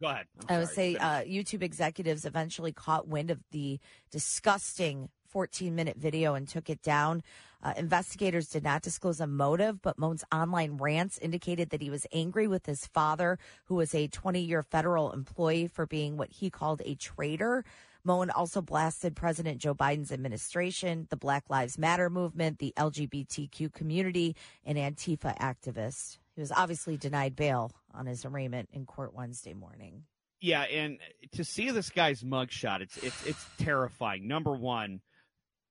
Go 0.00 0.08
ahead. 0.08 0.26
I'm 0.48 0.56
I 0.56 0.58
would 0.60 0.68
sorry. 0.68 0.94
say 0.94 0.96
uh, 0.96 1.22
YouTube 1.24 1.62
executives 1.62 2.24
eventually 2.24 2.72
caught 2.72 3.08
wind 3.08 3.30
of 3.30 3.40
the 3.50 3.78
disgusting 4.10 5.10
14 5.28 5.74
minute 5.74 5.96
video 5.98 6.34
and 6.34 6.48
took 6.48 6.70
it 6.70 6.80
down. 6.82 7.22
Uh, 7.62 7.74
investigators 7.76 8.48
did 8.48 8.62
not 8.62 8.82
disclose 8.82 9.20
a 9.20 9.26
motive, 9.26 9.82
but 9.82 9.98
Moan's 9.98 10.24
online 10.32 10.76
rants 10.76 11.18
indicated 11.18 11.70
that 11.70 11.82
he 11.82 11.90
was 11.90 12.06
angry 12.12 12.46
with 12.46 12.66
his 12.66 12.86
father, 12.86 13.38
who 13.64 13.74
was 13.74 13.94
a 13.94 14.06
20 14.08 14.40
year 14.40 14.62
federal 14.62 15.12
employee, 15.12 15.66
for 15.66 15.86
being 15.86 16.16
what 16.16 16.30
he 16.30 16.50
called 16.50 16.82
a 16.84 16.94
traitor. 16.94 17.64
Moan 18.04 18.30
also 18.30 18.62
blasted 18.62 19.16
President 19.16 19.58
Joe 19.58 19.74
Biden's 19.74 20.12
administration, 20.12 21.06
the 21.10 21.16
Black 21.16 21.50
Lives 21.50 21.78
Matter 21.78 22.08
movement, 22.08 22.58
the 22.58 22.72
LGBTQ 22.76 23.72
community, 23.72 24.36
and 24.64 24.78
Antifa 24.78 25.36
activists. 25.38 26.18
He 26.34 26.40
was 26.40 26.52
obviously 26.52 26.96
denied 26.96 27.34
bail 27.34 27.72
on 27.92 28.06
his 28.06 28.24
arraignment 28.24 28.68
in 28.72 28.86
court 28.86 29.14
Wednesday 29.14 29.52
morning. 29.52 30.04
Yeah, 30.40 30.62
and 30.62 30.98
to 31.32 31.42
see 31.44 31.70
this 31.70 31.90
guy's 31.90 32.22
mugshot, 32.22 32.80
it's 32.80 32.96
it's 32.98 33.26
it's 33.26 33.44
terrifying. 33.58 34.28
Number 34.28 34.52
one, 34.52 35.00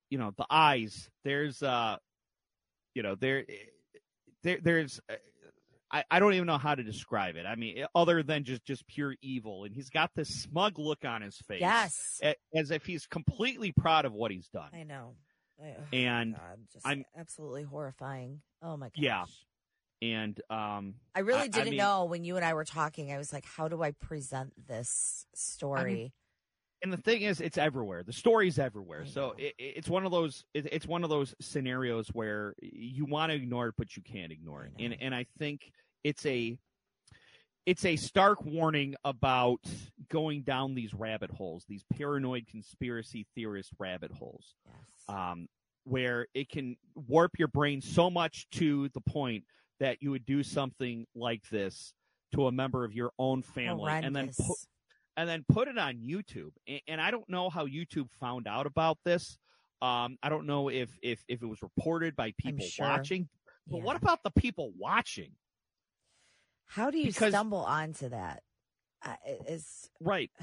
you 0.09 0.17
know, 0.17 0.31
the 0.37 0.45
eyes. 0.49 1.09
There's 1.23 1.61
uh, 1.63 1.97
you 2.93 3.03
know, 3.03 3.15
there, 3.15 3.45
there 4.43 4.59
there's. 4.61 4.99
Uh, 5.09 5.15
I, 5.89 6.03
I 6.11 6.19
don't 6.19 6.33
even 6.33 6.47
know 6.47 6.57
how 6.57 6.75
to 6.75 6.83
describe 6.83 7.37
it. 7.37 7.45
I 7.45 7.55
mean, 7.55 7.85
other 7.95 8.21
than 8.21 8.43
just 8.43 8.65
just 8.65 8.85
pure 8.87 9.15
evil, 9.21 9.63
and 9.63 9.73
he's 9.73 9.89
got 9.89 10.11
this 10.15 10.27
smug 10.27 10.77
look 10.79 11.05
on 11.05 11.21
his 11.21 11.37
face, 11.47 11.61
Yes. 11.61 12.19
a- 12.21 12.35
as 12.53 12.71
if 12.71 12.85
he's 12.85 13.05
completely 13.07 13.71
proud 13.71 14.03
of 14.03 14.11
what 14.11 14.29
he's 14.31 14.49
done. 14.49 14.69
I 14.73 14.83
know. 14.83 15.15
I- 15.63 15.75
oh, 15.79 15.83
And 15.93 16.35
God, 16.35 16.57
just 16.73 16.85
I'm- 16.85 17.05
absolutely 17.17 17.63
horrifying. 17.63 18.41
Oh 18.61 18.75
my 18.75 18.87
gosh. 18.87 18.93
Yeah. 18.97 19.25
And 20.01 20.39
um, 20.49 20.95
I 21.15 21.21
really 21.21 21.39
I- 21.39 21.43
I 21.43 21.47
didn't 21.47 21.69
mean- 21.69 21.77
know 21.77 22.03
when 22.03 22.25
you 22.25 22.35
and 22.35 22.43
I 22.43 22.53
were 22.53 22.65
talking. 22.65 23.13
I 23.13 23.17
was 23.17 23.31
like, 23.31 23.45
how 23.45 23.69
do 23.69 23.81
I 23.81 23.91
present 23.91 24.51
this 24.67 25.25
story? 25.35 26.13
And 26.83 26.93
the 26.93 26.97
thing 26.97 27.23
is 27.23 27.41
it's 27.41 27.57
everywhere. 27.57 28.03
The 28.03 28.13
story's 28.13 28.59
everywhere. 28.59 29.05
So 29.05 29.33
it, 29.37 29.55
it's 29.57 29.89
one 29.89 30.05
of 30.05 30.11
those 30.11 30.43
it, 30.53 30.67
it's 30.71 30.85
one 30.85 31.03
of 31.03 31.09
those 31.09 31.33
scenarios 31.41 32.09
where 32.09 32.53
you 32.61 33.05
want 33.05 33.31
to 33.31 33.35
ignore 33.35 33.67
it 33.67 33.75
but 33.77 33.95
you 33.95 34.03
can't 34.03 34.31
ignore 34.31 34.65
it. 34.65 34.71
And 34.79 34.95
and 35.01 35.15
i 35.15 35.25
think 35.39 35.71
it's 36.03 36.25
a 36.25 36.57
it's 37.65 37.83
a 37.83 37.95
stark 37.97 38.45
warning 38.45 38.95
about 39.03 39.59
going 40.09 40.43
down 40.43 40.73
these 40.75 40.93
rabbit 40.93 41.31
holes 41.31 41.65
these 41.67 41.83
paranoid 41.97 42.47
conspiracy 42.47 43.25
theorist 43.35 43.71
rabbit 43.79 44.11
holes. 44.11 44.55
Yes. 44.65 45.15
um, 45.15 45.47
where 45.83 46.27
it 46.33 46.49
can 46.49 46.75
warp 46.95 47.31
your 47.39 47.47
brain 47.47 47.81
so 47.81 48.09
much 48.09 48.45
to 48.51 48.89
the 48.89 49.01
point 49.01 49.45
that 49.79 50.01
you 50.01 50.11
would 50.11 50.25
do 50.25 50.43
something 50.43 51.05
like 51.15 51.41
this 51.49 51.93
to 52.33 52.47
a 52.47 52.51
member 52.51 52.83
of 52.83 52.93
your 52.93 53.11
own 53.17 53.41
family 53.41 53.89
and 53.91 54.13
then 54.15 54.29
Horrendous. 54.37 54.67
And 55.17 55.27
then 55.27 55.43
put 55.49 55.67
it 55.67 55.77
on 55.77 55.95
YouTube. 55.97 56.51
And, 56.67 56.79
and 56.87 57.01
I 57.01 57.11
don't 57.11 57.27
know 57.27 57.49
how 57.49 57.65
YouTube 57.65 58.09
found 58.19 58.47
out 58.47 58.65
about 58.67 58.99
this. 59.03 59.37
Um, 59.81 60.17
I 60.23 60.29
don't 60.29 60.45
know 60.47 60.69
if 60.69 60.89
if 61.01 61.23
if 61.27 61.41
it 61.43 61.45
was 61.45 61.61
reported 61.61 62.15
by 62.15 62.33
people 62.37 62.65
sure. 62.65 62.87
watching. 62.87 63.27
But 63.67 63.77
Yeah. 63.79 63.83
what 63.83 63.95
about 63.97 64.23
the 64.23 64.31
people 64.31 64.71
watching? 64.77 65.31
How 66.67 66.89
do 66.89 66.97
you 66.97 67.07
because- 67.07 67.31
stumble 67.33 67.65
onto 67.65 68.09
that? 68.09 68.43
Uh, 69.03 69.15
it's 69.25 69.89
Right. 69.99 70.31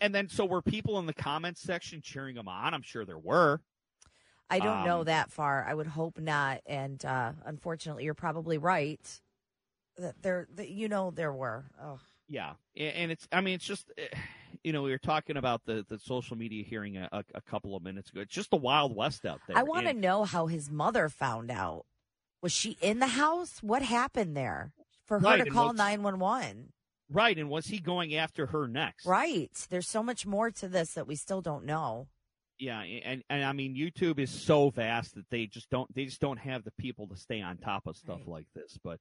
And 0.00 0.12
then 0.12 0.28
so 0.28 0.44
were 0.44 0.62
people 0.62 0.98
in 0.98 1.06
the 1.06 1.14
comments 1.14 1.60
section 1.62 2.00
cheering 2.02 2.36
him 2.36 2.48
on? 2.48 2.74
I'm 2.74 2.82
sure 2.82 3.04
there 3.04 3.20
were. 3.20 3.60
I 4.50 4.58
don't 4.58 4.84
know 4.84 4.98
Um, 4.98 5.04
that 5.04 5.30
far. 5.30 5.64
I 5.64 5.72
would 5.72 5.86
hope 5.86 6.18
not. 6.18 6.60
And 6.66 7.04
uh, 7.04 7.34
unfortunately, 7.44 8.02
you're 8.02 8.12
probably 8.14 8.58
right. 8.58 8.98
That 9.98 10.20
there, 10.20 10.48
that, 10.56 10.70
you 10.70 10.88
know, 10.88 11.12
there 11.12 11.32
were. 11.32 11.66
Oh, 11.80 12.00
Yeah, 12.32 12.52
and 12.76 13.12
it's. 13.12 13.28
I 13.30 13.40
mean, 13.42 13.54
it's 13.54 13.64
just. 13.64 13.90
eh, 13.98 14.06
You 14.64 14.72
know, 14.72 14.82
we 14.82 14.92
were 14.92 14.98
talking 14.98 15.36
about 15.36 15.62
the, 15.66 15.84
the 15.88 15.98
social 15.98 16.36
media 16.36 16.62
hearing 16.64 16.96
a, 16.96 17.08
a, 17.10 17.24
a 17.34 17.40
couple 17.40 17.74
of 17.74 17.82
minutes 17.82 18.10
ago. 18.10 18.20
It's 18.20 18.32
just 18.32 18.50
the 18.50 18.56
Wild 18.56 18.94
West 18.94 19.26
out 19.26 19.40
there. 19.48 19.56
I 19.56 19.64
want 19.64 19.86
to 19.88 19.92
know 19.92 20.22
how 20.22 20.46
his 20.46 20.70
mother 20.70 21.08
found 21.08 21.50
out. 21.50 21.84
Was 22.42 22.52
she 22.52 22.76
in 22.80 23.00
the 23.00 23.08
house? 23.08 23.58
What 23.60 23.82
happened 23.82 24.36
there 24.36 24.72
for 25.04 25.18
her 25.18 25.24
Right, 25.26 25.44
to 25.44 25.50
call 25.50 25.72
nine 25.72 26.02
one 26.04 26.20
one? 26.20 26.68
right, 27.10 27.36
and 27.36 27.50
was 27.50 27.66
he 27.66 27.78
going 27.80 28.14
after 28.14 28.46
her 28.46 28.68
next? 28.68 29.06
Right. 29.06 29.50
There's 29.68 29.88
so 29.88 30.02
much 30.02 30.26
more 30.26 30.50
to 30.52 30.68
this 30.68 30.94
that 30.94 31.06
we 31.08 31.16
still 31.16 31.40
don't 31.40 31.64
know. 31.64 32.06
Yeah, 32.58 32.80
and 32.82 33.24
and 33.28 33.44
I 33.44 33.52
mean 33.52 33.74
YouTube 33.74 34.20
is 34.20 34.30
so 34.30 34.70
vast 34.70 35.16
that 35.16 35.28
they 35.30 35.46
just 35.46 35.68
don't 35.70 35.92
they 35.94 36.04
just 36.04 36.20
don't 36.20 36.38
have 36.38 36.62
the 36.62 36.70
people 36.78 37.08
to 37.08 37.16
stay 37.16 37.40
on 37.40 37.56
top 37.58 37.86
of 37.88 37.96
stuff 37.96 38.20
Right. 38.20 38.28
like 38.28 38.46
this. 38.54 38.78
But 38.84 39.00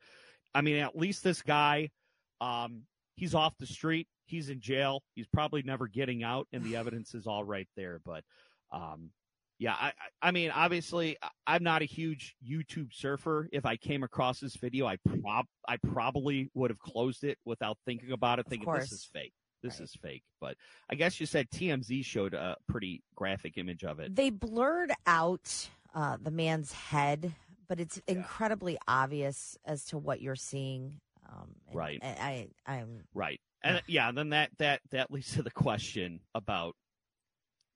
I 0.56 0.62
mean, 0.62 0.78
at 0.78 0.98
least 0.98 1.24
this 1.24 1.44
guy, 1.44 1.91
um, 2.39 2.84
he's 3.15 3.36
off 3.36 3.58
the 3.58 3.65
street. 3.65 4.08
He's 4.26 4.50
in 4.50 4.60
jail. 4.62 5.04
He's 5.15 5.28
probably 5.28 5.62
never 5.63 5.88
getting 5.88 6.24
out, 6.24 6.47
and 6.54 6.63
the 6.63 6.76
evidence 6.78 7.13
is 7.13 7.28
all 7.28 7.43
right 7.43 7.67
there. 7.76 8.00
But 8.06 8.24
um, 8.71 9.12
yeah, 9.60 9.74
I 9.74 9.93
I 10.21 10.32
mean, 10.32 10.52
obviously, 10.52 11.17
I'm 11.45 11.63
not 11.63 11.82
a 11.82 11.86
huge 11.86 12.36
YouTube 12.47 12.93
surfer. 12.93 13.47
If 13.52 13.65
I 13.65 13.76
came 13.78 14.04
across 14.04 14.39
this 14.39 14.56
video, 14.56 14.88
I 14.88 14.97
prob 15.21 15.45
I 15.67 15.78
probably 15.78 16.50
would 16.54 16.71
have 16.71 16.80
closed 16.80 17.24
it 17.24 17.38
without 17.45 17.78
thinking 17.86 18.12
about 18.12 18.39
it, 18.39 18.47
thinking 18.47 18.71
this 18.74 18.91
is 18.91 19.06
fake. 19.12 19.34
This 19.62 19.76
Right. 19.80 19.84
is 19.84 19.93
fake. 20.02 20.24
But 20.39 20.58
I 20.89 20.95
guess 20.95 21.19
you 21.19 21.28
said 21.28 21.47
TMZ 21.52 22.04
showed 22.04 22.34
a 22.34 22.58
pretty 22.67 23.04
graphic 23.15 23.58
image 23.58 23.84
of 23.84 24.00
it. 24.00 24.15
They 24.15 24.32
blurred 24.32 24.91
out 25.06 25.69
uh, 25.93 26.17
the 26.19 26.32
man's 26.32 26.71
head, 26.71 27.36
but 27.67 27.80
it's 27.80 28.02
incredibly 28.08 28.80
obvious 28.88 29.60
as 29.63 29.86
to 29.86 30.00
what 30.00 30.19
you're 30.21 30.36
seeing. 30.36 31.00
Um, 31.32 31.56
and 31.67 31.76
Right. 31.76 32.00
I, 32.04 32.50
I, 32.67 32.74
I'm 32.74 33.04
Right. 33.13 33.39
And 33.63 33.82
yeah, 33.88 34.12
then 34.12 34.30
that 34.30 34.50
that 34.58 34.82
that 34.91 35.12
leads 35.12 35.34
to 35.34 35.44
the 35.44 35.52
question 35.52 36.20
about 36.34 36.76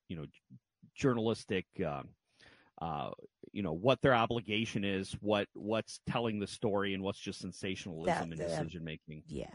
you 0.09 0.15
know 0.15 0.25
journalistic 0.95 1.65
um 1.85 2.09
uh 2.81 3.09
you 3.51 3.61
know 3.61 3.73
what 3.73 4.01
their 4.01 4.13
obligation 4.13 4.83
is, 4.83 5.13
what 5.21 5.47
what's 5.53 5.99
telling 6.07 6.39
the 6.39 6.47
story 6.47 6.93
and 6.93 7.03
what's 7.03 7.19
just 7.19 7.39
sensationalism 7.39 8.31
and 8.31 8.37
decision 8.37 8.83
making. 8.83 9.23
yeah. 9.27 9.47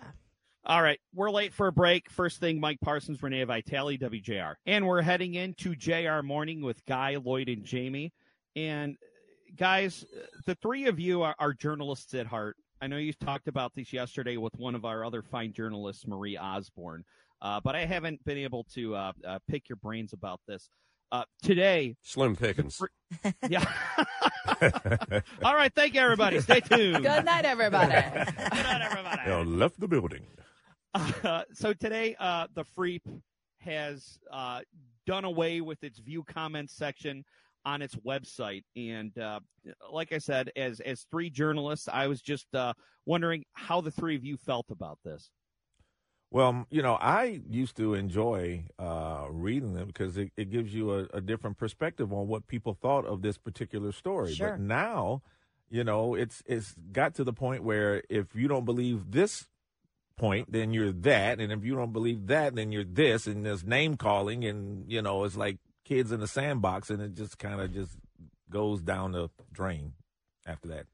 All 0.64 0.82
right, 0.82 1.00
we're 1.14 1.30
late 1.30 1.54
for 1.54 1.68
a 1.68 1.72
break. 1.72 2.10
First 2.10 2.38
thing, 2.38 2.60
Mike 2.60 2.80
Parsons, 2.82 3.22
Renee 3.22 3.44
Vitale, 3.44 3.96
WJR. 3.96 4.56
And 4.66 4.86
we're 4.86 5.00
heading 5.00 5.34
into 5.34 5.74
JR 5.74 6.20
Morning 6.22 6.60
with 6.60 6.84
Guy, 6.84 7.16
Lloyd, 7.16 7.48
and 7.48 7.64
Jamie. 7.64 8.12
And 8.54 8.96
uh, 9.02 9.52
guys, 9.56 10.04
uh, 10.14 10.26
the 10.44 10.54
three 10.56 10.86
of 10.86 11.00
you 11.00 11.22
are, 11.22 11.34
are 11.38 11.54
journalists 11.54 12.12
at 12.12 12.26
heart. 12.26 12.56
I 12.82 12.86
know 12.86 12.96
you 12.96 13.12
talked 13.12 13.46
about 13.46 13.74
this 13.74 13.92
yesterday 13.92 14.38
with 14.38 14.56
one 14.56 14.74
of 14.74 14.86
our 14.86 15.04
other 15.04 15.22
fine 15.22 15.52
journalists, 15.52 16.06
Marie 16.06 16.38
Osborne, 16.38 17.04
uh, 17.42 17.60
but 17.62 17.76
I 17.76 17.84
haven't 17.84 18.24
been 18.24 18.38
able 18.38 18.64
to 18.74 18.94
uh, 18.94 19.12
uh, 19.26 19.38
pick 19.48 19.68
your 19.68 19.76
brains 19.76 20.14
about 20.14 20.40
this. 20.48 20.70
Uh, 21.12 21.24
today, 21.42 21.96
Slim 22.02 22.36
Pickens. 22.36 22.80
yeah. 23.48 23.64
All 25.42 25.54
right, 25.54 25.72
thank 25.74 25.94
you, 25.94 26.00
everybody. 26.00 26.40
Stay 26.40 26.60
tuned. 26.60 27.02
Good 27.04 27.24
night, 27.24 27.44
everybody. 27.44 27.92
Good 27.92 28.34
night, 28.36 28.82
everybody. 28.82 29.22
Now 29.26 29.42
left 29.42 29.78
the 29.78 29.88
building. 29.88 30.24
Uh, 30.94 31.42
so 31.52 31.74
today, 31.74 32.16
uh, 32.18 32.46
the 32.54 32.64
Freep 32.64 33.02
has 33.58 34.18
uh, 34.32 34.60
done 35.06 35.24
away 35.24 35.60
with 35.60 35.82
its 35.84 35.98
view 35.98 36.22
comments 36.22 36.74
section 36.74 37.24
on 37.64 37.82
its 37.82 37.94
website. 37.96 38.64
And 38.76 39.16
uh, 39.18 39.40
like 39.90 40.12
I 40.12 40.18
said, 40.18 40.50
as 40.56 40.80
as 40.80 41.06
three 41.10 41.30
journalists, 41.30 41.88
I 41.92 42.06
was 42.06 42.20
just 42.20 42.54
uh, 42.54 42.74
wondering 43.06 43.44
how 43.52 43.80
the 43.80 43.90
three 43.90 44.16
of 44.16 44.24
you 44.24 44.36
felt 44.36 44.66
about 44.70 44.98
this. 45.04 45.30
Well, 46.32 46.66
you 46.70 46.80
know, 46.80 46.94
I 46.94 47.40
used 47.48 47.76
to 47.78 47.94
enjoy 47.94 48.66
uh, 48.78 49.26
reading 49.30 49.74
them 49.74 49.88
because 49.88 50.16
it, 50.16 50.30
it 50.36 50.50
gives 50.50 50.72
you 50.72 50.92
a, 50.94 51.06
a, 51.14 51.20
different 51.20 51.58
perspective 51.58 52.12
on 52.12 52.28
what 52.28 52.46
people 52.46 52.78
thought 52.80 53.04
of 53.04 53.20
this 53.20 53.36
particular 53.36 53.90
story. 53.90 54.34
Sure. 54.34 54.52
But 54.52 54.60
now, 54.60 55.22
you 55.70 55.82
know, 55.82 56.14
it's 56.14 56.40
it's 56.46 56.76
got 56.92 57.14
to 57.16 57.24
the 57.24 57.32
point 57.32 57.64
where 57.64 58.04
if 58.08 58.36
you 58.36 58.46
don't 58.46 58.64
believe 58.64 59.10
this 59.10 59.48
point, 60.16 60.52
then 60.52 60.72
you're 60.72 60.92
that, 60.92 61.40
and 61.40 61.50
if 61.50 61.64
you 61.64 61.74
don't 61.74 61.92
believe 61.92 62.28
that, 62.28 62.54
then 62.54 62.70
you're 62.70 62.84
this, 62.84 63.26
and 63.26 63.44
there's 63.44 63.64
name 63.64 63.96
calling, 63.96 64.44
and 64.44 64.84
you 64.88 65.02
know, 65.02 65.24
it's 65.24 65.36
like 65.36 65.58
kids 65.90 66.12
in 66.12 66.20
the 66.20 66.28
sandbox, 66.28 66.88
and 66.88 67.02
it 67.02 67.14
just 67.14 67.38
kind 67.38 67.60
of 67.60 67.74
just 67.74 67.92
goes 68.48 68.80
down 68.80 69.12
the 69.12 69.28
drain 69.52 69.92
after 70.46 70.68
that. 70.68 70.86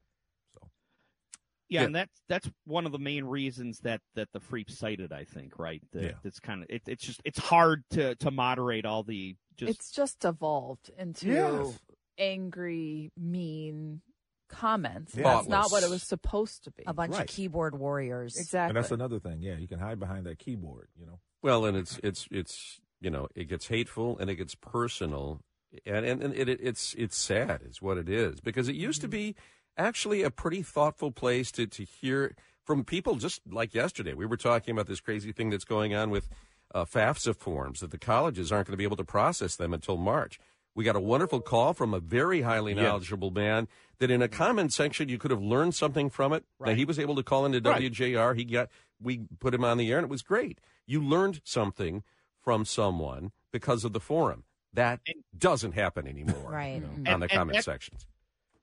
Yeah, 1.69 1.81
yeah, 1.81 1.85
and 1.85 1.95
that's 1.95 2.21
that's 2.29 2.49
one 2.65 2.85
of 2.85 2.93
the 2.93 2.99
main 2.99 3.25
reasons 3.25 3.79
that 3.79 4.01
that 4.15 4.29
the 4.31 4.39
Freep 4.39 4.71
cited. 4.71 5.11
I 5.11 5.25
think, 5.25 5.59
right? 5.59 5.81
That 5.91 6.03
yeah. 6.03 6.11
it's 6.23 6.39
kind 6.39 6.63
of 6.63 6.69
it, 6.69 6.83
it's 6.87 7.05
just 7.05 7.21
it's 7.25 7.39
hard 7.39 7.83
to 7.91 8.15
to 8.15 8.31
moderate 8.31 8.85
all 8.85 9.03
the. 9.03 9.35
Just... 9.57 9.71
It's 9.71 9.91
just 9.91 10.23
evolved 10.23 10.91
into 10.97 11.27
yes. 11.27 11.79
angry, 12.17 13.11
mean 13.17 14.01
comments. 14.49 15.13
Yeah. 15.13 15.23
That's 15.23 15.47
not 15.47 15.71
what 15.71 15.83
it 15.83 15.89
was 15.89 16.03
supposed 16.03 16.63
to 16.65 16.71
be. 16.71 16.83
A 16.87 16.93
bunch 16.93 17.13
Right. 17.13 17.21
of 17.21 17.27
keyboard 17.27 17.77
warriors. 17.77 18.37
Exactly. 18.37 18.69
And 18.69 18.77
that's 18.77 18.91
another 18.91 19.19
thing. 19.19 19.41
Yeah, 19.41 19.57
you 19.57 19.67
can 19.67 19.79
hide 19.79 19.99
behind 19.99 20.25
that 20.25 20.39
keyboard. 20.39 20.87
You 20.97 21.05
know. 21.05 21.19
Well, 21.41 21.65
and 21.65 21.75
it's 21.75 21.99
it's 22.01 22.27
it's 22.31 22.79
you 23.01 23.09
know 23.09 23.27
it 23.35 23.45
gets 23.45 23.67
hateful 23.67 24.17
and 24.19 24.29
it 24.29 24.35
gets 24.35 24.55
personal, 24.55 25.41
and 25.85 26.05
and, 26.05 26.21
and 26.21 26.33
it, 26.35 26.59
it's 26.61 26.93
it's 26.97 27.17
sad 27.17 27.61
is 27.67 27.81
what 27.81 27.97
it 27.97 28.09
is 28.09 28.39
because 28.39 28.67
it 28.69 28.75
used 28.75 29.01
to 29.01 29.07
be 29.07 29.35
actually 29.77 30.23
a 30.23 30.31
pretty 30.31 30.61
thoughtful 30.61 31.11
place 31.11 31.51
to 31.51 31.67
to 31.67 31.83
hear 31.83 32.35
from 32.63 32.83
people 32.83 33.15
just 33.15 33.41
like 33.49 33.73
yesterday. 33.73 34.13
We 34.13 34.25
were 34.25 34.37
talking 34.37 34.73
about 34.73 34.87
this 34.87 34.99
crazy 34.99 35.31
thing 35.31 35.49
that's 35.49 35.65
going 35.65 35.95
on 35.95 36.09
with 36.09 36.27
uh, 36.73 36.83
FAFSA 36.83 37.35
forms 37.35 37.79
that 37.79 37.91
the 37.91 37.97
colleges 37.97 38.51
aren't 38.51 38.67
going 38.67 38.73
to 38.73 38.77
be 38.77 38.83
able 38.83 38.97
to 38.97 39.05
process 39.05 39.55
them 39.55 39.73
until 39.73 39.95
March. 39.97 40.37
We 40.75 40.83
got 40.83 40.95
a 40.95 40.99
wonderful 40.99 41.39
call 41.41 41.73
from 41.73 41.93
a 41.93 41.99
very 41.99 42.41
highly 42.41 42.73
knowledgeable 42.83 43.31
man 43.31 43.67
that 43.99 44.11
in 44.11 44.21
a 44.21 44.27
comment 44.27 44.73
section 44.73 45.09
you 45.09 45.17
could 45.17 45.31
have 45.31 45.41
learned 45.41 45.73
something 45.75 46.09
from 46.09 46.33
it. 46.33 46.43
Now 46.59 46.75
he 46.75 46.85
was 46.85 46.99
able 46.99 47.15
to 47.15 47.23
call 47.23 47.45
into 47.45 47.61
Right. 47.67 47.91
WJR. 47.91 48.35
He 48.35 48.43
got 48.45 48.69
we 49.01 49.21
put 49.39 49.53
him 49.53 49.63
on 49.63 49.77
the 49.77 49.89
air 49.91 49.97
and 49.97 50.03
it 50.05 50.09
was 50.09 50.21
great. 50.21 50.59
You 50.85 51.01
learned 51.01 51.41
something 51.43 52.03
from 52.47 52.63
someone 52.63 53.29
because 53.51 53.83
of 53.83 53.91
the 53.91 53.99
forum. 53.99 54.45
That 54.71 55.01
doesn't 55.37 55.73
happen 55.73 56.07
anymore. 56.07 56.45
Right. 56.49 56.75
you 56.75 56.79
know, 56.79 56.87
And- 56.95 57.07
on 57.09 57.19
the 57.19 57.25
and 57.25 57.31
comment 57.33 57.57
that- 57.57 57.65
sections. 57.65 58.07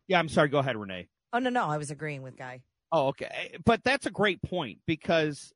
Yeah, 0.09 0.19
I'm 0.19 0.31
sorry. 0.31 0.49
Go 0.49 0.59
ahead, 0.61 0.75
Renee. 0.75 1.09
Oh 1.35 1.39
no, 1.39 1.51
no, 1.51 1.67
I 1.67 1.77
was 1.77 1.91
agreeing 1.91 2.23
with 2.23 2.35
Guy. 2.39 2.63
Oh, 2.93 3.09
okay. 3.09 3.57
But 3.63 3.85
that's 3.85 4.07
a 4.07 4.11
great 4.11 4.41
point 4.41 4.79
because, 4.87 5.53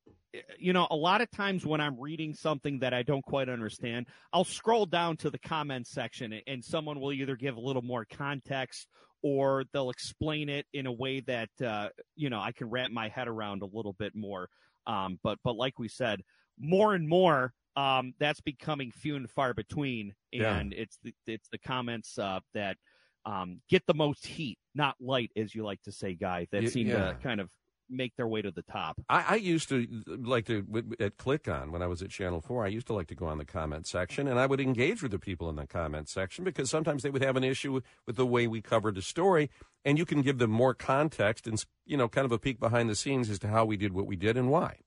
you 0.59 0.75
know, 0.75 0.87
a 0.91 0.97
lot 0.97 1.23
of 1.23 1.31
times 1.31 1.65
when 1.65 1.81
I'm 1.81 1.99
reading 1.99 2.35
something 2.35 2.81
that 2.81 2.93
I 2.93 3.03
don't 3.03 3.25
quite 3.25 3.49
understand, 3.49 4.07
I'll 4.31 4.45
scroll 4.45 4.85
down 4.85 5.17
to 5.19 5.31
the 5.31 5.39
comments 5.39 5.89
section 5.91 6.39
and 6.47 6.63
someone 6.63 7.01
will 7.01 7.13
either 7.15 7.35
give 7.35 7.57
a 7.57 7.61
little 7.61 7.81
more 7.83 8.05
context 8.05 8.89
or 9.23 9.65
they'll 9.73 9.89
explain 9.91 10.51
it 10.51 10.67
in 10.75 10.85
a 10.87 10.93
way 10.93 11.21
that, 11.21 11.49
uh, 11.65 11.89
you 12.15 12.29
know, 12.29 12.41
I 12.41 12.53
can 12.53 12.69
wrap 12.69 12.91
my 12.91 13.09
head 13.09 13.27
around 13.27 13.63
a 13.63 13.67
little 13.67 13.95
bit 13.95 14.15
more. 14.15 14.51
Um, 14.87 15.19
but, 15.23 15.39
but 15.43 15.57
like 15.57 15.79
we 15.79 15.89
said, 15.89 16.21
more 16.59 16.95
and 16.95 17.09
more, 17.09 17.53
um, 17.79 18.15
that's 18.19 18.41
becoming 18.41 18.91
few 18.91 19.17
and 19.17 19.31
far 19.31 19.55
between. 19.55 20.15
Yeah. 20.33 20.57
And 20.57 20.73
it's 20.73 20.99
the, 21.03 21.15
it's 21.27 21.49
the 21.51 21.59
comments, 21.59 22.19
uh, 22.19 22.41
that, 22.55 22.77
um, 23.25 23.61
get 23.69 23.87
the 23.87 23.95
most 23.95 24.27
heat, 24.27 24.59
not 24.75 24.97
light, 25.01 25.31
as 25.37 25.55
you 25.55 25.65
like 25.65 25.83
to 25.83 25.93
say, 25.93 26.15
Guy, 26.15 26.47
that 26.53 26.63
Y- 26.63 26.69
seem 26.69 26.87
yeah. 26.89 27.13
to 27.13 27.15
kind 27.23 27.41
of 27.41 27.49
make 27.91 28.15
their 28.17 28.27
way 28.29 28.43
to 28.43 28.51
the 28.51 28.63
top. 28.63 29.01
I, 29.09 29.25
I 29.29 29.35
used 29.37 29.69
to 29.71 29.87
like 30.07 30.45
to 30.47 30.63
w- 30.63 30.93
at 31.01 31.17
Click 31.17 31.49
On 31.49 31.73
when 31.73 31.83
I 31.83 31.87
was 31.87 32.03
at 32.03 32.11
Channel 32.11 32.41
Four. 32.41 32.65
I 32.65 32.69
used 32.69 32.87
to 32.89 32.93
like 32.93 33.07
to 33.09 33.15
go 33.15 33.27
on 33.27 33.39
the 33.39 33.45
comment 33.45 33.87
section, 33.87 34.29
and 34.29 34.39
I 34.39 34.47
would 34.47 34.61
engage 34.61 35.03
with 35.03 35.11
the 35.13 35.19
people 35.19 35.49
in 35.49 35.57
the 35.57 35.67
comment 35.67 36.09
section 36.09 36.45
because 36.45 36.69
sometimes 36.71 37.03
they 37.03 37.11
would 37.11 37.23
have 37.23 37.37
an 37.37 37.45
issue 37.45 37.73
with, 37.73 37.85
with 38.07 38.17
the 38.17 38.27
way 38.27 38.47
we 38.47 38.61
covered 38.61 38.99
a 38.99 39.03
story, 39.03 39.51
and 39.85 39.99
you 39.99 40.05
can 40.05 40.21
give 40.23 40.39
them 40.39 40.51
more 40.51 40.75
context 40.75 41.47
and 41.47 41.65
you 41.87 41.97
know 41.97 42.09
kind 42.09 42.25
of 42.25 42.33
a 42.33 42.39
peek 42.39 42.61
behind 42.61 42.91
the 42.91 42.95
scenes 42.95 43.31
as 43.31 43.39
to 43.41 43.49
how 43.49 43.65
we 43.65 43.77
did 43.77 43.93
what 43.93 44.07
we 44.07 44.17
did 44.17 44.37
and 44.37 44.51
why. 44.51 44.81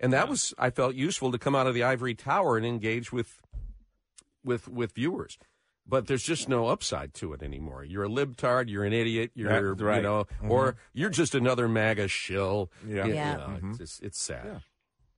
And 0.00 0.12
that 0.12 0.28
was 0.28 0.54
I 0.58 0.70
felt 0.70 0.94
useful 0.94 1.30
to 1.32 1.38
come 1.38 1.54
out 1.54 1.66
of 1.66 1.74
the 1.74 1.82
ivory 1.82 2.14
tower 2.14 2.56
and 2.56 2.64
engage 2.66 3.12
with 3.12 3.40
with 4.44 4.66
with 4.68 4.92
viewers. 4.94 5.38
But 5.86 6.06
there's 6.06 6.22
just 6.22 6.48
no 6.48 6.66
upside 6.68 7.14
to 7.14 7.32
it 7.32 7.42
anymore. 7.42 7.84
You're 7.84 8.04
a 8.04 8.08
libtard. 8.08 8.68
You're 8.68 8.84
an 8.84 8.92
idiot. 8.92 9.32
You're, 9.34 9.74
right. 9.74 9.96
you 9.96 10.02
know, 10.02 10.26
or 10.48 10.76
you're 10.92 11.10
just 11.10 11.34
another 11.34 11.68
MAGA 11.68 12.06
shill. 12.08 12.70
Yeah. 12.86 13.06
You 13.06 13.14
Yeah. 13.14 13.36
know, 13.36 13.46
Mhm. 13.60 13.68
it's, 13.70 13.78
just- 13.78 14.02
it's 14.02 14.20
sad. 14.20 14.44
Yeah. 14.46 14.58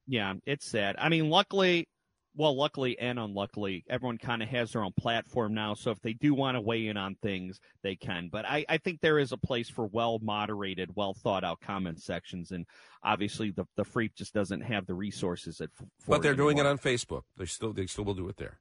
Yeah, 0.06 0.34
it's 0.46 0.66
sad. 0.66 0.96
I 0.98 1.08
mean, 1.10 1.28
luckily, 1.30 1.88
well, 2.34 2.56
luckily 2.56 2.98
and 2.98 3.18
unluckily, 3.18 3.84
everyone 3.88 4.18
kind 4.18 4.42
of 4.42 4.48
has 4.48 4.72
their 4.72 4.82
own 4.82 4.92
platform 4.98 5.52
now. 5.54 5.74
So 5.74 5.90
if 5.90 6.00
they 6.00 6.14
do 6.14 6.34
want 6.34 6.56
to 6.56 6.60
weigh 6.60 6.86
in 6.86 6.96
on 6.96 7.16
things, 7.16 7.60
they 7.82 7.94
can. 7.94 8.28
But 8.32 8.46
I, 8.46 8.64
I 8.68 8.78
think 8.78 9.00
there 9.00 9.18
is 9.18 9.32
a 9.32 9.36
place 9.36 9.68
for 9.68 9.86
well 9.86 10.18
moderated, 10.22 10.90
well 10.94 11.14
thought 11.14 11.44
out 11.44 11.60
comment 11.60 12.00
sections. 12.00 12.50
And 12.50 12.66
obviously, 13.02 13.50
the 13.50 13.66
the 13.76 13.84
Freep 13.84 14.14
just 14.14 14.32
doesn't 14.32 14.62
have 14.62 14.86
the 14.86 14.94
resources 14.94 15.60
at. 15.60 15.70
For 15.74 15.86
But 16.08 16.22
they're 16.22 16.34
doing 16.34 16.58
it 16.58 16.66
on 16.66 16.78
Facebook. 16.78 17.22
They 17.36 17.46
still 17.46 17.72
they 17.72 17.86
still 17.86 18.04
will 18.04 18.14
do 18.14 18.28
it 18.28 18.36
there. 18.36 18.58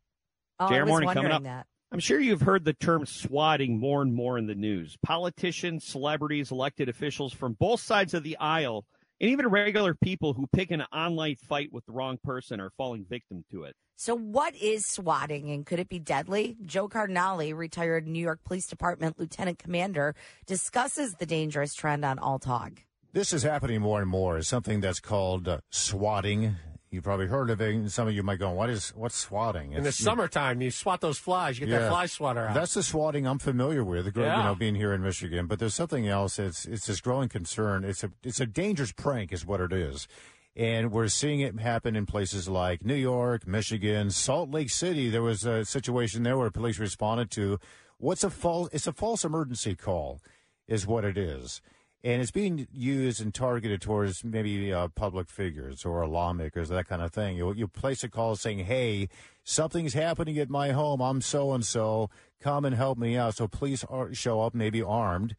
Oh, 0.59 0.67
JR 0.67 0.75
I 0.75 0.81
was 0.81 0.89
Morning 0.89 1.09
coming 1.13 1.31
up. 1.31 1.43
that. 1.43 1.67
I'm 1.93 1.99
sure 1.99 2.19
you've 2.19 2.41
heard 2.41 2.63
the 2.63 2.73
term 2.73 3.05
swatting 3.05 3.77
more 3.77 4.01
and 4.01 4.13
more 4.13 4.37
in 4.37 4.47
the 4.47 4.55
news. 4.55 4.97
Politicians, 5.03 5.83
celebrities, 5.83 6.51
elected 6.51 6.87
officials 6.87 7.33
from 7.33 7.53
both 7.53 7.81
sides 7.81 8.13
of 8.13 8.23
the 8.23 8.37
aisle, 8.37 8.85
and 9.21 9.29
even 9.29 9.47
regular 9.47 9.93
people 9.93 10.33
who 10.33 10.47
pick 10.47 10.71
an 10.71 10.81
online 10.91 11.35
fight 11.35 11.71
with 11.71 11.85
the 11.85 11.91
wrong 11.91 12.17
person 12.23 12.59
are 12.59 12.71
falling 12.71 13.05
victim 13.07 13.45
to 13.51 13.63
it. 13.63 13.75
So, 13.95 14.15
what 14.17 14.55
is 14.55 14.87
swatting 14.87 15.51
and 15.51 15.63
could 15.63 15.79
it 15.79 15.87
be 15.87 15.99
deadly? 15.99 16.57
Joe 16.65 16.89
Cardinale, 16.89 17.53
retired 17.53 18.07
New 18.07 18.19
York 18.19 18.39
Police 18.43 18.65
Department 18.65 19.19
lieutenant 19.19 19.59
commander, 19.59 20.15
discusses 20.47 21.13
the 21.13 21.27
dangerous 21.27 21.75
trend 21.75 22.03
on 22.03 22.17
All 22.17 22.39
Talk. 22.39 22.83
This 23.13 23.31
is 23.31 23.43
happening 23.43 23.81
more 23.81 24.01
and 24.01 24.09
more. 24.09 24.39
It's 24.39 24.47
something 24.47 24.81
that's 24.81 24.99
called 24.99 25.47
uh, 25.47 25.59
swatting. 25.69 26.55
You've 26.91 27.05
probably 27.05 27.27
heard 27.27 27.49
of 27.49 27.61
it. 27.61 27.73
and 27.73 27.89
Some 27.89 28.09
of 28.09 28.13
you 28.13 28.21
might 28.21 28.39
go, 28.39 28.51
"What 28.51 28.69
is 28.69 28.89
what's 28.89 29.15
swatting?" 29.15 29.71
In 29.71 29.83
the 29.83 29.93
summertime, 29.93 30.61
you 30.61 30.71
swat 30.71 30.99
those 30.99 31.17
flies. 31.17 31.57
You 31.57 31.65
get 31.65 31.79
that 31.79 31.89
fly 31.89 32.05
swatter 32.05 32.45
out. 32.47 32.53
That's 32.53 32.73
the 32.73 32.83
swatting 32.83 33.25
I'm 33.25 33.39
familiar 33.39 33.81
with. 33.81 34.13
The, 34.13 34.19
Yeah. 34.21 34.37
You 34.39 34.43
know, 34.43 34.55
being 34.55 34.75
here 34.75 34.91
in 34.93 35.01
Michigan, 35.01 35.47
but 35.47 35.57
there's 35.59 35.73
something 35.73 36.05
else. 36.09 36.37
It's 36.37 36.65
it's 36.65 36.87
this 36.87 36.99
growing 36.99 37.29
concern. 37.29 37.85
It's 37.85 38.03
a 38.03 38.11
it's 38.23 38.41
a 38.41 38.45
dangerous 38.45 38.91
prank, 38.91 39.31
is 39.31 39.45
what 39.45 39.61
it 39.61 39.71
is, 39.71 40.09
and 40.53 40.91
we're 40.91 41.07
seeing 41.07 41.39
it 41.39 41.57
happen 41.61 41.95
in 41.95 42.05
places 42.05 42.49
like 42.49 42.83
New 42.83 42.93
York, 42.95 43.47
Michigan, 43.47 44.11
Salt 44.11 44.51
Lake 44.51 44.69
City. 44.69 45.09
There 45.09 45.23
was 45.23 45.45
a 45.45 45.63
situation 45.63 46.23
there 46.23 46.37
where 46.37 46.51
police 46.51 46.77
responded 46.77 47.31
to 47.31 47.57
what's 47.99 48.25
a 48.25 48.29
false. 48.29 48.67
It's 48.73 48.85
a 48.87 48.91
false 48.91 49.23
emergency 49.23 49.75
call, 49.75 50.19
is 50.67 50.85
what 50.85 51.05
it 51.05 51.17
is. 51.17 51.61
And 52.03 52.19
it's 52.21 52.31
being 52.31 52.67
used 52.73 53.21
and 53.21 53.31
targeted 53.31 53.81
towards 53.81 54.23
maybe 54.23 54.73
uh, 54.73 54.87
public 54.95 55.29
figures 55.29 55.85
or 55.85 56.07
lawmakers, 56.07 56.69
that 56.69 56.87
kind 56.87 57.01
of 57.01 57.11
thing. 57.11 57.37
You, 57.37 57.53
you 57.53 57.67
place 57.67 58.03
a 58.03 58.09
call 58.09 58.35
saying, 58.35 58.65
"Hey, 58.65 59.07
something's 59.43 59.93
happening 59.93 60.39
at 60.39 60.49
my 60.49 60.71
home. 60.71 60.99
I'm 60.99 61.21
so 61.21 61.53
and 61.53 61.63
so. 61.63 62.09
Come 62.41 62.65
and 62.65 62.75
help 62.75 62.97
me 62.97 63.17
out." 63.17 63.35
So 63.35 63.47
police 63.47 63.83
are, 63.83 64.13
show 64.15 64.41
up, 64.41 64.55
maybe 64.55 64.81
armed, 64.81 65.35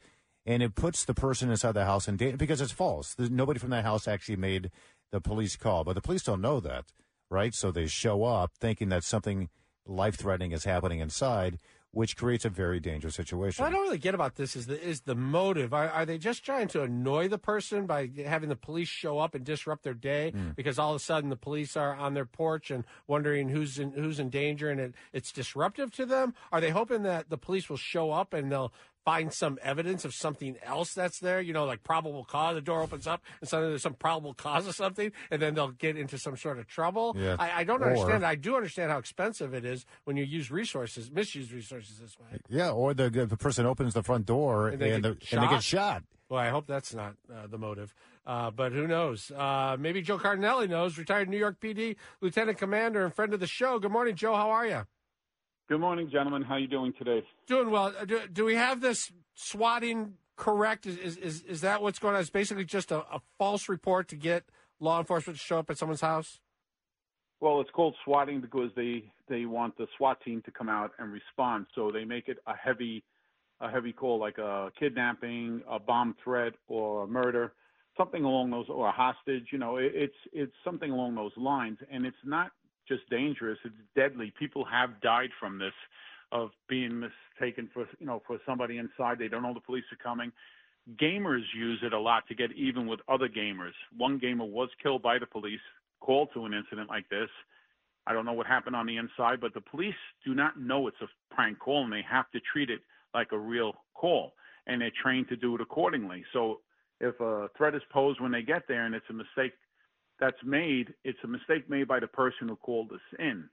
and 0.47 0.63
it 0.63 0.77
puts 0.77 1.05
the 1.05 1.15
person 1.15 1.51
inside 1.51 1.73
the 1.73 1.85
house 1.85 2.07
in 2.07 2.17
danger 2.17 2.37
because 2.37 2.61
it's 2.61 2.71
false. 2.71 3.15
There's, 3.15 3.31
nobody 3.31 3.59
from 3.59 3.71
that 3.71 3.85
house 3.85 4.07
actually 4.07 4.37
made 4.37 4.71
the 5.11 5.21
police 5.21 5.57
call, 5.57 5.83
but 5.83 5.95
the 5.95 6.01
police 6.01 6.23
don't 6.23 6.41
know 6.41 6.61
that, 6.61 6.85
right? 7.29 7.55
So 7.55 7.73
they 7.73 7.87
show 7.87 8.23
up 8.23 8.53
thinking 8.59 8.89
that 8.91 9.05
something 9.05 9.51
life 9.87 10.17
threatening 10.17 10.53
is 10.53 10.65
happening 10.65 11.01
inside, 11.01 11.59
which 11.93 12.17
creates 12.17 12.45
a 12.45 12.49
very 12.49 12.81
dangerous 12.81 13.15
situation. 13.15 13.63
What 13.63 13.71
I 13.71 13.73
don't 13.75 13.83
really 13.85 13.99
get 13.99 14.15
about 14.15 14.35
this 14.37 14.57
is 14.57 14.67
the 14.67 14.81
is 14.83 15.03
the 15.03 15.15
motive. 15.15 15.73
Are, 15.73 15.89
are 15.91 16.05
they 16.07 16.19
just 16.19 16.45
trying 16.45 16.69
to 16.69 16.83
annoy 16.83 17.29
the 17.29 17.39
person 17.39 17.87
by 17.87 18.11
having 18.25 18.49
the 18.49 18.57
police 18.57 18.89
show 18.89 19.19
up 19.19 19.35
and 19.35 19.45
disrupt 19.45 19.85
their 19.85 19.95
day 19.95 20.31
Hmm. 20.33 20.51
because 20.57 20.79
all 20.79 20.91
of 20.91 20.97
a 20.97 21.05
sudden 21.05 21.29
the 21.31 21.37
police 21.37 21.77
are 21.77 21.95
on 21.95 22.15
their 22.15 22.25
porch 22.25 22.71
and 22.71 22.85
wondering 23.07 23.51
who's 23.51 23.79
in 23.79 23.93
who's 23.93 24.19
in 24.19 24.31
danger 24.31 24.71
and 24.71 24.81
it, 24.81 24.95
it's 25.13 25.33
disruptive 25.33 25.91
to 25.93 26.07
them? 26.07 26.35
Are 26.51 26.61
they 26.61 26.71
hoping 26.71 27.03
that 27.03 27.29
the 27.31 27.39
police 27.39 27.69
will 27.69 27.77
show 27.77 28.11
up 28.11 28.33
and 28.33 28.51
they'll 28.51 28.73
find 29.05 29.33
some 29.33 29.59
evidence 29.63 30.05
of 30.05 30.15
something 30.15 30.57
else 30.65 30.95
that's 30.95 31.19
there? 31.21 31.41
You 31.41 31.53
know, 31.53 31.65
like 31.65 31.83
probable 31.83 32.25
cause. 32.25 32.55
The 32.55 32.61
door 32.61 32.83
opens 32.83 33.07
up 33.07 33.23
and 33.41 33.49
suddenly 33.49 33.73
there's 33.73 33.83
some 33.83 33.95
probable 33.95 34.35
cause 34.35 34.67
of 34.67 34.75
something, 34.75 35.13
and 35.31 35.41
then 35.43 35.55
they'll 35.55 35.71
get 35.73 35.97
into 35.97 36.19
some 36.19 36.37
sort 36.37 36.59
of 36.59 36.67
trouble. 36.67 37.15
Yeah. 37.19 37.37
I, 37.39 37.61
I 37.61 37.65
don't 37.65 37.83
Or- 37.83 37.87
understand. 37.89 38.25
I 38.25 38.35
do 38.35 38.57
understand 38.57 38.91
how 38.91 38.99
expensive 38.99 39.55
it 39.55 39.65
is 39.65 39.85
when 40.05 40.17
you 40.17 40.25
use 40.25 40.51
resources, 40.51 41.11
misuse 41.11 41.53
resources 41.53 41.99
this 41.99 42.19
way. 42.19 42.39
Yeah, 42.49 42.71
or 42.71 42.95
the 42.95 43.11
the 43.11 43.37
person 43.37 43.67
opens 43.67 43.95
the 43.95 44.03
front 44.03 44.27
door 44.27 44.69
And 44.69 44.83
and, 44.83 45.05
they 45.05 45.09
the, 45.11 45.15
get 45.17 45.33
and 45.33 45.43
they 45.43 45.47
shot? 45.47 45.51
get 45.51 45.63
shot. 45.63 46.03
Well, 46.29 46.41
I 46.41 46.49
hope 46.49 46.67
that's 46.67 46.95
not 46.95 47.15
uh, 47.31 47.47
the 47.47 47.59
motive. 47.59 47.93
Uh, 48.27 48.51
but 48.51 48.73
who 48.73 48.87
knows? 48.87 49.31
Uh, 49.31 49.77
maybe 49.79 50.01
Joe 50.01 50.17
Cardinelli 50.17 50.67
knows. 50.69 50.97
Retired 50.97 51.29
New 51.29 51.37
York 51.37 51.61
PD 51.61 51.97
Lieutenant 52.23 52.57
Commander 52.57 53.05
and 53.05 53.13
friend 53.13 53.35
of 53.35 53.41
the 53.41 53.47
show. 53.47 53.79
Good 53.79 53.91
morning, 53.93 54.15
Joe. 54.15 54.35
How 54.35 54.51
are 54.51 54.67
you? 54.67 54.87
Good 55.73 55.81
morning, 55.81 56.11
gentlemen. 56.11 56.43
How 56.43 56.57
are 56.57 56.59
you 56.59 56.69
doing 56.69 56.93
today? 56.99 57.23
Doing 57.47 57.71
well. 57.71 57.95
Uh, 57.99 58.05
Do, 58.05 58.21
do 58.31 58.45
we 58.45 58.57
have 58.57 58.83
this 58.83 59.11
swatting 59.35 60.19
correct? 60.37 60.85
Is, 60.85 60.99
is, 60.99 61.17
is, 61.17 61.43
is 61.45 61.61
that 61.63 61.81
what's 61.81 61.99
going 61.99 62.15
on? 62.15 62.21
It's 62.21 62.29
basically 62.29 62.67
just 62.67 62.93
a, 62.93 62.99
a 62.99 63.23
false 63.39 63.71
report 63.71 64.09
to 64.09 64.17
get 64.17 64.45
law 64.81 64.99
enforcement 64.99 65.39
to 65.39 65.43
show 65.43 65.61
up 65.61 65.71
at 65.71 65.79
someone's 65.79 66.03
house? 66.03 66.41
Well, 67.41 67.59
it's 67.63 67.71
called 67.71 67.95
swatting 68.05 68.43
because 68.43 68.71
they 68.77 69.11
they 69.31 69.47
want 69.47 69.79
the 69.79 69.87
SWAT 69.97 70.21
team 70.21 70.43
to 70.43 70.51
come 70.51 70.69
out 70.69 70.91
and 70.99 71.11
respond. 71.11 71.65
So 71.75 71.91
they 71.91 72.05
make 72.05 72.29
it 72.29 72.37
a 72.47 72.55
heavy 72.55 73.03
a 73.63 73.71
heavy 73.71 73.95
call 73.95 74.19
like 74.19 74.37
a 74.37 74.71
kidnapping, 74.79 75.63
a 75.67 75.79
bomb 75.79 76.17
threat, 76.23 76.53
or 76.69 77.05
a 77.05 77.07
murder, 77.07 77.55
something 77.97 78.25
along 78.25 78.51
those, 78.51 78.67
or 78.69 78.89
a 78.89 78.93
hostage. 78.93 79.47
You 79.51 79.59
know, 79.59 79.79
it, 79.79 79.93
it's 79.95 80.19
it's 80.35 80.55
something 80.65 80.91
along 80.91 81.15
those 81.15 81.33
lines, 81.39 81.79
and 81.91 82.05
it's 82.05 82.25
not 82.27 82.51
just 82.89 83.09
dangerous; 83.11 83.59
it's 83.65 83.75
deadly. 83.97 84.33
People 84.39 84.65
have 84.65 85.01
died 85.01 85.31
from 85.39 85.59
this, 85.59 85.75
of 86.33 86.51
being 86.69 87.01
mistaken 87.01 87.69
for 87.73 87.87
you 87.99 88.07
know 88.07 88.23
for 88.27 88.39
somebody 88.47 88.79
inside. 88.79 89.19
They 89.19 89.29
don't 89.29 89.43
know 89.43 89.55
the 89.55 89.61
police 89.61 89.85
are 89.93 90.03
coming. 90.03 90.33
Gamers 91.01 91.45
use 91.57 91.79
it 91.83 91.93
a 91.93 92.01
lot 92.01 92.27
to 92.29 92.35
get 92.35 92.51
even 92.53 92.87
with 92.87 93.01
other 93.09 93.29
gamers. 93.29 93.75
One 93.97 94.19
gamer 94.19 94.45
was 94.45 94.69
killed 94.83 95.03
by 95.03 95.19
the 95.19 95.27
police, 95.27 95.61
called 96.01 96.31
to 96.35 96.45
an 96.45 96.55
incident 96.55 96.89
like 96.89 97.09
this. 97.09 97.29
I 98.07 98.13
don't 98.13 98.25
know 98.25 98.33
what 98.33 98.47
happened 98.47 98.75
on 98.75 98.87
the 98.87 98.97
inside, 98.97 99.41
but 99.41 99.55
the 99.55 99.61
police 99.61 99.95
do 100.25 100.35
not 100.35 100.59
know 100.59 100.89
it's 100.89 101.01
a 101.01 101.35
prank 101.35 101.61
call 101.61 101.85
and 101.85 101.93
they 101.93 102.03
have 102.11 102.31
to 102.33 102.41
treat 102.41 102.69
it 102.69 102.81
like 103.15 103.31
a 103.31 103.39
real 103.39 103.75
call 103.95 104.33
and 104.67 104.81
they're 104.81 104.93
trained 105.03 105.29
to 105.29 105.37
do 105.37 105.55
it 105.55 105.61
accordingly. 105.61 106.25
So 106.33 106.61
if 107.01 107.19
a 107.21 107.49
threat 107.57 107.75
is 107.75 107.83
posed 107.93 108.21
when 108.21 108.33
they 108.33 108.43
get 108.43 108.67
there 108.67 108.87
and 108.87 108.95
it's 108.95 109.07
a 109.11 109.13
mistake 109.13 109.53
that's 110.23 110.43
made, 110.45 110.95
it's 111.03 111.19
a 111.25 111.27
mistake 111.27 111.69
made 111.69 111.89
by 111.89 111.99
the 111.99 112.07
person 112.07 112.47
who 112.47 112.55
called 112.55 112.93
us 112.93 113.01
in. 113.19 113.45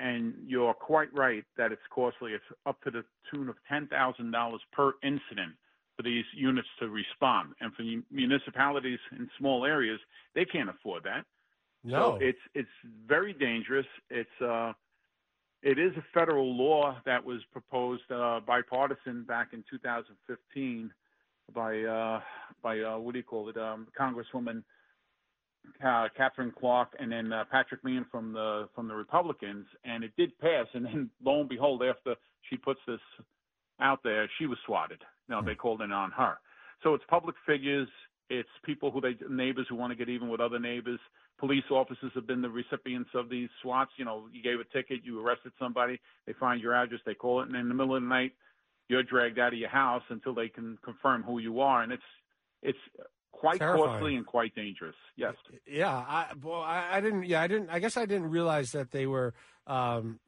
And 0.00 0.34
you're 0.44 0.74
quite 0.74 1.14
right 1.14 1.44
that 1.56 1.70
it's 1.70 1.82
costly. 1.94 2.32
It's 2.32 2.44
up 2.66 2.82
to 2.82 2.90
the 2.90 3.04
tune 3.32 3.48
of 3.48 3.54
$10,000 3.70 4.58
per 4.72 4.92
incident 5.04 5.52
for 5.96 6.02
these 6.02 6.24
units 6.34 6.66
to 6.80 6.88
respond. 6.88 7.50
And 7.60 7.72
for 7.74 7.84
municipalities 8.10 8.98
in 9.12 9.30
small 9.38 9.64
areas, 9.64 10.00
they 10.34 10.44
can't 10.44 10.68
afford 10.68 11.04
that. 11.04 11.24
No. 11.84 12.18
So 12.18 12.24
it's 12.26 12.38
it's 12.54 12.68
very 13.06 13.32
dangerous. 13.32 13.86
It's 14.10 14.40
uh 14.42 14.72
it 15.62 15.78
is 15.78 15.92
a 15.96 16.04
federal 16.12 16.54
law 16.54 17.00
that 17.06 17.24
was 17.24 17.40
proposed 17.52 18.10
uh, 18.10 18.40
bipartisan 18.46 19.24
back 19.24 19.48
in 19.52 19.64
2015 19.70 20.90
by 21.54 21.82
uh, 21.82 22.20
by 22.62 22.80
uh, 22.80 22.98
what 22.98 23.12
do 23.12 23.18
you 23.18 23.24
call 23.24 23.48
it, 23.48 23.56
um, 23.56 23.86
Congresswoman 23.98 24.62
uh, 25.84 26.08
Katherine 26.16 26.52
Clark 26.58 26.94
and 26.98 27.10
then 27.10 27.32
uh, 27.32 27.44
Patrick 27.50 27.84
Meehan 27.84 28.06
from 28.10 28.32
the 28.32 28.68
from 28.74 28.88
the 28.88 28.94
Republicans, 28.94 29.66
and 29.84 30.04
it 30.04 30.12
did 30.16 30.38
pass. 30.38 30.66
And 30.74 30.84
then 30.84 31.10
lo 31.24 31.40
and 31.40 31.48
behold, 31.48 31.82
after 31.82 32.14
she 32.48 32.56
puts 32.56 32.80
this 32.86 33.00
out 33.80 34.00
there, 34.02 34.28
she 34.38 34.46
was 34.46 34.58
swatted. 34.66 35.02
Now 35.28 35.40
they 35.40 35.54
called 35.54 35.82
in 35.82 35.92
on 35.92 36.10
her. 36.12 36.38
So 36.82 36.94
it's 36.94 37.04
public 37.08 37.36
figures, 37.46 37.88
it's 38.28 38.48
people 38.64 38.90
who 38.90 39.00
they 39.00 39.16
neighbors 39.28 39.66
who 39.68 39.76
want 39.76 39.90
to 39.90 39.96
get 39.96 40.08
even 40.08 40.28
with 40.28 40.40
other 40.40 40.58
neighbors. 40.58 41.00
Police 41.38 41.64
officers 41.70 42.12
have 42.14 42.26
been 42.26 42.42
the 42.42 42.50
recipients 42.50 43.10
of 43.14 43.30
these 43.30 43.48
swats. 43.62 43.90
You 43.96 44.04
know, 44.04 44.24
you 44.32 44.42
gave 44.42 44.60
a 44.60 44.64
ticket, 44.76 45.00
you 45.04 45.24
arrested 45.24 45.52
somebody, 45.58 45.98
they 46.26 46.34
find 46.34 46.60
your 46.60 46.74
address, 46.74 47.00
they 47.06 47.14
call 47.14 47.40
it, 47.40 47.48
and 47.48 47.56
in 47.56 47.68
the 47.68 47.74
middle 47.74 47.96
of 47.96 48.02
the 48.02 48.08
night, 48.08 48.32
you're 48.88 49.02
dragged 49.02 49.38
out 49.38 49.52
of 49.52 49.58
your 49.58 49.70
house 49.70 50.02
until 50.10 50.34
they 50.34 50.48
can 50.48 50.76
confirm 50.84 51.22
who 51.22 51.38
you 51.38 51.60
are, 51.60 51.82
and 51.82 51.92
it's 51.92 52.02
it's 52.62 52.78
quite 53.32 53.58
Terrifying. 53.58 53.88
costly 53.88 54.16
and 54.16 54.26
quite 54.26 54.54
dangerous. 54.54 54.96
Yes. 55.16 55.34
Yeah, 55.66 55.90
I, 55.90 56.26
well, 56.42 56.60
I, 56.60 56.88
I 56.92 57.00
didn't. 57.00 57.24
Yeah, 57.24 57.40
I 57.40 57.46
didn't. 57.46 57.70
I 57.70 57.78
guess 57.78 57.96
I 57.96 58.06
didn't 58.06 58.30
realize 58.30 58.72
that 58.72 58.90
they 58.90 59.06
were 59.06 59.34
um, 59.66 60.20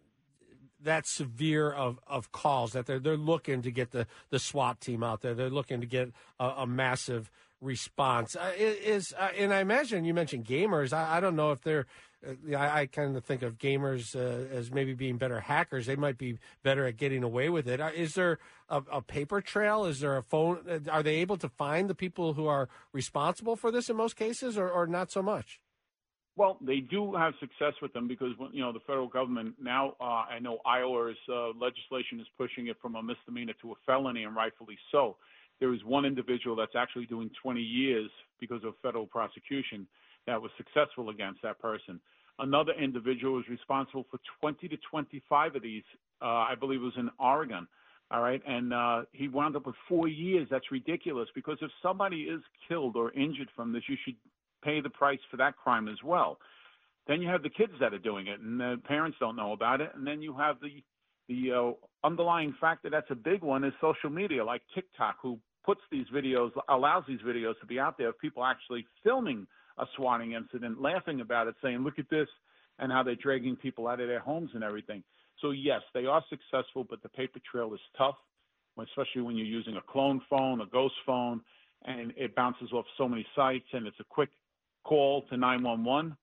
that 0.80 1.06
severe 1.06 1.70
of, 1.70 1.98
of 2.06 2.32
calls. 2.32 2.72
That 2.72 2.86
they're 2.86 2.98
they're 2.98 3.16
looking 3.16 3.62
to 3.62 3.70
get 3.70 3.90
the, 3.90 4.06
the 4.30 4.38
SWAT 4.38 4.80
team 4.80 5.02
out 5.02 5.20
there. 5.20 5.34
They're 5.34 5.50
looking 5.50 5.80
to 5.80 5.86
get 5.86 6.10
a, 6.40 6.46
a 6.58 6.66
massive 6.66 7.30
response. 7.62 8.36
Uh, 8.36 8.52
is 8.56 9.14
uh, 9.18 9.30
and 9.38 9.54
I 9.54 9.60
imagine 9.60 10.04
you 10.04 10.12
mentioned 10.12 10.44
gamers. 10.44 10.92
I, 10.92 11.16
I 11.16 11.20
don't 11.20 11.36
know 11.36 11.52
if 11.52 11.62
they're. 11.62 11.86
Uh, 12.26 12.56
I, 12.56 12.80
I 12.80 12.86
kind 12.86 13.16
of 13.16 13.24
think 13.24 13.42
of 13.42 13.56
gamers 13.56 14.14
uh, 14.14 14.54
as 14.54 14.70
maybe 14.70 14.92
being 14.92 15.16
better 15.16 15.40
hackers. 15.40 15.86
They 15.86 15.96
might 15.96 16.18
be 16.18 16.38
better 16.62 16.86
at 16.86 16.96
getting 16.96 17.22
away 17.22 17.48
with 17.48 17.68
it. 17.68 17.80
Uh, 17.80 17.90
there 18.14 18.38
a, 18.68 18.82
a 18.92 19.00
paper 19.00 19.40
trail? 19.40 19.86
Is 19.86 20.00
there 20.00 20.16
a 20.16 20.22
phone? 20.22 20.82
Are 20.90 21.02
they 21.02 21.16
able 21.16 21.36
to 21.38 21.48
find 21.48 21.88
the 21.88 21.94
people 21.94 22.34
who 22.34 22.46
are 22.46 22.68
responsible 22.92 23.56
for 23.56 23.70
this 23.70 23.88
in 23.88 23.96
most 23.96 24.16
cases, 24.16 24.58
or, 24.58 24.68
or 24.68 24.86
not 24.86 25.10
so 25.10 25.22
much? 25.22 25.60
Well, 26.34 26.56
they 26.62 26.80
do 26.80 27.14
have 27.14 27.34
success 27.40 27.74
with 27.82 27.92
them 27.92 28.08
because 28.08 28.32
you 28.52 28.62
know 28.62 28.72
the 28.72 28.80
federal 28.80 29.06
government 29.06 29.54
now. 29.60 29.94
I 30.00 30.38
know 30.40 30.58
Iowa's 30.66 31.16
legislation 31.28 32.20
is 32.20 32.26
pushing 32.36 32.68
it 32.68 32.76
from 32.82 32.96
a 32.96 33.02
misdemeanor 33.02 33.52
to 33.62 33.72
a 33.72 33.74
felony, 33.86 34.24
and 34.24 34.34
rightfully 34.34 34.78
so. 34.90 35.16
There 35.62 35.72
is 35.72 35.84
one 35.84 36.04
individual 36.04 36.56
that's 36.56 36.74
actually 36.76 37.06
doing 37.06 37.30
20 37.40 37.60
years 37.60 38.10
because 38.40 38.64
of 38.64 38.74
federal 38.82 39.06
prosecution 39.06 39.86
that 40.26 40.42
was 40.42 40.50
successful 40.56 41.10
against 41.10 41.40
that 41.42 41.60
person. 41.60 42.00
Another 42.40 42.72
individual 42.72 43.34
was 43.34 43.44
responsible 43.48 44.04
for 44.10 44.18
20 44.40 44.66
to 44.66 44.76
25 44.90 45.54
of 45.54 45.62
these. 45.62 45.84
Uh, 46.20 46.24
I 46.50 46.56
believe 46.58 46.80
it 46.80 46.84
was 46.86 46.94
in 46.96 47.10
Oregon. 47.20 47.68
All 48.10 48.20
right, 48.20 48.42
and 48.44 48.74
uh, 48.74 49.02
he 49.12 49.28
wound 49.28 49.54
up 49.54 49.66
with 49.66 49.76
four 49.88 50.08
years. 50.08 50.48
That's 50.50 50.72
ridiculous 50.72 51.28
because 51.32 51.58
if 51.62 51.70
somebody 51.80 52.22
is 52.22 52.40
killed 52.68 52.96
or 52.96 53.12
injured 53.12 53.48
from 53.54 53.72
this, 53.72 53.84
you 53.88 53.96
should 54.04 54.16
pay 54.64 54.80
the 54.80 54.90
price 54.90 55.20
for 55.30 55.36
that 55.36 55.56
crime 55.56 55.86
as 55.86 56.02
well. 56.04 56.38
Then 57.06 57.22
you 57.22 57.28
have 57.28 57.44
the 57.44 57.50
kids 57.50 57.74
that 57.78 57.94
are 57.94 58.00
doing 58.00 58.26
it, 58.26 58.40
and 58.40 58.58
the 58.58 58.80
parents 58.84 59.16
don't 59.20 59.36
know 59.36 59.52
about 59.52 59.80
it. 59.80 59.92
And 59.94 60.04
then 60.04 60.22
you 60.22 60.36
have 60.36 60.56
the 60.60 60.82
the 61.28 61.52
uh, 61.52 62.06
underlying 62.06 62.52
factor 62.60 62.90
that's 62.90 63.10
a 63.10 63.14
big 63.14 63.42
one 63.42 63.62
is 63.62 63.72
social 63.80 64.10
media, 64.10 64.44
like 64.44 64.62
TikTok, 64.74 65.18
who 65.22 65.38
puts 65.64 65.80
these 65.90 66.06
videos, 66.08 66.50
allows 66.68 67.04
these 67.06 67.20
videos 67.20 67.58
to 67.60 67.66
be 67.66 67.78
out 67.78 67.96
there 67.98 68.08
of 68.08 68.18
people 68.18 68.44
actually 68.44 68.86
filming 69.02 69.46
a 69.78 69.86
swatting 69.96 70.32
incident, 70.32 70.80
laughing 70.80 71.20
about 71.20 71.46
it, 71.46 71.54
saying, 71.62 71.78
"Look 71.78 71.98
at 71.98 72.08
this," 72.08 72.28
and 72.78 72.92
how 72.92 73.02
they're 73.02 73.14
dragging 73.14 73.56
people 73.56 73.88
out 73.88 74.00
of 74.00 74.08
their 74.08 74.20
homes 74.20 74.50
and 74.54 74.64
everything. 74.64 75.02
So 75.38 75.50
yes, 75.50 75.82
they 75.94 76.06
are 76.06 76.22
successful, 76.28 76.84
but 76.84 77.02
the 77.02 77.08
paper 77.08 77.40
trail 77.40 77.72
is 77.74 77.80
tough, 77.96 78.18
especially 78.78 79.22
when 79.22 79.36
you're 79.36 79.46
using 79.46 79.76
a 79.76 79.82
clone 79.82 80.20
phone, 80.28 80.60
a 80.60 80.66
ghost 80.66 80.94
phone, 81.06 81.42
and 81.84 82.12
it 82.16 82.34
bounces 82.34 82.72
off 82.72 82.86
so 82.96 83.08
many 83.08 83.26
sites, 83.34 83.66
and 83.72 83.86
it's 83.86 84.00
a 84.00 84.04
quick 84.04 84.30
call 84.84 85.22
to 85.22 85.36
911, 85.36 86.16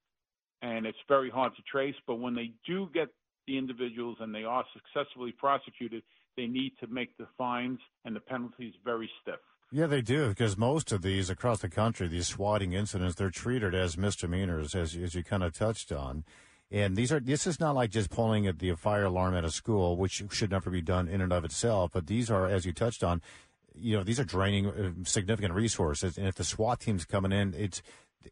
and 0.61 0.85
it's 0.85 1.01
very 1.07 1.29
hard 1.29 1.55
to 1.55 1.61
trace. 1.63 1.95
But 2.05 2.15
when 2.15 2.35
they 2.35 2.53
do 2.65 2.89
get 2.93 3.09
the 3.47 3.57
individuals 3.57 4.17
and 4.19 4.33
they 4.33 4.43
are 4.43 4.65
successfully 4.73 5.31
prosecuted, 5.31 6.03
they 6.39 6.47
need 6.47 6.71
to 6.79 6.87
make 6.87 7.17
the 7.17 7.27
fines 7.37 7.79
and 8.05 8.15
the 8.15 8.21
penalties 8.21 8.73
very 8.85 9.09
stiff. 9.21 9.39
Yeah, 9.71 9.87
they 9.87 10.01
do 10.01 10.29
because 10.29 10.57
most 10.57 10.91
of 10.91 11.01
these 11.01 11.29
across 11.29 11.59
the 11.59 11.69
country, 11.69 12.07
these 12.07 12.27
swatting 12.27 12.73
incidents, 12.73 13.15
they're 13.15 13.29
treated 13.29 13.75
as 13.75 13.97
misdemeanors, 13.97 14.73
as 14.73 14.95
as 14.95 15.13
you 15.13 15.23
kind 15.23 15.43
of 15.43 15.53
touched 15.53 15.91
on. 15.91 16.23
And 16.71 16.95
these 16.95 17.11
are 17.11 17.19
this 17.19 17.45
is 17.45 17.59
not 17.59 17.75
like 17.75 17.91
just 17.91 18.09
pulling 18.09 18.47
at 18.47 18.59
the 18.59 18.73
fire 18.75 19.03
alarm 19.03 19.35
at 19.35 19.43
a 19.43 19.51
school, 19.51 19.97
which 19.97 20.23
should 20.31 20.51
never 20.51 20.69
be 20.69 20.81
done 20.81 21.07
in 21.07 21.21
and 21.21 21.33
of 21.33 21.43
itself. 21.43 21.91
But 21.93 22.07
these 22.07 22.31
are, 22.31 22.47
as 22.47 22.65
you 22.65 22.71
touched 22.71 23.03
on, 23.03 23.21
you 23.75 23.97
know, 23.97 24.03
these 24.03 24.19
are 24.19 24.23
draining 24.23 24.67
uh, 24.67 24.91
significant 25.03 25.53
resources. 25.53 26.17
And 26.17 26.25
if 26.27 26.35
the 26.35 26.43
SWAT 26.43 26.79
team's 26.79 27.05
coming 27.05 27.31
in, 27.31 27.53
it's 27.53 27.83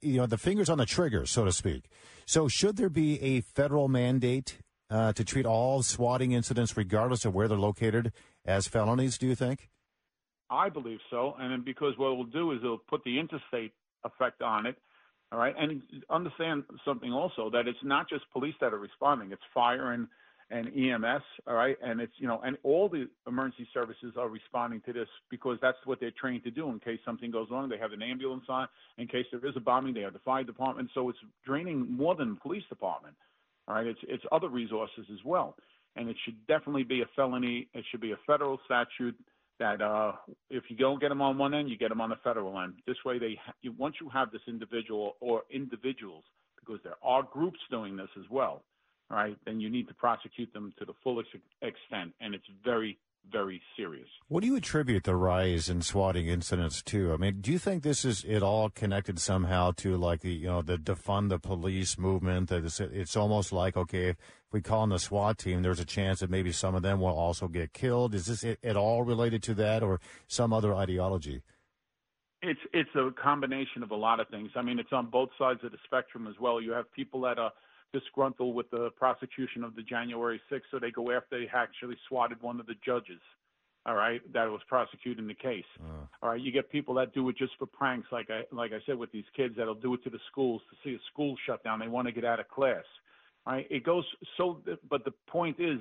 you 0.02 0.18
know 0.18 0.26
the 0.26 0.38
fingers 0.38 0.70
on 0.70 0.78
the 0.78 0.86
trigger, 0.86 1.26
so 1.26 1.46
to 1.46 1.52
speak. 1.52 1.90
So 2.26 2.48
should 2.48 2.78
there 2.78 2.90
be 2.90 3.22
a 3.22 3.42
federal 3.42 3.90
mandate 3.90 4.58
uh, 4.90 5.14
to 5.14 5.24
treat 5.24 5.46
all 5.46 5.84
swatting 5.84 6.32
incidents, 6.32 6.78
regardless 6.78 7.26
of 7.26 7.34
where 7.34 7.48
they're 7.48 7.58
located, 7.58 8.12
as 8.46 8.68
felonies? 8.68 9.18
Do 9.18 9.28
you 9.28 9.36
think? 9.36 9.70
I 10.50 10.70
believe 10.70 11.00
so, 11.10 11.36
and 11.40 11.52
then 11.52 11.62
because 11.64 11.98
what 11.98 12.16
we'll 12.16 12.26
do 12.26 12.52
is 12.54 12.60
it'll 12.64 12.78
put 12.78 13.04
the 13.04 13.20
interstate 13.20 13.74
effect 14.04 14.42
on 14.42 14.66
it. 14.66 14.78
All 15.32 15.40
right, 15.40 15.54
and 15.58 15.82
understand 16.10 16.64
something 16.86 17.12
also 17.12 17.50
that 17.50 17.68
it's 17.68 17.84
not 17.84 18.08
just 18.08 18.24
police 18.32 18.56
that 18.62 18.74
are 18.74 18.80
responding; 18.80 19.32
it's 19.34 19.42
fire 19.54 19.92
and 19.92 20.08
and 20.50 20.68
EMS. 20.68 21.24
All 21.46 21.56
right, 21.56 21.76
and 21.84 22.00
it's 22.00 22.14
you 22.18 22.28
know, 22.28 22.40
and 22.46 22.58
all 22.64 22.88
the 22.88 23.10
emergency 23.28 23.68
services 23.74 24.14
are 24.18 24.30
responding 24.30 24.82
to 24.86 24.94
this 24.94 25.10
because 25.30 25.58
that's 25.62 25.78
what 25.84 26.00
they're 26.00 26.12
trained 26.12 26.46
to 26.46 26.52
do. 26.52 26.70
In 26.70 26.80
case 26.80 27.00
something 27.04 27.30
goes 27.30 27.48
wrong, 27.52 27.68
they 27.68 27.78
have 27.78 27.92
an 27.92 28.02
ambulance 28.02 28.46
on. 28.48 28.70
In 28.98 29.08
case 29.08 29.26
there 29.32 29.46
is 29.46 29.58
a 29.58 29.60
bombing, 29.60 29.94
they 29.94 30.02
have 30.02 30.14
the 30.14 30.20
fire 30.20 30.46
department. 30.46 30.90
So 30.94 31.10
it's 31.10 31.20
draining 31.46 31.92
more 31.92 32.16
than 32.16 32.36
the 32.36 32.40
police 32.40 32.64
department. 32.70 33.16
All 33.68 33.76
right, 33.76 33.88
it's 33.88 34.00
it's 34.04 34.24
other 34.32 34.50
resources 34.50 35.06
as 35.12 35.20
well, 35.26 35.56
and 35.96 36.10
it 36.10 36.16
should 36.24 36.46
definitely 36.48 36.84
be 36.84 37.02
a 37.02 37.06
felony. 37.16 37.68
It 37.74 37.84
should 37.92 38.02
be 38.02 38.12
a 38.12 38.20
federal 38.26 38.60
statute 38.66 39.16
that 39.60 39.82
uh, 39.82 40.14
if 40.50 40.64
you 40.70 40.78
don't 40.78 41.02
get 41.02 41.10
them 41.10 41.22
on 41.22 41.38
one 41.38 41.54
end, 41.54 41.70
you 41.70 41.78
get 41.78 41.90
them 41.90 42.02
on 42.02 42.10
the 42.10 42.16
federal 42.24 42.60
end. 42.60 42.76
This 42.86 42.98
way, 43.06 43.20
they 43.20 43.40
ha- 43.44 43.54
once 43.78 43.96
you 44.00 44.10
have 44.10 44.32
this 44.32 44.42
individual 44.48 45.16
or 45.20 45.44
individuals, 45.52 46.24
because 46.60 46.80
there 46.84 46.98
are 47.04 47.24
groups 47.24 47.60
doing 47.70 47.98
this 47.98 48.10
as 48.18 48.26
well, 48.30 48.64
all 49.10 49.18
right, 49.18 49.38
then 49.46 49.60
you 49.60 49.70
need 49.70 49.88
to 49.88 49.94
prosecute 49.94 50.54
them 50.54 50.74
to 50.80 50.86
the 50.86 50.94
fullest 51.04 51.30
extent, 51.62 52.14
and 52.22 52.36
it's 52.36 52.46
very, 52.64 52.98
very 53.32 53.62
serious. 53.76 54.08
What 54.28 54.42
do 54.42 54.48
you 54.48 54.56
attribute 54.56 55.04
the 55.04 55.16
rise 55.16 55.70
in 55.70 55.82
swatting 55.82 56.28
incidents 56.28 56.82
to? 56.84 57.14
I 57.14 57.18
mean, 57.18 57.42
do 57.42 57.52
you 57.52 57.60
think 57.60 57.84
this 57.84 58.06
is 58.06 58.24
it 58.24 58.44
all 58.44 58.70
connected 58.70 59.20
somehow 59.20 59.72
to 59.78 59.98
like 59.98 60.22
the 60.22 60.34
you 60.34 60.48
know 60.48 60.62
the 60.62 60.78
defund 60.78 61.30
the 61.30 61.40
police 61.40 61.98
movement? 61.98 62.50
That 62.50 62.66
it's, 62.66 62.80
it's 62.80 63.16
almost 63.16 63.52
like 63.52 63.78
okay, 63.78 64.10
if 64.10 64.18
we 64.52 64.62
call 64.62 64.84
in 64.84 64.90
the 64.90 65.00
SWAT 65.00 65.38
team, 65.38 65.62
there's 65.62 65.80
a 65.80 65.86
chance 65.86 66.20
that 66.20 66.30
maybe 66.30 66.52
some 66.52 66.76
of 66.76 66.82
them 66.82 67.00
will 67.00 67.18
also 67.18 67.48
get 67.48 67.74
killed. 67.74 68.14
Is 68.14 68.26
this 68.26 68.44
at 68.64 68.78
all 68.78 69.04
related 69.04 69.44
to 69.44 69.54
that, 69.56 69.84
or 69.84 70.00
some 70.28 70.54
other 70.54 70.74
ideology? 70.74 71.42
It's 72.42 72.60
it's 72.74 72.96
a 72.96 73.12
combination 73.12 73.84
of 73.84 73.92
a 73.92 73.96
lot 73.96 74.20
of 74.20 74.28
things. 74.30 74.52
I 74.56 74.62
mean, 74.62 74.80
it's 74.80 74.94
on 74.94 75.10
both 75.10 75.30
sides 75.38 75.60
of 75.64 75.72
the 75.72 75.80
spectrum 75.86 76.28
as 76.28 76.36
well. 76.40 76.62
You 76.62 76.72
have 76.72 76.92
people 76.94 77.22
that 77.22 77.40
are 77.40 77.52
disgruntled 77.94 78.56
with 78.56 78.70
the 78.72 78.90
prosecution 78.98 79.64
of 79.64 79.76
the 79.76 79.84
January 79.84 80.42
6th, 80.52 80.62
so 80.72 80.80
they 80.80 80.92
go 80.92 81.12
after 81.12 81.40
they 81.40 81.48
actually 81.54 81.98
swatted 82.08 82.42
one 82.42 82.60
of 82.60 82.66
the 82.66 82.76
judges. 82.86 83.22
All 83.86 83.96
right, 83.96 84.22
that 84.34 84.46
was 84.50 84.60
prosecuting 84.68 85.28
the 85.28 85.34
case. 85.34 85.64
Uh. 85.80 86.06
All 86.22 86.30
right, 86.32 86.42
you 86.42 86.52
get 86.52 86.70
people 86.70 86.94
that 86.96 87.14
do 87.14 87.30
it 87.30 87.38
just 87.38 87.54
for 87.58 87.66
pranks, 87.66 88.08
like 88.12 88.30
I 88.30 88.44
like 88.54 88.74
I 88.74 88.80
said 88.86 88.98
with 88.98 89.12
these 89.14 89.24
kids 89.36 89.56
that'll 89.58 89.76
do 89.76 89.94
it 89.94 90.04
to 90.04 90.10
the 90.10 90.20
schools 90.30 90.62
to 90.70 90.76
see 90.84 90.96
a 90.96 91.00
school 91.12 91.36
shut 91.46 91.64
down. 91.64 91.80
They 91.80 91.88
want 91.88 92.08
to 92.08 92.12
get 92.12 92.26
out 92.26 92.42
of 92.42 92.50
class. 92.50 92.84
All 93.46 93.54
right, 93.54 93.66
it 93.70 93.86
goes 93.86 94.04
so. 94.36 94.62
But 94.90 95.06
the 95.06 95.14
point 95.28 95.58
is, 95.60 95.80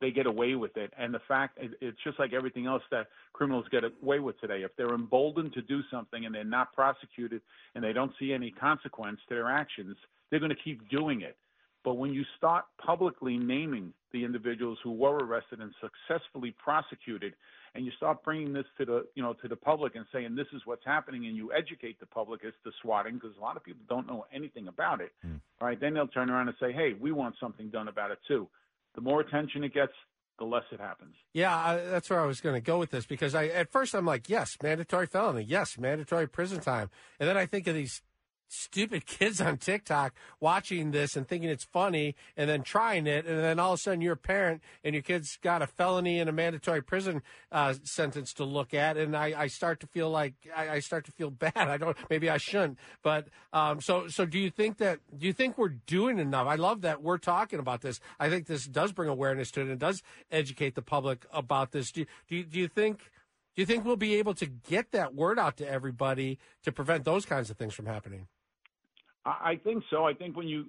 they 0.00 0.10
get 0.10 0.26
away 0.26 0.54
with 0.54 0.76
it. 0.76 0.92
And 0.98 1.14
the 1.14 1.20
fact 1.26 1.58
it's 1.80 1.98
just 2.04 2.18
like 2.18 2.32
everything 2.32 2.66
else 2.66 2.82
that 2.90 3.06
criminals 3.32 3.66
get 3.70 3.84
away 3.84 4.18
with 4.18 4.38
today. 4.40 4.62
If 4.62 4.72
they're 4.76 4.94
emboldened 4.94 5.52
to 5.54 5.62
do 5.62 5.80
something 5.90 6.26
and 6.26 6.34
they're 6.34 6.44
not 6.44 6.72
prosecuted 6.74 7.40
and 7.74 7.82
they 7.82 7.92
don't 7.92 8.12
see 8.18 8.32
any 8.32 8.50
consequence 8.50 9.18
to 9.28 9.34
their 9.34 9.50
actions, 9.50 9.96
they're 10.30 10.40
going 10.40 10.50
to 10.50 10.62
keep 10.62 10.88
doing 10.90 11.22
it. 11.22 11.36
But 11.84 11.94
when 11.94 12.12
you 12.12 12.24
start 12.36 12.64
publicly 12.84 13.36
naming 13.36 13.92
the 14.12 14.24
individuals 14.24 14.78
who 14.82 14.92
were 14.92 15.18
arrested 15.18 15.60
and 15.60 15.72
successfully 15.80 16.54
prosecuted, 16.62 17.34
and 17.74 17.84
you 17.84 17.92
start 17.96 18.22
bringing 18.24 18.52
this 18.52 18.64
to 18.78 18.84
the 18.84 19.06
you 19.14 19.22
know 19.22 19.34
to 19.34 19.48
the 19.48 19.56
public 19.56 19.96
and 19.96 20.06
saying 20.12 20.34
this 20.34 20.46
is 20.54 20.62
what's 20.64 20.84
happening, 20.84 21.26
and 21.26 21.36
you 21.36 21.52
educate 21.52 22.00
the 22.00 22.06
public 22.06 22.44
as 22.44 22.52
to 22.64 22.70
swatting 22.80 23.14
because 23.14 23.36
a 23.36 23.40
lot 23.40 23.56
of 23.56 23.64
people 23.64 23.82
don't 23.88 24.06
know 24.06 24.24
anything 24.32 24.68
about 24.68 25.00
it. 25.00 25.12
Mm. 25.26 25.40
All 25.60 25.68
right, 25.68 25.78
then 25.78 25.94
they'll 25.94 26.08
turn 26.08 26.30
around 26.30 26.48
and 26.48 26.56
say, 26.58 26.72
hey, 26.72 26.94
we 26.98 27.12
want 27.12 27.34
something 27.38 27.68
done 27.68 27.88
about 27.88 28.10
it 28.10 28.18
too 28.26 28.48
the 28.94 29.00
more 29.00 29.20
attention 29.20 29.64
it 29.64 29.74
gets, 29.74 29.92
the 30.38 30.44
less 30.44 30.64
it 30.72 30.80
happens. 30.80 31.14
Yeah, 31.32 31.54
I, 31.54 31.76
that's 31.76 32.10
where 32.10 32.20
I 32.20 32.26
was 32.26 32.40
going 32.40 32.54
to 32.54 32.60
go 32.60 32.78
with 32.78 32.90
this 32.90 33.06
because 33.06 33.34
I 33.34 33.46
at 33.46 33.70
first 33.70 33.94
I'm 33.94 34.06
like, 34.06 34.28
yes, 34.28 34.56
mandatory 34.62 35.06
felony, 35.06 35.42
yes, 35.42 35.78
mandatory 35.78 36.28
prison 36.28 36.60
time, 36.60 36.90
and 37.20 37.28
then 37.28 37.36
I 37.36 37.46
think 37.46 37.66
of 37.66 37.74
these 37.74 38.02
stupid 38.54 39.06
kids 39.06 39.40
on 39.40 39.56
TikTok 39.56 40.14
watching 40.40 40.90
this 40.90 41.16
and 41.16 41.26
thinking 41.26 41.50
it's 41.50 41.64
funny 41.64 42.14
and 42.36 42.48
then 42.48 42.62
trying 42.62 43.06
it. 43.06 43.26
And 43.26 43.38
then 43.38 43.58
all 43.58 43.72
of 43.72 43.78
a 43.78 43.82
sudden 43.82 44.00
you're 44.00 44.14
a 44.14 44.16
parent 44.16 44.62
and 44.82 44.94
your 44.94 45.02
kid's 45.02 45.36
got 45.42 45.62
a 45.62 45.66
felony 45.66 46.20
and 46.20 46.28
a 46.28 46.32
mandatory 46.32 46.82
prison 46.82 47.22
uh, 47.52 47.74
sentence 47.82 48.32
to 48.34 48.44
look 48.44 48.74
at. 48.74 48.96
And 48.96 49.16
I, 49.16 49.34
I 49.36 49.46
start 49.48 49.80
to 49.80 49.86
feel 49.86 50.10
like 50.10 50.34
I, 50.54 50.68
I, 50.70 50.78
start 50.80 51.04
to 51.06 51.12
feel 51.12 51.30
bad. 51.44 51.52
I 51.56 51.76
don't, 51.76 51.96
maybe 52.08 52.30
I 52.30 52.38
shouldn't, 52.38 52.78
but, 53.02 53.28
um, 53.52 53.80
so, 53.80 54.08
so 54.08 54.26
do 54.26 54.38
you 54.38 54.50
think 54.50 54.78
that, 54.78 55.00
do 55.16 55.26
you 55.26 55.32
think 55.32 55.58
we're 55.58 55.68
doing 55.68 56.18
enough? 56.18 56.46
I 56.46 56.56
love 56.56 56.82
that 56.82 57.02
we're 57.02 57.18
talking 57.18 57.58
about 57.58 57.80
this. 57.80 58.00
I 58.18 58.28
think 58.28 58.46
this 58.46 58.66
does 58.66 58.92
bring 58.92 59.08
awareness 59.08 59.50
to 59.52 59.60
it 59.60 59.68
and 59.68 59.78
does 59.78 60.02
educate 60.30 60.74
the 60.74 60.82
public 60.82 61.26
about 61.32 61.72
this. 61.72 61.90
Do, 61.90 62.04
do 62.28 62.36
you, 62.36 62.44
do 62.44 62.58
you 62.58 62.68
think, 62.68 62.98
do 63.54 63.62
you 63.62 63.66
think 63.66 63.84
we'll 63.84 63.96
be 63.96 64.14
able 64.16 64.34
to 64.34 64.46
get 64.46 64.92
that 64.92 65.14
word 65.14 65.38
out 65.38 65.56
to 65.58 65.68
everybody 65.68 66.38
to 66.64 66.72
prevent 66.72 67.04
those 67.04 67.24
kinds 67.24 67.50
of 67.50 67.56
things 67.56 67.74
from 67.74 67.86
happening? 67.86 68.26
I 69.26 69.58
think 69.64 69.84
so. 69.90 70.04
I 70.04 70.12
think 70.12 70.36
when 70.36 70.46
you 70.46 70.64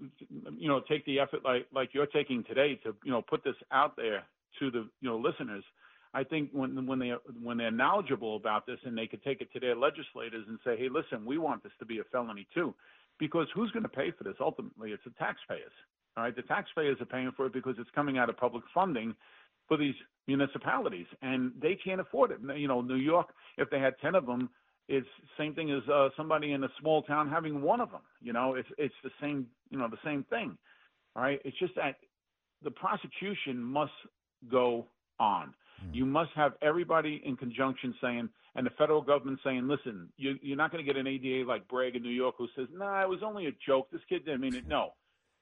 you 0.57 0.69
know 0.69 0.81
take 0.87 1.05
the 1.05 1.19
effort 1.19 1.43
like 1.43 1.67
like 1.73 1.89
you're 1.93 2.05
taking 2.05 2.43
today 2.43 2.75
to 2.83 2.95
you 3.03 3.11
know 3.11 3.21
put 3.21 3.43
this 3.43 3.55
out 3.71 3.95
there 3.97 4.23
to 4.59 4.71
the 4.71 4.87
you 5.01 5.09
know 5.09 5.17
listeners, 5.17 5.63
I 6.13 6.23
think 6.23 6.51
when 6.53 6.85
when 6.85 6.97
they 6.99 7.11
when 7.43 7.57
they're 7.57 7.71
knowledgeable 7.71 8.37
about 8.37 8.65
this 8.65 8.79
and 8.85 8.97
they 8.97 9.07
could 9.07 9.23
take 9.23 9.41
it 9.41 9.51
to 9.53 9.59
their 9.59 9.75
legislators 9.75 10.45
and 10.47 10.57
say, 10.63 10.77
hey, 10.77 10.87
listen, 10.89 11.25
we 11.25 11.37
want 11.37 11.63
this 11.63 11.73
to 11.79 11.85
be 11.85 11.99
a 11.99 12.03
felony 12.05 12.47
too, 12.53 12.73
because 13.19 13.47
who's 13.53 13.71
going 13.71 13.83
to 13.83 13.89
pay 13.89 14.11
for 14.11 14.23
this? 14.23 14.35
Ultimately, 14.39 14.91
it's 14.91 15.03
the 15.03 15.11
taxpayers. 15.11 15.73
All 16.15 16.23
right, 16.23 16.35
the 16.35 16.43
taxpayers 16.43 16.97
are 17.01 17.05
paying 17.05 17.33
for 17.35 17.47
it 17.47 17.53
because 17.53 17.75
it's 17.77 17.89
coming 17.93 18.17
out 18.17 18.29
of 18.29 18.37
public 18.37 18.63
funding 18.73 19.13
for 19.67 19.75
these 19.75 19.95
municipalities, 20.27 21.07
and 21.21 21.51
they 21.61 21.75
can't 21.75 21.99
afford 21.99 22.31
it. 22.31 22.39
You 22.57 22.69
know, 22.69 22.79
New 22.79 22.95
York, 22.95 23.27
if 23.57 23.69
they 23.69 23.79
had 23.79 23.95
ten 24.01 24.15
of 24.15 24.25
them, 24.25 24.49
it's 24.87 25.07
same 25.37 25.53
thing 25.53 25.71
as 25.71 25.87
uh, 25.89 26.09
somebody 26.15 26.51
in 26.51 26.63
a 26.63 26.69
small 26.79 27.01
town 27.03 27.29
having 27.29 27.61
one 27.61 27.81
of 27.81 27.91
them. 27.91 28.01
You 28.21 28.33
know, 28.33 28.55
it's 28.55 28.69
it's 28.77 28.93
the 29.03 29.11
same 29.21 29.47
you 29.69 29.77
know 29.77 29.87
the 29.89 29.97
same 30.03 30.23
thing. 30.29 30.57
All 31.15 31.23
right, 31.23 31.39
it's 31.45 31.57
just 31.59 31.75
that 31.75 31.95
the 32.63 32.71
prosecution 32.71 33.61
must 33.61 33.93
go 34.51 34.87
on. 35.19 35.53
Hmm. 35.81 35.93
You 35.93 36.05
must 36.05 36.31
have 36.35 36.53
everybody 36.61 37.21
in 37.25 37.35
conjunction 37.35 37.95
saying, 38.01 38.29
and 38.55 38.65
the 38.65 38.71
federal 38.71 39.01
government 39.01 39.39
saying, 39.43 39.67
listen, 39.67 40.09
you, 40.17 40.35
you're 40.41 40.57
not 40.57 40.71
going 40.71 40.85
to 40.85 40.93
get 40.93 40.99
an 40.99 41.07
ADA 41.07 41.47
like 41.47 41.67
Bragg 41.67 41.95
in 41.95 42.03
New 42.03 42.09
York 42.09 42.35
who 42.37 42.47
says, 42.55 42.67
nah, 42.73 43.01
it 43.01 43.09
was 43.09 43.19
only 43.23 43.47
a 43.47 43.51
joke. 43.65 43.87
This 43.91 44.01
kid 44.09 44.25
didn't 44.25 44.41
mean 44.41 44.55
it. 44.55 44.67
No. 44.67 44.93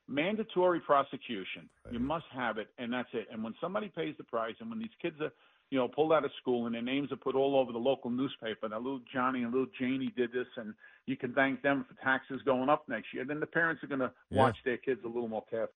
Mandatory 0.08 0.80
prosecution. 0.82 1.70
You 1.90 2.00
must 2.00 2.26
have 2.34 2.58
it, 2.58 2.68
and 2.78 2.92
that's 2.92 3.10
it. 3.14 3.28
And 3.32 3.44
when 3.44 3.56
somebody 3.62 3.88
pays 3.88 4.16
the 4.18 4.24
price, 4.26 4.56
and 4.60 4.70
when 4.70 4.80
these 4.80 4.90
kids 5.02 5.16
are 5.22 5.32
you 5.74 5.80
know, 5.80 5.88
pulled 5.88 6.14
out 6.14 6.24
of 6.24 6.30
school 6.40 6.68
and 6.68 6.76
their 6.76 6.84
names 6.84 7.12
are 7.12 7.16
put 7.16 7.34
all 7.34 7.56
over 7.58 7.72
the 7.72 7.80
local 7.80 8.12
newspaper. 8.12 8.70
Now, 8.70 8.78
little 8.78 9.02
Johnny 9.12 9.42
and 9.42 9.52
little 9.52 9.68
Janie 9.80 10.14
did 10.16 10.32
this, 10.32 10.46
and 10.56 10.76
you 11.08 11.18
can 11.18 11.34
thank 11.34 11.64
them 11.64 11.84
for 11.90 12.00
taxes 12.04 12.44
going 12.46 12.70
up 12.70 12.88
next 12.88 13.08
year. 13.12 13.26
Then 13.26 13.40
the 13.40 13.48
parents 13.48 13.84
are 13.84 13.88
going 13.88 14.02
to 14.02 14.12
Yeah. 14.30 14.38
watch 14.38 14.58
their 14.64 14.78
kids 14.78 15.04
a 15.04 15.08
little 15.08 15.28
more 15.28 15.44
carefully. 15.50 15.74